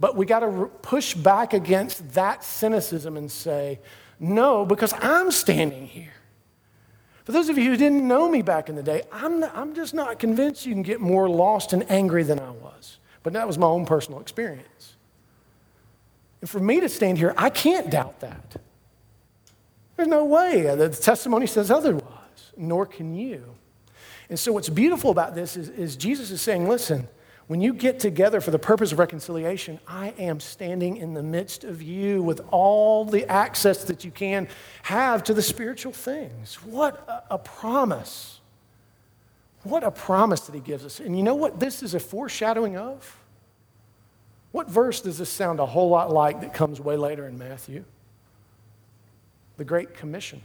But 0.00 0.16
we 0.16 0.26
got 0.26 0.40
to 0.40 0.70
push 0.82 1.14
back 1.14 1.52
against 1.52 2.14
that 2.14 2.42
cynicism 2.44 3.16
and 3.16 3.30
say, 3.30 3.80
no, 4.18 4.64
because 4.64 4.94
I'm 5.00 5.30
standing 5.30 5.86
here. 5.86 6.12
For 7.24 7.32
those 7.32 7.48
of 7.48 7.58
you 7.58 7.70
who 7.70 7.76
didn't 7.76 8.06
know 8.06 8.28
me 8.28 8.42
back 8.42 8.68
in 8.68 8.74
the 8.74 8.82
day, 8.82 9.02
I'm, 9.12 9.40
not, 9.40 9.56
I'm 9.56 9.74
just 9.74 9.94
not 9.94 10.18
convinced 10.18 10.66
you 10.66 10.72
can 10.72 10.82
get 10.82 11.00
more 11.00 11.28
lost 11.28 11.72
and 11.72 11.88
angry 11.90 12.24
than 12.24 12.40
I 12.40 12.50
was. 12.50 12.98
But 13.22 13.32
that 13.34 13.46
was 13.46 13.58
my 13.58 13.66
own 13.66 13.86
personal 13.86 14.20
experience. 14.20 14.96
And 16.42 16.50
for 16.50 16.60
me 16.60 16.80
to 16.80 16.88
stand 16.88 17.16
here, 17.16 17.32
I 17.38 17.48
can't 17.48 17.88
doubt 17.88 18.20
that. 18.20 18.56
There's 19.96 20.08
no 20.08 20.24
way. 20.24 20.66
Uh, 20.68 20.74
the 20.74 20.88
testimony 20.90 21.46
says 21.46 21.70
otherwise, 21.70 22.52
nor 22.56 22.84
can 22.84 23.14
you. 23.14 23.54
And 24.28 24.38
so, 24.38 24.52
what's 24.52 24.68
beautiful 24.68 25.10
about 25.10 25.34
this 25.34 25.56
is, 25.56 25.68
is 25.68 25.94
Jesus 25.94 26.30
is 26.30 26.42
saying, 26.42 26.68
listen, 26.68 27.06
when 27.46 27.60
you 27.60 27.72
get 27.72 28.00
together 28.00 28.40
for 28.40 28.50
the 28.50 28.58
purpose 28.58 28.90
of 28.90 28.98
reconciliation, 28.98 29.78
I 29.86 30.14
am 30.18 30.40
standing 30.40 30.96
in 30.96 31.14
the 31.14 31.22
midst 31.22 31.62
of 31.62 31.80
you 31.80 32.22
with 32.22 32.40
all 32.50 33.04
the 33.04 33.30
access 33.30 33.84
that 33.84 34.04
you 34.04 34.10
can 34.10 34.48
have 34.82 35.22
to 35.24 35.34
the 35.34 35.42
spiritual 35.42 35.92
things. 35.92 36.56
What 36.64 37.06
a, 37.08 37.34
a 37.34 37.38
promise. 37.38 38.40
What 39.62 39.84
a 39.84 39.92
promise 39.92 40.40
that 40.42 40.54
he 40.54 40.60
gives 40.60 40.84
us. 40.84 40.98
And 40.98 41.16
you 41.16 41.22
know 41.22 41.36
what 41.36 41.60
this 41.60 41.82
is 41.82 41.94
a 41.94 42.00
foreshadowing 42.00 42.76
of? 42.76 43.21
What 44.52 44.70
verse 44.70 45.00
does 45.00 45.18
this 45.18 45.30
sound 45.30 45.60
a 45.60 45.66
whole 45.66 45.88
lot 45.88 46.12
like 46.12 46.42
that 46.42 46.54
comes 46.54 46.80
way 46.80 46.96
later 46.96 47.26
in 47.26 47.38
Matthew? 47.38 47.84
The 49.56 49.64
Great 49.64 49.94
Commission. 49.94 50.42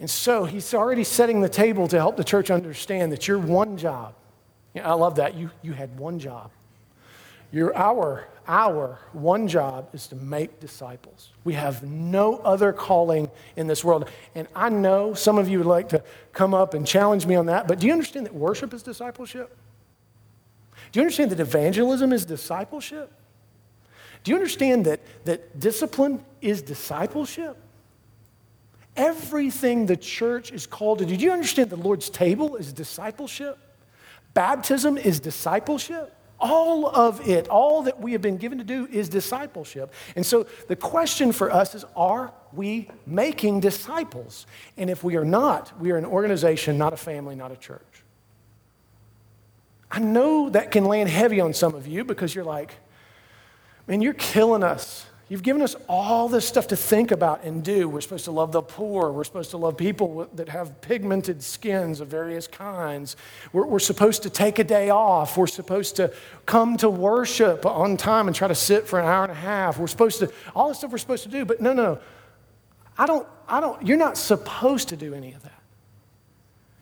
And 0.00 0.10
so 0.10 0.44
he's 0.44 0.74
already 0.74 1.04
setting 1.04 1.40
the 1.40 1.48
table 1.48 1.86
to 1.88 1.96
help 1.96 2.16
the 2.16 2.24
church 2.24 2.50
understand 2.50 3.12
that 3.12 3.28
your 3.28 3.38
one 3.38 3.76
job, 3.76 4.14
I 4.74 4.94
love 4.94 5.16
that, 5.16 5.34
you, 5.34 5.50
you 5.62 5.72
had 5.72 5.98
one 5.98 6.18
job. 6.18 6.50
Your 7.52 7.76
our, 7.76 8.28
our 8.46 8.98
one 9.12 9.48
job 9.48 9.88
is 9.92 10.06
to 10.08 10.16
make 10.16 10.60
disciples. 10.60 11.30
We 11.44 11.54
have 11.54 11.82
no 11.82 12.36
other 12.38 12.72
calling 12.72 13.30
in 13.56 13.66
this 13.66 13.84
world. 13.84 14.08
And 14.34 14.48
I 14.54 14.68
know 14.68 15.14
some 15.14 15.36
of 15.36 15.48
you 15.48 15.58
would 15.58 15.66
like 15.66 15.88
to 15.90 16.02
come 16.32 16.54
up 16.54 16.74
and 16.74 16.86
challenge 16.86 17.26
me 17.26 17.34
on 17.34 17.46
that, 17.46 17.68
but 17.68 17.80
do 17.80 17.86
you 17.86 17.92
understand 17.92 18.26
that 18.26 18.34
worship 18.34 18.72
is 18.72 18.82
discipleship? 18.82 19.56
Do 20.92 21.00
you 21.00 21.02
understand 21.02 21.30
that 21.30 21.40
evangelism 21.40 22.12
is 22.12 22.24
discipleship? 22.24 23.12
Do 24.24 24.30
you 24.30 24.36
understand 24.36 24.84
that, 24.86 25.00
that 25.24 25.58
discipline 25.58 26.24
is 26.40 26.62
discipleship? 26.62 27.56
Everything 28.96 29.86
the 29.86 29.96
church 29.96 30.52
is 30.52 30.66
called 30.66 30.98
to 30.98 31.06
do. 31.06 31.16
Do 31.16 31.24
you 31.24 31.32
understand 31.32 31.70
the 31.70 31.76
Lord's 31.76 32.10
table 32.10 32.56
is 32.56 32.72
discipleship? 32.72 33.56
Baptism 34.34 34.98
is 34.98 35.20
discipleship. 35.20 36.14
All 36.38 36.86
of 36.86 37.26
it, 37.28 37.48
all 37.48 37.82
that 37.82 38.00
we 38.00 38.12
have 38.12 38.22
been 38.22 38.38
given 38.38 38.58
to 38.58 38.64
do 38.64 38.88
is 38.90 39.08
discipleship. 39.08 39.92
And 40.16 40.24
so 40.24 40.46
the 40.68 40.76
question 40.76 41.32
for 41.32 41.50
us 41.50 41.74
is 41.74 41.84
are 41.94 42.32
we 42.52 42.88
making 43.06 43.60
disciples? 43.60 44.46
And 44.76 44.90
if 44.90 45.04
we 45.04 45.16
are 45.16 45.24
not, 45.24 45.78
we 45.80 45.92
are 45.92 45.96
an 45.96 46.06
organization, 46.06 46.78
not 46.78 46.92
a 46.92 46.96
family, 46.96 47.36
not 47.36 47.52
a 47.52 47.56
church. 47.56 47.82
I 49.90 49.98
know 49.98 50.50
that 50.50 50.70
can 50.70 50.84
land 50.84 51.08
heavy 51.08 51.40
on 51.40 51.52
some 51.52 51.74
of 51.74 51.86
you 51.86 52.04
because 52.04 52.34
you're 52.34 52.44
like, 52.44 52.74
man, 53.86 54.00
you're 54.02 54.14
killing 54.14 54.62
us. 54.62 55.06
You've 55.30 55.44
given 55.44 55.62
us 55.62 55.76
all 55.88 56.28
this 56.28 56.44
stuff 56.44 56.66
to 56.68 56.76
think 56.76 57.12
about 57.12 57.44
and 57.44 57.62
do. 57.62 57.88
We're 57.88 58.00
supposed 58.00 58.24
to 58.24 58.32
love 58.32 58.50
the 58.50 58.62
poor. 58.62 59.12
We're 59.12 59.22
supposed 59.22 59.50
to 59.50 59.58
love 59.58 59.76
people 59.76 60.28
that 60.34 60.48
have 60.48 60.80
pigmented 60.80 61.40
skins 61.40 62.00
of 62.00 62.08
various 62.08 62.48
kinds. 62.48 63.14
We're, 63.52 63.64
we're, 63.64 63.78
supposed 63.78 64.24
to 64.24 64.30
take 64.30 64.58
a 64.58 64.64
day 64.64 64.90
off. 64.90 65.36
We're 65.36 65.46
supposed 65.46 65.94
to 65.96 66.12
come 66.46 66.76
to 66.78 66.90
worship 66.90 67.64
on 67.64 67.96
time 67.96 68.26
and 68.26 68.34
try 68.34 68.48
to 68.48 68.56
sit 68.56 68.88
for 68.88 68.98
an 68.98 69.06
hour 69.06 69.22
and 69.22 69.30
a 69.30 69.36
half. 69.36 69.78
We're 69.78 69.86
supposed 69.86 70.18
to, 70.18 70.32
all 70.52 70.68
the 70.68 70.74
stuff 70.74 70.90
we're 70.90 70.98
supposed 70.98 71.22
to 71.22 71.28
do. 71.28 71.44
But 71.44 71.60
no, 71.60 71.72
no, 71.72 72.00
I 72.98 73.06
don't, 73.06 73.26
I 73.46 73.60
don't, 73.60 73.86
you're 73.86 73.96
not 73.96 74.16
supposed 74.16 74.88
to 74.88 74.96
do 74.96 75.14
any 75.14 75.32
of 75.32 75.44
that. 75.44 75.62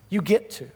You 0.09 0.23
get 0.23 0.49
to. 0.51 0.67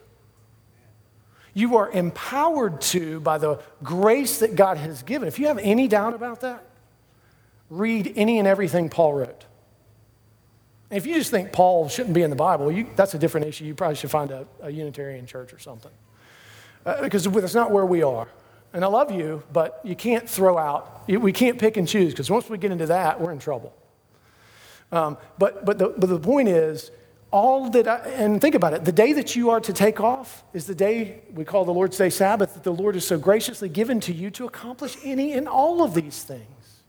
You 1.54 1.76
are 1.76 1.90
empowered 1.90 2.80
to 2.82 3.20
by 3.20 3.38
the 3.38 3.60
grace 3.82 4.40
that 4.40 4.56
God 4.56 4.76
has 4.76 5.02
given. 5.02 5.28
If 5.28 5.38
you 5.38 5.46
have 5.46 5.58
any 5.58 5.88
doubt 5.88 6.12
about 6.12 6.40
that, 6.40 6.64
read 7.70 8.12
any 8.16 8.38
and 8.38 8.48
everything 8.48 8.88
Paul 8.90 9.14
wrote. 9.14 9.46
If 10.90 11.06
you 11.06 11.14
just 11.14 11.30
think 11.30 11.52
Paul 11.52 11.88
shouldn't 11.88 12.14
be 12.14 12.22
in 12.22 12.30
the 12.30 12.36
Bible, 12.36 12.70
you, 12.70 12.88
that's 12.94 13.14
a 13.14 13.18
different 13.18 13.46
issue. 13.46 13.64
You 13.64 13.74
probably 13.74 13.96
should 13.96 14.10
find 14.10 14.30
a, 14.30 14.46
a 14.62 14.70
Unitarian 14.70 15.26
church 15.26 15.52
or 15.52 15.58
something. 15.58 15.90
Uh, 16.84 17.02
because 17.02 17.24
that's 17.24 17.54
not 17.54 17.70
where 17.70 17.86
we 17.86 18.02
are. 18.02 18.28
And 18.72 18.84
I 18.84 18.88
love 18.88 19.12
you, 19.12 19.42
but 19.52 19.80
you 19.84 19.94
can't 19.94 20.28
throw 20.28 20.58
out, 20.58 21.08
we 21.08 21.32
can't 21.32 21.58
pick 21.58 21.76
and 21.76 21.86
choose, 21.86 22.12
because 22.12 22.28
once 22.28 22.50
we 22.50 22.58
get 22.58 22.72
into 22.72 22.86
that, 22.86 23.20
we're 23.20 23.32
in 23.32 23.38
trouble. 23.38 23.72
Um, 24.90 25.16
but, 25.38 25.64
but, 25.64 25.78
the, 25.78 25.94
but 25.96 26.08
the 26.08 26.18
point 26.18 26.48
is, 26.48 26.90
all 27.34 27.68
that 27.70 27.88
I, 27.88 27.96
and 28.10 28.40
think 28.40 28.54
about 28.54 28.74
it 28.74 28.84
the 28.84 28.92
day 28.92 29.12
that 29.14 29.34
you 29.34 29.50
are 29.50 29.58
to 29.58 29.72
take 29.72 29.98
off 29.98 30.44
is 30.52 30.66
the 30.66 30.74
day 30.74 31.18
we 31.32 31.44
call 31.44 31.64
the 31.64 31.72
Lord's 31.72 31.98
Day 31.98 32.08
Sabbath 32.08 32.54
that 32.54 32.62
the 32.62 32.72
Lord 32.72 32.94
has 32.94 33.04
so 33.04 33.18
graciously 33.18 33.68
given 33.68 33.98
to 34.02 34.12
you 34.12 34.30
to 34.30 34.46
accomplish 34.46 34.96
any 35.02 35.32
and 35.32 35.48
all 35.48 35.82
of 35.82 35.94
these 35.94 36.22
things. 36.22 36.82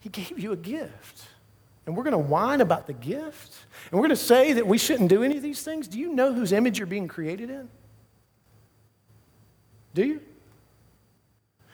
He 0.00 0.08
gave 0.08 0.36
you 0.36 0.50
a 0.50 0.56
gift. 0.56 1.28
And 1.86 1.96
we're 1.96 2.02
going 2.02 2.10
to 2.12 2.18
whine 2.18 2.60
about 2.60 2.88
the 2.88 2.92
gift. 2.92 3.54
And 3.84 3.92
we're 3.92 4.08
going 4.08 4.10
to 4.10 4.16
say 4.16 4.54
that 4.54 4.66
we 4.66 4.78
shouldn't 4.78 5.10
do 5.10 5.22
any 5.22 5.36
of 5.36 5.44
these 5.44 5.62
things. 5.62 5.86
Do 5.86 6.00
you 6.00 6.12
know 6.12 6.32
whose 6.32 6.50
image 6.50 6.78
you're 6.78 6.86
being 6.86 7.06
created 7.06 7.50
in? 7.50 7.68
Do 9.94 10.04
you? 10.04 10.20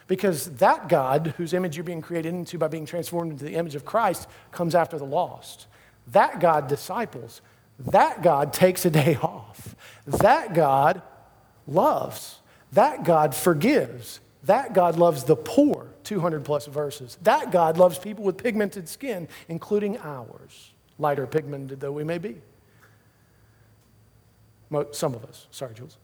Because 0.08 0.50
that 0.56 0.90
God, 0.90 1.34
whose 1.38 1.54
image 1.54 1.74
you're 1.74 1.84
being 1.84 2.02
created 2.02 2.34
into 2.34 2.58
by 2.58 2.68
being 2.68 2.84
transformed 2.84 3.32
into 3.32 3.44
the 3.44 3.54
image 3.54 3.76
of 3.76 3.86
Christ, 3.86 4.28
comes 4.52 4.74
after 4.74 4.98
the 4.98 5.06
lost. 5.06 5.68
That 6.12 6.40
God 6.40 6.68
disciples. 6.68 7.40
That 7.78 8.22
God 8.22 8.52
takes 8.52 8.84
a 8.84 8.90
day 8.90 9.16
off. 9.22 9.74
That 10.06 10.54
God 10.54 11.02
loves. 11.66 12.38
That 12.72 13.04
God 13.04 13.34
forgives. 13.34 14.20
That 14.44 14.72
God 14.72 14.96
loves 14.96 15.24
the 15.24 15.36
poor, 15.36 15.88
200 16.04 16.44
plus 16.44 16.66
verses. 16.66 17.18
That 17.22 17.50
God 17.50 17.76
loves 17.76 17.98
people 17.98 18.24
with 18.24 18.38
pigmented 18.38 18.88
skin, 18.88 19.28
including 19.48 19.98
ours, 19.98 20.72
lighter 20.98 21.26
pigmented 21.26 21.80
though 21.80 21.92
we 21.92 22.04
may 22.04 22.18
be. 22.18 22.36
Some 24.92 25.14
of 25.14 25.24
us. 25.24 25.46
Sorry, 25.50 25.74
Jules. 25.74 25.98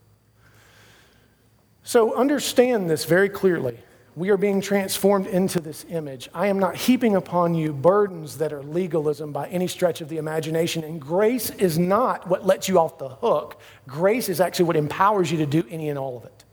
So 1.82 2.14
understand 2.16 2.90
this 2.90 3.04
very 3.04 3.28
clearly 3.28 3.78
we 4.16 4.30
are 4.30 4.38
being 4.38 4.62
transformed 4.62 5.26
into 5.26 5.60
this 5.60 5.84
image. 5.90 6.30
I 6.32 6.46
am 6.46 6.58
not 6.58 6.74
heaping 6.74 7.16
upon 7.16 7.54
you 7.54 7.74
burdens 7.74 8.38
that 8.38 8.50
are 8.50 8.62
legalism 8.62 9.30
by 9.30 9.46
any 9.48 9.68
stretch 9.68 10.00
of 10.00 10.08
the 10.08 10.16
imagination. 10.16 10.82
And 10.84 10.98
grace 10.98 11.50
is 11.50 11.78
not 11.78 12.26
what 12.26 12.46
lets 12.46 12.66
you 12.66 12.78
off 12.78 12.96
the 12.96 13.10
hook. 13.10 13.60
Grace 13.86 14.30
is 14.30 14.40
actually 14.40 14.64
what 14.64 14.76
empowers 14.76 15.30
you 15.30 15.36
to 15.38 15.46
do 15.46 15.64
any 15.70 15.90
and 15.90 15.98
all 15.98 16.16
of 16.16 16.24
it. 16.24 16.44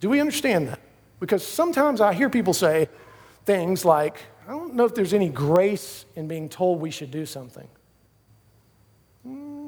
Do 0.00 0.10
we 0.10 0.20
understand 0.20 0.68
that? 0.68 0.80
Because 1.18 1.44
sometimes 1.44 2.02
I 2.02 2.12
hear 2.12 2.28
people 2.28 2.52
say 2.52 2.90
things 3.46 3.86
like, 3.86 4.18
I 4.46 4.50
don't 4.50 4.74
know 4.74 4.84
if 4.84 4.94
there's 4.94 5.14
any 5.14 5.30
grace 5.30 6.04
in 6.14 6.28
being 6.28 6.50
told 6.50 6.78
we 6.78 6.90
should 6.90 7.10
do 7.10 7.24
something. 7.24 7.66
Hmm. 9.22 9.65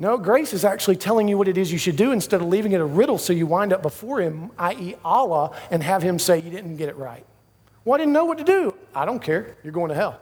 No, 0.00 0.16
grace 0.16 0.52
is 0.52 0.64
actually 0.64 0.94
telling 0.94 1.26
you 1.26 1.36
what 1.36 1.48
it 1.48 1.58
is 1.58 1.72
you 1.72 1.78
should 1.78 1.96
do 1.96 2.12
instead 2.12 2.40
of 2.40 2.46
leaving 2.46 2.70
it 2.70 2.80
a 2.80 2.84
riddle 2.84 3.18
so 3.18 3.32
you 3.32 3.46
wind 3.46 3.72
up 3.72 3.82
before 3.82 4.20
Him, 4.20 4.52
i.e., 4.56 4.94
Allah, 5.04 5.56
and 5.72 5.82
have 5.82 6.02
Him 6.02 6.20
say 6.20 6.40
you 6.40 6.50
didn't 6.50 6.76
get 6.76 6.88
it 6.88 6.96
right. 6.96 7.26
Well, 7.84 7.96
I 7.96 7.98
didn't 7.98 8.12
know 8.12 8.24
what 8.24 8.38
to 8.38 8.44
do. 8.44 8.74
I 8.94 9.04
don't 9.04 9.20
care. 9.20 9.56
You're 9.64 9.72
going 9.72 9.88
to 9.88 9.96
hell. 9.96 10.20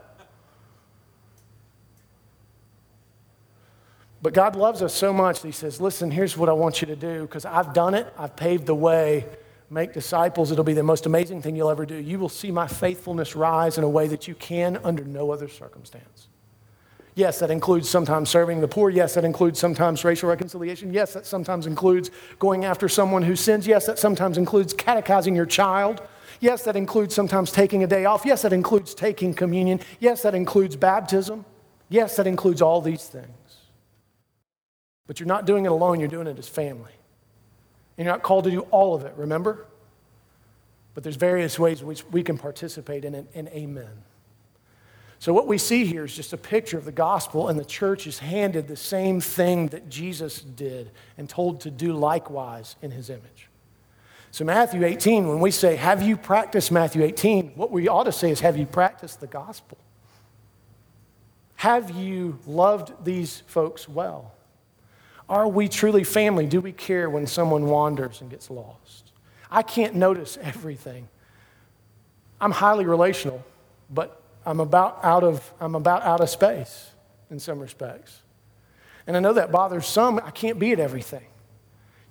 But 4.22 4.32
God 4.32 4.56
loves 4.56 4.80
us 4.80 4.94
so 4.94 5.12
much 5.12 5.42
that 5.42 5.48
He 5.48 5.52
says, 5.52 5.78
Listen, 5.78 6.10
here's 6.10 6.38
what 6.38 6.48
I 6.48 6.52
want 6.52 6.80
you 6.80 6.86
to 6.86 6.96
do 6.96 7.22
because 7.22 7.44
I've 7.44 7.74
done 7.74 7.94
it, 7.94 8.10
I've 8.16 8.34
paved 8.34 8.64
the 8.64 8.74
way. 8.74 9.26
Make 9.68 9.92
disciples, 9.92 10.52
it'll 10.52 10.64
be 10.64 10.74
the 10.74 10.84
most 10.84 11.06
amazing 11.06 11.42
thing 11.42 11.56
you'll 11.56 11.70
ever 11.70 11.84
do. 11.84 11.96
You 11.96 12.18
will 12.20 12.28
see 12.28 12.52
my 12.52 12.68
faithfulness 12.68 13.34
rise 13.34 13.78
in 13.78 13.84
a 13.84 13.88
way 13.88 14.06
that 14.06 14.28
you 14.28 14.34
can 14.36 14.78
under 14.84 15.04
no 15.04 15.32
other 15.32 15.48
circumstance. 15.48 16.28
Yes, 17.16 17.38
that 17.38 17.50
includes 17.50 17.88
sometimes 17.88 18.28
serving 18.28 18.60
the 18.60 18.68
poor. 18.68 18.90
Yes, 18.90 19.14
that 19.14 19.24
includes 19.24 19.58
sometimes 19.58 20.04
racial 20.04 20.28
reconciliation. 20.28 20.92
Yes, 20.92 21.14
that 21.14 21.24
sometimes 21.24 21.66
includes 21.66 22.10
going 22.38 22.66
after 22.66 22.90
someone 22.90 23.22
who 23.22 23.34
sins. 23.34 23.66
Yes, 23.66 23.86
that 23.86 23.98
sometimes 23.98 24.36
includes 24.36 24.74
catechizing 24.74 25.34
your 25.34 25.46
child. 25.46 26.02
Yes, 26.40 26.64
that 26.64 26.76
includes 26.76 27.14
sometimes 27.14 27.50
taking 27.50 27.82
a 27.82 27.86
day 27.86 28.04
off. 28.04 28.26
Yes, 28.26 28.42
that 28.42 28.52
includes 28.52 28.94
taking 28.94 29.32
communion. 29.32 29.80
Yes, 29.98 30.20
that 30.22 30.34
includes 30.34 30.76
baptism. 30.76 31.46
Yes, 31.88 32.16
that 32.16 32.26
includes 32.26 32.60
all 32.60 32.82
these 32.82 33.06
things. 33.06 33.26
But 35.06 35.18
you're 35.18 35.26
not 35.26 35.46
doing 35.46 35.64
it 35.64 35.72
alone, 35.72 36.00
you're 36.00 36.10
doing 36.10 36.26
it 36.26 36.38
as 36.38 36.48
family. 36.48 36.92
And 37.96 38.04
you're 38.04 38.12
not 38.12 38.22
called 38.22 38.44
to 38.44 38.50
do 38.50 38.60
all 38.70 38.94
of 38.94 39.06
it, 39.06 39.14
remember? 39.16 39.64
But 40.92 41.02
there's 41.02 41.16
various 41.16 41.58
ways 41.58 41.82
which 41.82 42.04
we 42.10 42.22
can 42.22 42.36
participate 42.36 43.06
in 43.06 43.14
it, 43.14 43.26
and 43.34 43.48
amen. 43.48 44.02
So, 45.18 45.32
what 45.32 45.46
we 45.46 45.58
see 45.58 45.86
here 45.86 46.04
is 46.04 46.14
just 46.14 46.32
a 46.32 46.36
picture 46.36 46.76
of 46.76 46.84
the 46.84 46.92
gospel, 46.92 47.48
and 47.48 47.58
the 47.58 47.64
church 47.64 48.06
is 48.06 48.18
handed 48.18 48.68
the 48.68 48.76
same 48.76 49.20
thing 49.20 49.68
that 49.68 49.88
Jesus 49.88 50.40
did 50.40 50.90
and 51.16 51.28
told 51.28 51.60
to 51.62 51.70
do 51.70 51.94
likewise 51.94 52.76
in 52.82 52.90
his 52.90 53.08
image. 53.08 53.48
So, 54.30 54.44
Matthew 54.44 54.84
18, 54.84 55.26
when 55.26 55.40
we 55.40 55.50
say, 55.50 55.76
Have 55.76 56.02
you 56.02 56.16
practiced 56.16 56.70
Matthew 56.70 57.02
18? 57.02 57.52
What 57.54 57.70
we 57.70 57.88
ought 57.88 58.04
to 58.04 58.12
say 58.12 58.30
is, 58.30 58.40
Have 58.40 58.58
you 58.58 58.66
practiced 58.66 59.20
the 59.20 59.26
gospel? 59.26 59.78
Have 61.56 61.90
you 61.90 62.38
loved 62.46 62.92
these 63.04 63.42
folks 63.46 63.88
well? 63.88 64.32
Are 65.28 65.48
we 65.48 65.68
truly 65.68 66.04
family? 66.04 66.46
Do 66.46 66.60
we 66.60 66.72
care 66.72 67.08
when 67.08 67.26
someone 67.26 67.66
wanders 67.66 68.20
and 68.20 68.30
gets 68.30 68.50
lost? 68.50 69.12
I 69.50 69.62
can't 69.62 69.94
notice 69.94 70.38
everything. 70.42 71.08
I'm 72.40 72.52
highly 72.52 72.84
relational, 72.84 73.42
but 73.90 74.20
I'm 74.46 74.60
about 74.60 75.00
out 75.02 75.24
of, 75.24 75.52
I'm 75.60 75.74
about 75.74 76.02
out 76.04 76.20
of 76.20 76.30
space 76.30 76.90
in 77.30 77.40
some 77.40 77.58
respects. 77.58 78.20
And 79.06 79.16
I 79.16 79.20
know 79.20 79.32
that 79.32 79.50
bothers 79.50 79.86
some. 79.86 80.20
I 80.24 80.30
can't 80.30 80.58
be 80.58 80.72
at 80.72 80.78
everything. 80.78 81.26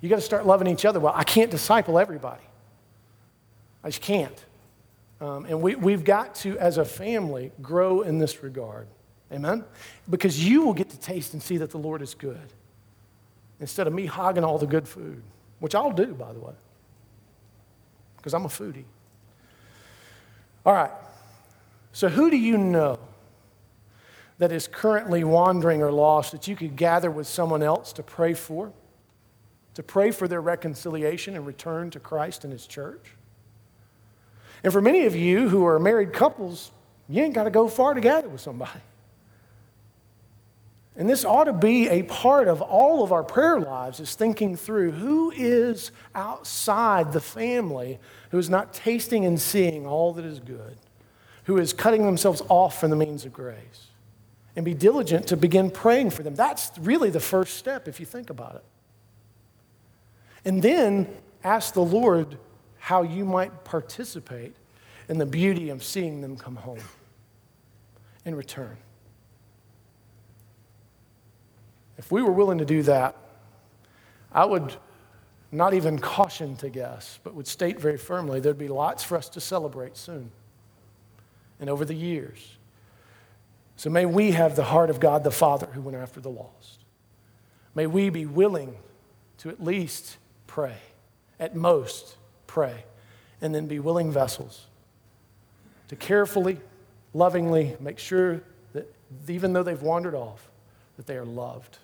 You 0.02 0.10
got 0.10 0.18
to 0.18 0.22
start 0.22 0.46
loving 0.46 0.68
each 0.68 0.86
other 0.86 1.00
well. 1.00 1.14
I 1.16 1.24
can't 1.24 1.50
disciple 1.50 1.98
everybody. 1.98 2.44
I 3.84 3.90
just 3.90 4.02
can't. 4.02 4.46
Um, 5.22 5.46
and 5.46 5.62
we, 5.62 5.76
we've 5.76 6.04
got 6.04 6.36
to, 6.36 6.58
as 6.60 6.78
a 6.78 6.86
family, 6.86 7.52
grow 7.62 8.02
in 8.02 8.20
this 8.20 8.44
regard. 8.44 8.88
Amen? 9.32 9.64
Because 10.10 10.46
you 10.46 10.64
will 10.64 10.74
get 10.74 10.90
to 10.90 11.00
taste 11.00 11.34
and 11.34 11.42
see 11.42 11.58
that 11.58 11.72
the 11.72 11.78
Lord 11.78 12.02
is 12.02 12.14
good 12.14 12.54
instead 13.60 13.88
of 13.88 13.94
me 13.94 14.06
hogging 14.06 14.44
all 14.44 14.58
the 14.58 14.68
good 14.68 14.88
food, 14.88 15.24
which 15.60 15.74
I'll 15.74 15.92
do, 15.92 16.14
by 16.14 16.34
the 16.34 16.40
way, 16.40 16.54
because 18.18 18.34
I'm 18.34 18.44
a 18.44 18.50
foodie. 18.50 18.84
All 20.66 20.74
right. 20.74 20.92
So, 21.96 22.10
who 22.10 22.30
do 22.30 22.36
you 22.36 22.58
know 22.58 23.00
that 24.38 24.52
is 24.52 24.68
currently 24.68 25.24
wandering 25.24 25.82
or 25.82 25.94
lost 25.94 26.34
that 26.34 26.46
you 26.46 26.54
could 26.54 26.76
gather 26.76 27.10
with 27.10 27.26
someone 27.26 27.64
else 27.64 27.94
to 27.94 28.04
pray 28.04 28.34
for? 28.34 28.74
To 29.76 29.82
pray 29.82 30.12
for 30.12 30.28
their 30.28 30.42
reconciliation 30.42 31.38
and 31.38 31.48
return 31.48 31.92
to 31.92 32.02
Christ 32.02 32.44
and 32.44 32.52
His 32.52 32.68
church? 32.68 33.16
And 34.62 34.74
for 34.74 34.82
many 34.82 35.06
of 35.06 35.16
you 35.16 35.48
who 35.48 35.66
are 35.66 35.80
married 35.80 36.12
couples, 36.12 36.70
you 37.08 37.24
ain't 37.24 37.34
got 37.34 37.46
to 37.46 37.50
go 37.50 37.70
far 37.70 37.94
to 37.94 38.02
gather 38.02 38.28
with 38.28 38.42
somebody. 38.42 38.82
And 40.98 41.10
this 41.10 41.24
ought 41.24 41.46
to 41.46 41.54
be 41.54 41.88
a 41.88 42.04
part 42.04 42.50
of 42.50 42.62
all 42.62 43.06
of 43.06 43.14
our 43.14 43.24
prayer 43.24 43.58
lives 43.58 44.02
is 44.02 44.16
thinking 44.16 44.58
through 44.58 44.92
who 44.92 45.32
is 45.32 45.94
outside 46.14 47.14
the 47.14 47.22
family 47.22 48.00
who 48.32 48.38
is 48.38 48.50
not 48.50 48.74
tasting 48.74 49.24
and 49.24 49.40
seeing 49.40 49.88
all 49.88 50.12
that 50.12 50.26
is 50.26 50.42
good, 50.42 50.76
who 51.46 51.58
is 51.58 51.74
cutting 51.74 52.06
themselves 52.06 52.42
off 52.50 52.80
from 52.80 52.90
the 52.90 52.96
means 52.96 53.26
of 53.26 53.34
grace. 53.34 53.88
And 54.56 54.64
be 54.64 54.74
diligent 54.74 55.28
to 55.28 55.38
begin 55.38 55.70
praying 55.70 56.12
for 56.12 56.24
them. 56.24 56.36
That's 56.36 56.72
really 56.80 57.10
the 57.10 57.20
first 57.20 57.58
step 57.58 57.88
if 57.88 58.00
you 58.00 58.06
think 58.06 58.30
about 58.30 58.56
it. 58.56 58.64
And 60.46 60.62
then 60.62 61.08
ask 61.44 61.74
the 61.74 61.84
Lord 61.84 62.38
how 62.78 63.04
you 63.04 63.26
might 63.26 63.64
participate 63.64 64.56
in 65.10 65.18
the 65.18 65.26
beauty 65.26 65.70
of 65.70 65.84
seeing 65.84 66.22
them 66.22 66.38
come 66.38 66.56
home 66.56 66.80
in 68.24 68.34
return. 68.36 68.78
If 71.98 72.12
we 72.12 72.22
were 72.22 72.32
willing 72.32 72.58
to 72.60 72.66
do 72.66 72.82
that, 72.84 73.16
I 74.32 74.46
would 74.46 74.76
not 75.52 75.74
even 75.74 76.00
caution 76.00 76.56
to 76.58 76.70
guess, 76.70 77.20
but 77.24 77.36
would 77.36 77.48
state 77.48 77.80
very 77.80 77.98
firmly 77.98 78.40
there'd 78.40 78.58
be 78.58 78.68
lots 78.68 79.04
for 79.04 79.18
us 79.18 79.30
to 79.30 79.42
celebrate 79.42 79.96
soon 79.96 80.32
and 81.60 81.70
over 81.70 81.86
the 81.86 81.96
years. 81.96 82.58
So 83.76 83.90
may 83.90 84.06
we 84.06 84.32
have 84.32 84.56
the 84.56 84.64
heart 84.64 84.90
of 84.90 85.00
God 85.00 85.24
the 85.24 85.32
Father 85.32 85.68
who 85.68 85.82
went 85.82 85.98
after 85.98 86.20
the 86.20 86.30
lost. 86.30 86.86
May 87.74 87.88
we 87.88 88.10
be 88.10 88.26
willing 88.26 88.76
to 89.40 89.50
at 89.50 89.64
least 89.64 90.18
pray, 90.48 90.78
at 91.40 91.56
most 91.56 92.16
pray, 92.48 92.86
and 93.42 93.54
then 93.54 93.68
be 93.68 93.80
willing 93.80 94.12
vessels 94.12 94.68
to 95.90 95.96
carefully, 95.96 96.60
lovingly 97.14 97.76
make 97.80 98.00
sure 98.00 98.42
that 98.74 98.94
even 99.28 99.54
though 99.54 99.64
they've 99.64 99.82
wandered 99.82 100.16
off, 100.16 100.50
that 100.98 101.06
they 101.06 101.18
are 101.18 101.26
loved 101.26 101.78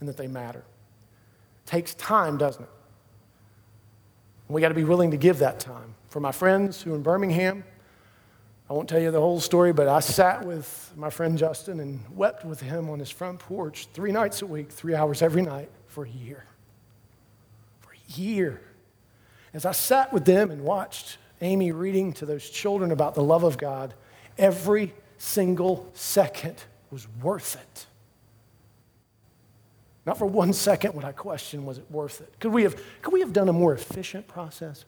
and 0.00 0.08
that 0.08 0.16
they 0.16 0.26
matter. 0.26 0.64
Takes 1.64 1.94
time, 1.94 2.36
doesn't 2.36 2.62
it? 2.62 2.70
We 4.48 4.60
got 4.60 4.68
to 4.68 4.74
be 4.74 4.84
willing 4.84 5.10
to 5.10 5.16
give 5.16 5.38
that 5.38 5.58
time. 5.58 5.94
For 6.08 6.20
my 6.20 6.30
friends 6.30 6.82
who 6.82 6.92
are 6.92 6.96
in 6.96 7.02
Birmingham, 7.02 7.64
I 8.68 8.72
won't 8.72 8.88
tell 8.88 9.00
you 9.00 9.12
the 9.12 9.20
whole 9.20 9.38
story, 9.38 9.72
but 9.72 9.86
I 9.86 10.00
sat 10.00 10.44
with 10.44 10.92
my 10.96 11.08
friend 11.08 11.38
Justin 11.38 11.78
and 11.78 12.00
wept 12.10 12.44
with 12.44 12.60
him 12.60 12.90
on 12.90 12.98
his 12.98 13.10
front 13.10 13.38
porch 13.38 13.86
three 13.92 14.10
nights 14.10 14.42
a 14.42 14.46
week, 14.46 14.70
three 14.70 14.94
hours 14.94 15.22
every 15.22 15.42
night 15.42 15.70
for 15.86 16.04
a 16.04 16.08
year. 16.08 16.44
For 17.80 17.92
a 17.92 18.12
year. 18.18 18.60
As 19.54 19.64
I 19.64 19.72
sat 19.72 20.12
with 20.12 20.24
them 20.24 20.50
and 20.50 20.62
watched 20.62 21.18
Amy 21.40 21.70
reading 21.70 22.12
to 22.14 22.26
those 22.26 22.50
children 22.50 22.90
about 22.90 23.14
the 23.14 23.22
love 23.22 23.44
of 23.44 23.56
God, 23.56 23.94
every 24.36 24.92
single 25.16 25.88
second 25.94 26.64
was 26.90 27.06
worth 27.22 27.54
it. 27.54 27.86
Not 30.04 30.18
for 30.18 30.26
one 30.26 30.52
second 30.52 30.94
would 30.94 31.04
I 31.04 31.12
question, 31.12 31.64
was 31.64 31.78
it 31.78 31.90
worth 31.90 32.20
it? 32.20 32.32
Could 32.40 32.52
we 32.52 32.64
have, 32.64 32.80
could 33.02 33.12
we 33.12 33.20
have 33.20 33.32
done 33.32 33.48
a 33.48 33.52
more 33.52 33.72
efficient 33.72 34.26
process? 34.26 34.84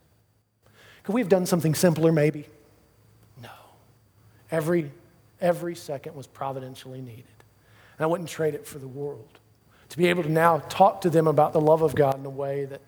Could 1.04 1.14
we 1.14 1.20
have 1.20 1.28
done 1.28 1.46
something 1.46 1.74
simpler, 1.74 2.10
maybe? 2.10 2.46
Every, 4.50 4.90
every 5.40 5.74
second 5.74 6.14
was 6.14 6.26
providentially 6.26 7.00
needed. 7.00 7.24
And 7.98 8.04
I 8.04 8.06
wouldn't 8.06 8.28
trade 8.28 8.54
it 8.54 8.66
for 8.66 8.78
the 8.78 8.88
world. 8.88 9.38
To 9.90 9.98
be 9.98 10.06
able 10.06 10.22
to 10.22 10.30
now 10.30 10.58
talk 10.68 11.00
to 11.02 11.10
them 11.10 11.26
about 11.26 11.52
the 11.52 11.60
love 11.60 11.82
of 11.82 11.94
God 11.94 12.18
in 12.18 12.26
a 12.26 12.30
way 12.30 12.64
that 12.66 12.80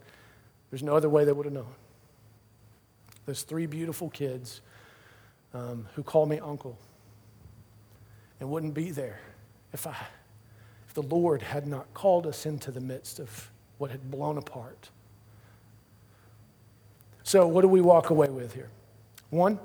there's 0.70 0.82
no 0.82 0.96
other 0.96 1.08
way 1.08 1.24
they 1.24 1.32
would 1.32 1.46
have 1.46 1.54
known. 1.54 1.74
Those 3.26 3.42
three 3.42 3.66
beautiful 3.66 4.11
kids 4.11 4.61
um, 5.54 5.86
who 5.94 6.02
call 6.02 6.26
me 6.26 6.38
uncle 6.38 6.78
and 8.38 8.50
wouldn't 8.50 8.74
be 8.74 8.90
there 8.90 9.20
if 9.72 9.86
I 9.86 9.96
if 10.90 10.94
the 10.94 11.02
Lord 11.02 11.40
had 11.40 11.68
not 11.68 11.94
called 11.94 12.26
us 12.26 12.46
into 12.46 12.72
the 12.72 12.80
midst 12.80 13.20
of 13.20 13.48
what 13.78 13.92
had 13.92 14.11
blown 14.11 14.36
apart. 14.38 14.90
So, 17.22 17.46
what 17.46 17.61
do 17.61 17.68
we 17.68 17.80
walk 17.80 18.11
away 18.11 18.28
with 18.28 18.54
here? 18.54 18.70
One, 19.30 19.61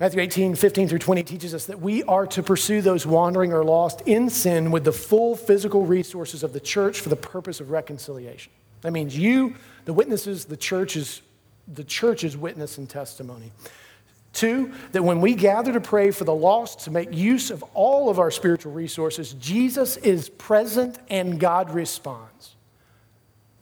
Matthew 0.00 0.22
18, 0.22 0.54
15 0.54 0.88
through 0.88 0.98
20 0.98 1.22
teaches 1.24 1.54
us 1.54 1.66
that 1.66 1.82
we 1.82 2.02
are 2.04 2.26
to 2.28 2.42
pursue 2.42 2.80
those 2.80 3.06
wandering 3.06 3.52
or 3.52 3.62
lost 3.62 4.00
in 4.06 4.30
sin 4.30 4.70
with 4.70 4.84
the 4.84 4.92
full 4.92 5.36
physical 5.36 5.84
resources 5.84 6.42
of 6.42 6.54
the 6.54 6.60
church 6.60 7.00
for 7.00 7.10
the 7.10 7.16
purpose 7.16 7.60
of 7.60 7.70
reconciliation. 7.70 8.50
That 8.80 8.92
means 8.92 9.14
you, 9.14 9.56
the 9.84 9.92
witnesses, 9.92 10.46
the 10.46 10.56
church's, 10.56 11.20
the 11.68 11.84
church's 11.84 12.34
witness 12.34 12.78
and 12.78 12.88
testimony. 12.88 13.52
Two, 14.32 14.72
that 14.92 15.04
when 15.04 15.20
we 15.20 15.34
gather 15.34 15.70
to 15.74 15.82
pray 15.82 16.12
for 16.12 16.24
the 16.24 16.34
lost, 16.34 16.80
to 16.80 16.90
make 16.90 17.12
use 17.12 17.50
of 17.50 17.62
all 17.74 18.08
of 18.08 18.18
our 18.18 18.30
spiritual 18.30 18.72
resources, 18.72 19.34
Jesus 19.34 19.98
is 19.98 20.30
present 20.30 20.98
and 21.10 21.38
God 21.38 21.74
responds. 21.74 22.54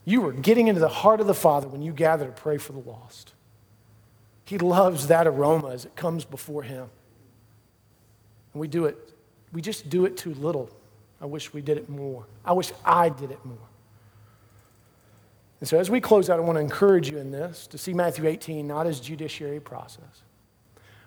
You 0.05 0.25
are 0.25 0.31
getting 0.31 0.69
into 0.69 0.79
the 0.79 0.87
heart 0.87 1.19
of 1.19 1.27
the 1.27 1.33
Father 1.33 1.67
when 1.67 1.81
you 1.81 1.91
gather 1.91 2.27
to 2.27 2.31
pray 2.31 2.57
for 2.57 2.71
the 2.71 2.79
lost. 2.79 3.33
He 4.49 4.57
loves 4.57 5.07
that 5.07 5.27
aroma 5.27 5.69
as 5.69 5.85
it 5.85 5.95
comes 5.95 6.25
before 6.25 6.63
Him. 6.63 6.89
And 8.53 8.61
we 8.61 8.67
do 8.67 8.85
it, 8.85 8.97
we 9.53 9.61
just 9.61 9.89
do 9.89 10.05
it 10.05 10.17
too 10.17 10.33
little. 10.33 10.69
I 11.21 11.25
wish 11.25 11.53
we 11.53 11.61
did 11.61 11.77
it 11.77 11.89
more. 11.89 12.25
I 12.43 12.53
wish 12.53 12.71
I 12.83 13.09
did 13.09 13.31
it 13.31 13.43
more. 13.45 13.57
And 15.59 15.67
so, 15.67 15.77
as 15.77 15.89
we 15.89 15.99
close 15.99 16.29
out, 16.29 16.39
I 16.39 16.41
want 16.41 16.55
to 16.55 16.61
encourage 16.61 17.09
you 17.09 17.17
in 17.17 17.31
this 17.31 17.67
to 17.67 17.77
see 17.77 17.93
Matthew 17.93 18.25
18 18.25 18.65
not 18.65 18.87
as 18.87 18.99
judiciary 18.99 19.59
process 19.59 20.23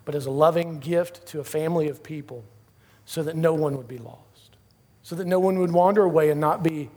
but 0.05 0.15
as 0.15 0.27
a 0.27 0.31
loving 0.31 0.79
gift 0.79 1.27
to 1.27 1.41
a 1.41 1.45
family 1.45 1.89
of 1.89 2.03
people 2.03 2.45
so 3.05 3.23
that 3.23 3.37
no 3.37 3.55
one 3.55 3.77
would 3.77 3.89
be 3.89 3.99
lost, 3.99 4.57
so 5.03 5.17
that 5.17 5.27
no 5.27 5.39
one 5.39 5.59
would 5.59 5.73
wander 5.73 6.03
away 6.03 6.31
and 6.31 6.41
not 6.41 6.63
be 6.63 6.91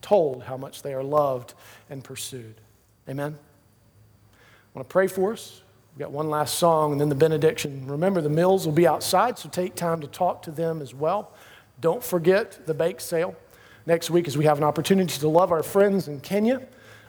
told 0.00 0.44
how 0.44 0.56
much 0.56 0.82
they 0.82 0.94
are 0.94 1.02
loved 1.02 1.54
and 1.88 2.02
pursued. 2.02 2.54
Amen? 3.08 3.36
I 4.34 4.78
want 4.78 4.88
to 4.88 4.92
pray 4.92 5.06
for 5.06 5.32
us. 5.32 5.62
We've 5.92 6.00
got 6.00 6.12
one 6.12 6.30
last 6.30 6.58
song 6.58 6.92
and 6.92 7.00
then 7.00 7.10
the 7.10 7.14
benediction. 7.14 7.86
Remember, 7.86 8.22
the 8.22 8.30
mills 8.30 8.64
will 8.64 8.72
be 8.72 8.86
outside, 8.86 9.38
so 9.38 9.50
take 9.50 9.74
time 9.74 10.00
to 10.00 10.06
talk 10.06 10.42
to 10.42 10.50
them 10.50 10.80
as 10.80 10.94
well. 10.94 11.32
Don't 11.82 12.02
forget 12.02 12.66
the 12.66 12.72
bake 12.72 13.00
sale 13.00 13.36
next 13.84 14.08
week 14.08 14.26
as 14.26 14.38
we 14.38 14.46
have 14.46 14.56
an 14.56 14.64
opportunity 14.64 15.18
to 15.18 15.28
love 15.28 15.52
our 15.52 15.62
friends 15.62 16.08
in 16.08 16.20
Kenya. 16.20 16.66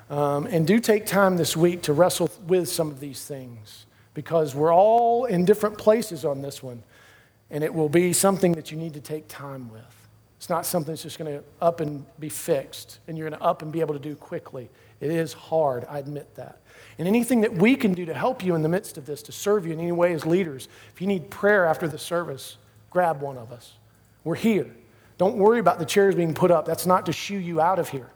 Um, 0.10 0.48
and 0.48 0.68
do 0.68 0.80
take 0.80 1.06
time 1.06 1.38
this 1.38 1.56
week 1.56 1.84
to 1.84 1.94
wrestle 1.94 2.30
with 2.46 2.68
some 2.68 2.92
of 2.92 3.00
these 3.00 3.24
things 3.24 3.86
because 4.14 4.54
we're 4.54 4.74
all 4.74 5.26
in 5.26 5.46
different 5.46 5.78
places 5.78 6.26
on 6.26 6.42
this 6.42 6.62
one. 6.62 6.84
And 7.50 7.64
it 7.64 7.74
will 7.74 7.90
be 7.90 8.12
something 8.12 8.52
that 8.54 8.70
you 8.70 8.78
need 8.78 8.94
to 8.96 9.00
take 9.00 9.28
time 9.30 9.72
with. 9.72 10.03
It's 10.44 10.50
not 10.50 10.66
something 10.66 10.92
that's 10.92 11.04
just 11.04 11.18
going 11.18 11.38
to 11.38 11.44
up 11.62 11.80
and 11.80 12.06
be 12.20 12.28
fixed 12.28 13.00
and 13.08 13.18
you're 13.18 13.30
going 13.30 13.40
to 13.40 13.46
up 13.46 13.62
and 13.62 13.72
be 13.72 13.80
able 13.80 13.94
to 13.94 14.00
do 14.00 14.14
quickly. 14.14 14.70
It 15.00 15.10
is 15.10 15.32
hard, 15.32 15.86
I 15.90 16.00
admit 16.00 16.36
that. 16.36 16.60
And 17.00 17.08
anything 17.08 17.40
that 17.42 17.54
we 17.54 17.78
can 17.78 17.94
do 17.94 18.04
to 18.04 18.14
help 18.14 18.44
you 18.44 18.54
in 18.54 18.62
the 18.62 18.68
midst 18.68 18.98
of 18.98 19.06
this, 19.06 19.24
to 19.24 19.32
serve 19.32 19.66
you 19.66 19.72
in 19.72 19.80
any 19.80 19.94
way 19.94 20.12
as 20.12 20.26
leaders, 20.26 20.68
if 20.94 21.00
you 21.00 21.08
need 21.08 21.30
prayer 21.30 21.66
after 21.66 21.88
the 21.88 21.98
service, 21.98 22.58
grab 22.90 23.22
one 23.22 23.38
of 23.38 23.54
us. 23.54 23.76
We're 24.26 24.36
here. 24.36 24.70
Don't 25.18 25.38
worry 25.38 25.60
about 25.60 25.80
the 25.80 25.86
chairs 25.86 26.14
being 26.14 26.34
put 26.34 26.52
up. 26.52 26.66
That's 26.66 26.86
not 26.86 27.06
to 27.06 27.14
shoo 27.14 27.38
you 27.38 27.62
out 27.62 27.80
of 27.80 27.88
here. 27.88 28.10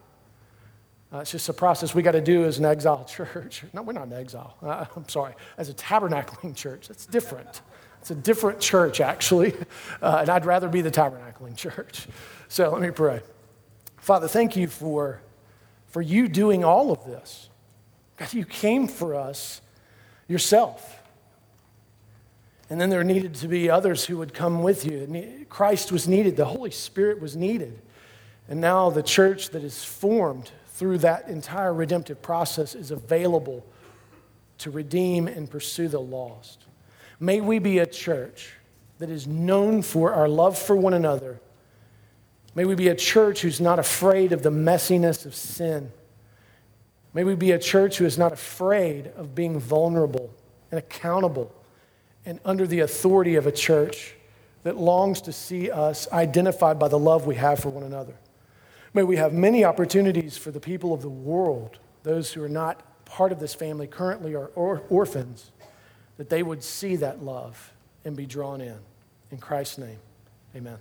Uh, 1.13 1.19
it's 1.19 1.32
just 1.32 1.47
a 1.47 1.53
process 1.53 1.95
we 1.95 2.01
got 2.01 2.11
to 2.11 2.19
do 2.19 2.43
as 2.43 2.59
an 2.59 2.65
exile 2.65 3.05
church. 3.09 3.63
No, 3.71 3.84
we're 3.84 3.93
not 3.93 4.07
an 4.07 4.13
exile. 4.13 4.57
Uh, 4.61 4.84
I'm 4.97 5.07
sorry. 5.07 5.34
As 5.57 5.69
a 5.69 5.73
tabernacling 5.73 6.57
church, 6.57 6.89
that's 6.89 7.05
different. 7.05 7.61
It's 8.07 8.11
a 8.11 8.15
different 8.15 8.61
church, 8.61 9.01
actually. 9.01 9.53
Uh, 9.99 10.19
and 10.21 10.29
I'd 10.29 10.45
rather 10.45 10.67
be 10.67 10.81
the 10.81 10.91
tabernacling 10.91 11.55
church. 11.57 12.07
So 12.49 12.69
let 12.69 12.81
me 12.81 12.91
pray. 12.91 13.19
Father, 13.97 14.29
thank 14.29 14.55
you 14.55 14.69
for, 14.69 15.21
for 15.87 16.01
you 16.01 16.29
doing 16.29 16.63
all 16.63 16.93
of 16.93 17.03
this. 17.03 17.49
God, 18.15 18.31
you 18.31 18.45
came 18.45 18.87
for 18.87 19.15
us 19.15 19.59
yourself. 20.29 21.01
And 22.69 22.79
then 22.79 22.89
there 22.89 23.03
needed 23.03 23.35
to 23.35 23.49
be 23.49 23.69
others 23.69 24.05
who 24.05 24.17
would 24.19 24.33
come 24.33 24.63
with 24.63 24.85
you. 24.85 25.45
Christ 25.49 25.91
was 25.91 26.07
needed, 26.07 26.37
the 26.37 26.45
Holy 26.45 26.71
Spirit 26.71 27.19
was 27.19 27.35
needed. 27.35 27.81
And 28.47 28.61
now 28.61 28.89
the 28.89 29.03
church 29.03 29.49
that 29.49 29.63
is 29.63 29.83
formed 29.83 30.51
through 30.69 30.99
that 30.99 31.27
entire 31.27 31.73
redemptive 31.73 32.21
process 32.21 32.75
is 32.75 32.91
available 32.91 33.65
to 34.59 34.71
redeem 34.71 35.27
and 35.27 35.49
pursue 35.49 35.89
the 35.89 35.99
lost. 35.99 36.66
May 37.20 37.41
we 37.41 37.59
be 37.59 37.80
a 37.80 37.86
church 37.86 38.53
that 38.99 39.09
is 39.09 39.28
known 39.28 39.82
for 39.82 40.13
our 40.13 40.28
love 40.28 40.57
for 40.57 40.76
one 40.76 40.93
another. 40.93 41.39
May 42.55 42.65
we 42.65 42.76
be 42.76 42.88
a 42.88 42.95
church 42.95 43.41
who's 43.41 43.61
not 43.61 43.80
afraid 43.80 44.32
of 44.32 44.41
the 44.43 44.49
messiness 44.49 45.26
of 45.26 45.36
sin. 45.36 45.91
May 47.13 47.24
we 47.24 47.36
be 47.36 47.51
a 47.51 47.59
church 47.59 47.97
who 47.97 48.05
is 48.05 48.18
not 48.18 48.32
afraid 48.32 49.07
of 49.15 49.36
being 49.36 49.59
vulnerable 49.59 50.34
and 50.72 50.80
accountable 50.80 51.53
and 52.26 52.39
under 52.43 52.68
the 52.68 52.82
authority 52.82 53.36
of 53.36 53.47
a 53.47 53.51
church 53.51 54.15
that 54.63 54.76
longs 54.76 55.22
to 55.22 55.32
see 55.32 55.72
us 55.72 56.11
identified 56.11 56.78
by 56.78 56.88
the 56.88 56.99
love 56.99 57.26
we 57.26 57.36
have 57.36 57.59
for 57.59 57.70
one 57.70 57.84
another. 57.84 58.15
May 58.93 59.03
we 59.03 59.15
have 59.15 59.34
many 59.34 59.63
opportunities 59.63 60.38
for 60.38 60.51
the 60.51 60.59
people 60.59 60.93
of 60.93 61.01
the 61.01 61.09
world, 61.09 61.78
those 62.03 62.34
who 62.34 62.43
are 62.43 62.49
not 62.49 62.84
part 63.05 63.32
of 63.32 63.39
this 63.39 63.53
family 63.53 63.88
currently 63.88 64.36
are 64.36 64.47
or- 64.55 64.84
orphans, 64.89 65.51
that 66.18 66.30
they 66.30 66.43
would 66.43 66.63
see 66.63 66.95
that 66.97 67.24
love 67.24 67.74
and 68.03 68.15
be 68.15 68.26
drawn 68.26 68.61
in. 68.61 68.78
In 69.32 69.38
Christ's 69.38 69.78
name, 69.78 69.99
amen. 70.55 70.78